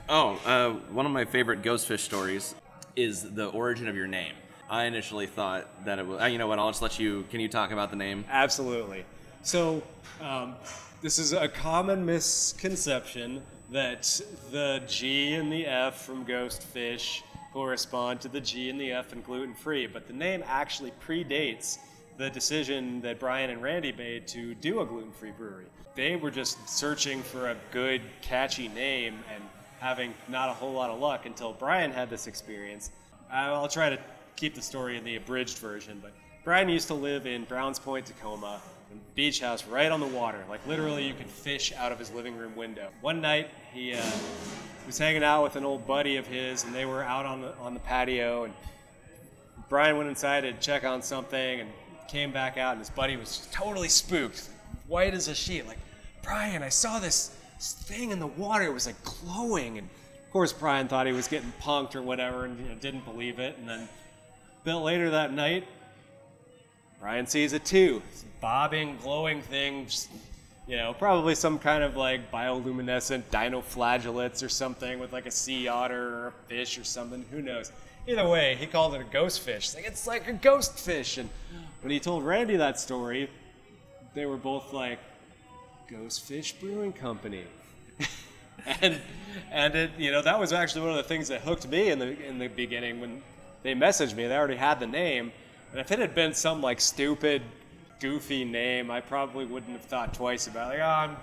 Oh, 0.09 0.39
uh, 0.45 0.71
one 0.91 1.05
of 1.05 1.11
my 1.11 1.23
favorite 1.25 1.61
Ghostfish 1.61 1.99
stories 1.99 2.55
is 2.95 3.33
the 3.33 3.47
origin 3.47 3.87
of 3.87 3.95
your 3.95 4.07
name. 4.07 4.33
I 4.71 4.85
initially 4.85 5.27
thought 5.27 5.83
that 5.83 5.99
it 5.99 6.07
was. 6.07 6.21
Uh, 6.21 6.25
you 6.27 6.37
know 6.37 6.47
what? 6.47 6.57
I'll 6.57 6.69
just 6.69 6.81
let 6.81 6.97
you. 6.97 7.25
Can 7.29 7.41
you 7.41 7.49
talk 7.49 7.71
about 7.71 7.89
the 7.89 7.97
name? 7.97 8.23
Absolutely. 8.31 9.03
So, 9.43 9.83
um, 10.21 10.55
this 11.01 11.19
is 11.19 11.33
a 11.33 11.49
common 11.49 12.05
misconception 12.05 13.43
that 13.69 14.21
the 14.49 14.81
G 14.87 15.33
and 15.33 15.51
the 15.51 15.65
F 15.65 16.05
from 16.05 16.25
Ghostfish 16.25 17.21
correspond 17.51 18.21
to 18.21 18.29
the 18.29 18.39
G 18.39 18.69
and 18.69 18.79
the 18.79 18.93
F 18.93 19.11
in 19.11 19.21
gluten 19.23 19.53
free, 19.53 19.87
but 19.87 20.07
the 20.07 20.13
name 20.13 20.41
actually 20.47 20.93
predates 21.05 21.79
the 22.17 22.29
decision 22.29 23.01
that 23.01 23.19
Brian 23.19 23.49
and 23.49 23.61
Randy 23.61 23.91
made 23.91 24.25
to 24.27 24.55
do 24.55 24.79
a 24.79 24.85
gluten 24.85 25.11
free 25.11 25.31
brewery. 25.31 25.65
They 25.95 26.15
were 26.15 26.31
just 26.31 26.69
searching 26.69 27.21
for 27.23 27.49
a 27.49 27.57
good, 27.71 28.01
catchy 28.21 28.69
name 28.69 29.15
and 29.33 29.43
having 29.81 30.13
not 30.29 30.47
a 30.47 30.53
whole 30.53 30.71
lot 30.71 30.91
of 30.91 30.99
luck 31.01 31.25
until 31.25 31.51
Brian 31.51 31.91
had 31.91 32.09
this 32.09 32.27
experience. 32.27 32.91
I'll 33.29 33.67
try 33.67 33.89
to 33.89 33.99
keep 34.35 34.55
the 34.55 34.61
story 34.61 34.97
in 34.97 35.03
the 35.03 35.15
abridged 35.15 35.57
version, 35.59 35.99
but 36.01 36.13
Brian 36.43 36.69
used 36.69 36.87
to 36.87 36.93
live 36.93 37.27
in 37.27 37.43
Browns 37.43 37.79
Point, 37.79 38.05
Tacoma, 38.07 38.59
beach 39.15 39.39
house 39.39 39.65
right 39.67 39.91
on 39.91 39.99
the 39.99 40.07
water. 40.07 40.43
Like 40.49 40.65
literally, 40.67 41.07
you 41.07 41.13
could 41.13 41.29
fish 41.29 41.71
out 41.77 41.91
of 41.91 41.99
his 41.99 42.11
living 42.11 42.35
room 42.35 42.55
window. 42.55 42.89
One 43.01 43.21
night, 43.21 43.49
he 43.73 43.93
uh, 43.93 44.03
was 44.85 44.97
hanging 44.97 45.23
out 45.23 45.43
with 45.43 45.55
an 45.55 45.65
old 45.65 45.85
buddy 45.85 46.17
of 46.17 46.27
his, 46.27 46.63
and 46.63 46.73
they 46.73 46.85
were 46.85 47.03
out 47.03 47.25
on 47.25 47.41
the 47.41 47.55
on 47.57 47.73
the 47.73 47.79
patio. 47.79 48.45
And 48.45 48.53
Brian 49.69 49.97
went 49.97 50.09
inside 50.09 50.41
to 50.41 50.53
check 50.53 50.83
on 50.83 51.01
something, 51.01 51.61
and 51.61 51.69
came 52.11 52.31
back 52.31 52.57
out, 52.57 52.71
and 52.71 52.79
his 52.79 52.89
buddy 52.89 53.15
was 53.15 53.47
totally 53.51 53.87
spooked, 53.87 54.49
white 54.87 55.13
as 55.13 55.29
a 55.29 55.35
sheet. 55.35 55.65
Like, 55.65 55.79
Brian, 56.21 56.61
I 56.61 56.69
saw 56.69 56.99
this 56.99 57.35
thing 57.59 58.11
in 58.11 58.19
the 58.19 58.27
water. 58.27 58.65
It 58.65 58.73
was 58.73 58.85
like 58.85 59.01
glowing, 59.03 59.77
and 59.77 59.87
of 59.87 60.31
course, 60.31 60.51
Brian 60.51 60.87
thought 60.87 61.07
he 61.07 61.13
was 61.13 61.27
getting 61.27 61.53
punked 61.61 61.95
or 61.95 62.01
whatever, 62.01 62.45
and 62.45 62.59
you 62.59 62.65
know, 62.67 62.75
didn't 62.75 63.05
believe 63.05 63.39
it. 63.39 63.57
And 63.57 63.67
then 63.67 63.87
bit 64.63 64.75
later 64.75 65.09
that 65.11 65.33
night, 65.33 65.67
Brian 66.99 67.25
sees 67.25 67.53
it 67.53 67.65
too. 67.65 68.01
It's 68.11 68.25
bobbing, 68.41 68.97
glowing 69.01 69.41
thing. 69.41 69.87
You 70.67 70.77
know, 70.77 70.93
probably 70.93 71.35
some 71.35 71.57
kind 71.57 71.83
of 71.83 71.97
like 71.97 72.31
bioluminescent 72.31 73.23
dinoflagellates 73.31 74.43
or 74.43 74.49
something 74.49 74.99
with 74.99 75.11
like 75.11 75.25
a 75.25 75.31
sea 75.31 75.67
otter 75.67 76.15
or 76.15 76.27
a 76.27 76.33
fish 76.47 76.77
or 76.77 76.83
something. 76.83 77.25
Who 77.31 77.41
knows? 77.41 77.71
Either 78.07 78.27
way, 78.27 78.55
he 78.55 78.67
called 78.67 78.93
it 78.95 79.01
a 79.01 79.05
ghost 79.05 79.41
fish. 79.41 79.65
It's 79.65 79.75
like 79.75 79.85
it's 79.85 80.07
like 80.07 80.27
a 80.27 80.33
ghost 80.33 80.79
fish. 80.79 81.17
And 81.17 81.29
when 81.81 81.91
he 81.91 81.99
told 81.99 82.23
Randy 82.23 82.55
that 82.57 82.79
story, 82.79 83.29
they 84.13 84.25
were 84.25 84.37
both 84.37 84.73
like, 84.73 84.99
"Ghost 85.89 86.21
Fish 86.21 86.53
Brewing 86.53 86.93
Company." 86.93 87.43
and 88.81 88.99
and 89.51 89.75
it 89.75 89.91
you 89.97 90.11
know 90.11 90.21
that 90.21 90.39
was 90.39 90.53
actually 90.53 90.81
one 90.81 90.91
of 90.91 90.97
the 90.97 91.03
things 91.03 91.27
that 91.27 91.41
hooked 91.41 91.67
me 91.67 91.89
in 91.89 91.99
the 91.99 92.27
in 92.27 92.37
the 92.39 92.47
beginning 92.47 93.01
when 93.01 93.21
they 93.63 93.73
messaged 93.75 94.15
me. 94.15 94.27
They 94.27 94.35
already 94.35 94.55
had 94.55 94.79
the 94.79 94.87
name, 94.87 95.31
and 95.71 95.79
if 95.79 95.91
it 95.91 95.99
had 95.99 96.15
been 96.15 96.33
some 96.33 96.61
like 96.61 96.81
stupid, 96.81 97.41
goofy 97.99 98.43
name, 98.45 98.89
I 98.91 99.01
probably 99.01 99.45
wouldn't 99.45 99.71
have 99.73 99.83
thought 99.85 100.13
twice 100.13 100.47
about 100.47 100.73
it. 100.73 100.79
like, 100.79 100.85
oh, 100.85 100.89
I'm 100.89 101.17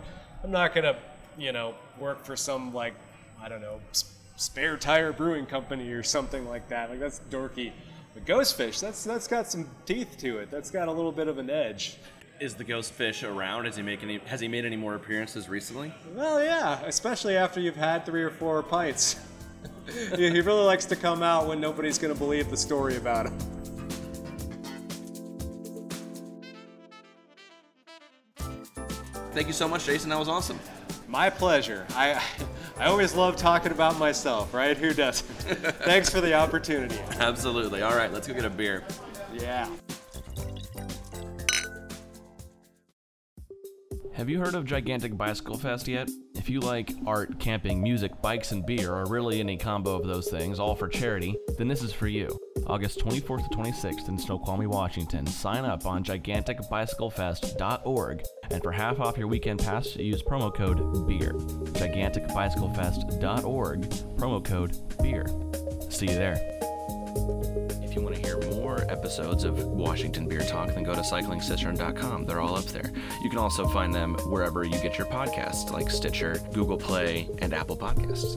I'm 0.45 0.51
not 0.51 0.75
gonna 0.75 0.97
you 1.37 1.53
know 1.53 1.75
work 1.99 2.25
for 2.25 2.37
some 2.37 2.73
like 2.73 2.95
I 3.43 3.49
don't 3.49 3.61
know 3.61 3.81
s- 3.91 4.13
spare 4.37 4.77
tire 4.77 5.13
brewing 5.13 5.47
company 5.47 5.91
or 5.91 6.03
something 6.03 6.47
like 6.49 6.69
that. 6.69 6.91
Like 6.91 7.01
that's 7.01 7.21
dorky. 7.31 7.73
But 8.15 8.25
Ghostfish, 8.25 8.81
that's 8.81 9.05
that's 9.05 9.27
got 9.29 9.51
some 9.51 9.69
teeth 9.87 10.17
to 10.19 10.39
it. 10.39 10.51
That's 10.51 10.71
got 10.71 10.89
a 10.89 10.93
little 10.93 11.13
bit 11.13 11.29
of 11.29 11.39
an 11.39 11.51
edge. 11.51 11.97
Is 12.41 12.55
the 12.55 12.65
Ghostfish 12.65 13.29
around? 13.29 13.65
Has 13.65 13.75
he 13.77 13.83
make 13.83 14.03
any? 14.05 14.19
Has 14.27 14.41
he 14.41 14.47
made 14.49 14.65
any 14.65 14.77
more 14.77 14.95
appearances 14.95 15.49
recently? 15.49 15.93
Well, 16.15 16.43
yeah, 16.43 16.81
especially 16.87 17.37
after 17.37 17.61
you've 17.61 17.75
had 17.77 18.07
three 18.07 18.23
or 18.23 18.31
four 18.31 18.63
pints. 18.63 19.17
he 20.17 20.31
he 20.31 20.41
really 20.41 20.65
likes 20.65 20.85
to 20.87 20.97
come 20.97 21.23
out 21.23 21.47
when 21.47 21.61
nobody's 21.61 21.99
going 21.99 22.13
to 22.13 22.19
believe 22.19 22.51
the 22.51 22.57
story 22.57 22.97
about 22.97 23.27
him. 23.27 23.39
Thank 29.33 29.47
you 29.47 29.53
so 29.53 29.69
much, 29.69 29.87
Jason. 29.87 30.11
That 30.11 30.19
was 30.19 30.29
awesome. 30.29 30.59
My 31.07 31.31
pleasure. 31.31 31.87
I 31.91 32.23
I 32.79 32.87
always 32.87 33.15
love 33.15 33.37
talking 33.37 33.73
about 33.73 33.99
myself, 33.99 34.55
right? 34.55 34.77
Who 34.77 34.95
doesn't? 34.95 35.27
Thanks 35.85 36.11
for 36.11 36.21
the 36.21 36.35
opportunity. 36.35 36.99
Absolutely. 37.19 37.83
All 37.83 37.97
right, 37.97 38.13
let's 38.13 38.29
go 38.29 38.35
get 38.35 38.45
a 38.45 38.51
beer. 38.51 38.85
Yeah. 39.33 39.69
Have 44.13 44.29
you 44.29 44.39
heard 44.41 44.55
of 44.55 44.65
Gigantic 44.65 45.17
Bicycle 45.17 45.57
Fest 45.57 45.89
yet? 45.89 46.09
If 46.49 46.53
you 46.53 46.61
like 46.61 46.95
art, 47.05 47.39
camping, 47.39 47.83
music, 47.83 48.23
bikes, 48.23 48.53
and 48.53 48.65
beer, 48.65 48.95
or 48.95 49.05
really 49.05 49.39
any 49.39 49.59
combo 49.59 49.95
of 49.95 50.07
those 50.07 50.31
things, 50.31 50.59
all 50.59 50.75
for 50.75 50.89
charity, 50.89 51.37
then 51.59 51.69
this 51.69 51.83
is 51.83 51.93
for 51.93 52.09
you. 52.09 52.41
August 52.67 53.01
24th 53.01 53.51
to 53.51 53.55
26th 53.55 54.09
in 54.09 54.19
Snoqualmie, 54.19 54.67
Washington. 54.67 55.27
Sign 55.27 55.67
up 55.67 55.85
on 55.85 56.03
giganticbicyclefest.org, 56.03 58.25
and 58.51 58.63
for 58.63 58.73
half 58.73 58.99
off 58.99 59.19
your 59.19 59.29
weekend 59.29 59.61
pass, 59.61 59.95
use 59.97 60.23
promo 60.23 60.55
code 60.55 61.07
BEER. 61.07 61.35
Giganticbicyclefest.org, 61.75 63.83
promo 64.17 64.43
code 64.43 64.75
BEER. 65.03 65.27
See 65.91 66.07
you 66.07 66.15
there. 66.15 67.68
Episodes 69.09 69.45
of 69.45 69.65
Washington 69.65 70.29
Beer 70.29 70.43
Talk, 70.43 70.75
then 70.75 70.85
go 70.85 70.95
to 70.95 71.01
cyclingcicerone.com. 71.01 72.27
They're 72.27 72.43
all 72.43 72.57
up 72.57 72.67
there. 72.67 72.93
You 73.23 73.31
can 73.31 73.39
also 73.39 73.67
find 73.67 73.91
them 73.95 74.17
wherever 74.27 74.65
you 74.65 74.79
get 74.83 74.99
your 74.99 75.07
podcasts, 75.07 75.73
like 75.73 75.91
Stitcher, 75.91 76.39
Google 76.53 76.77
Play, 76.77 77.27
and 77.39 77.55
Apple 77.55 77.75
Podcasts. 77.75 78.37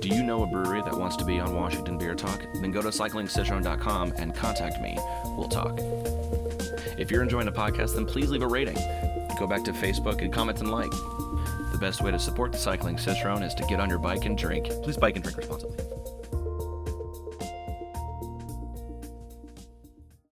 Do 0.00 0.08
you 0.08 0.22
know 0.22 0.44
a 0.44 0.46
brewery 0.46 0.82
that 0.82 0.96
wants 0.96 1.16
to 1.16 1.24
be 1.24 1.40
on 1.40 1.56
Washington 1.56 1.98
Beer 1.98 2.14
Talk? 2.14 2.40
Then 2.60 2.70
go 2.70 2.80
to 2.80 2.90
cyclingcicerone.com 2.90 4.12
and 4.16 4.32
contact 4.36 4.80
me. 4.80 4.96
We'll 5.36 5.48
talk. 5.48 5.80
If 6.96 7.10
you're 7.10 7.24
enjoying 7.24 7.46
the 7.46 7.52
podcast, 7.52 7.96
then 7.96 8.06
please 8.06 8.30
leave 8.30 8.42
a 8.42 8.46
rating. 8.46 8.78
Go 9.40 9.48
back 9.48 9.64
to 9.64 9.72
Facebook 9.72 10.22
and 10.22 10.32
comment 10.32 10.60
and 10.60 10.70
like. 10.70 10.92
The 11.72 11.78
best 11.80 12.02
way 12.02 12.12
to 12.12 12.20
support 12.20 12.52
the 12.52 12.58
Cycling 12.58 12.98
Cicerone 12.98 13.42
is 13.42 13.52
to 13.54 13.64
get 13.64 13.80
on 13.80 13.90
your 13.90 13.98
bike 13.98 14.26
and 14.26 14.38
drink. 14.38 14.66
Please 14.84 14.96
bike 14.96 15.16
and 15.16 15.24
drink 15.24 15.38
responsibly. 15.38 15.83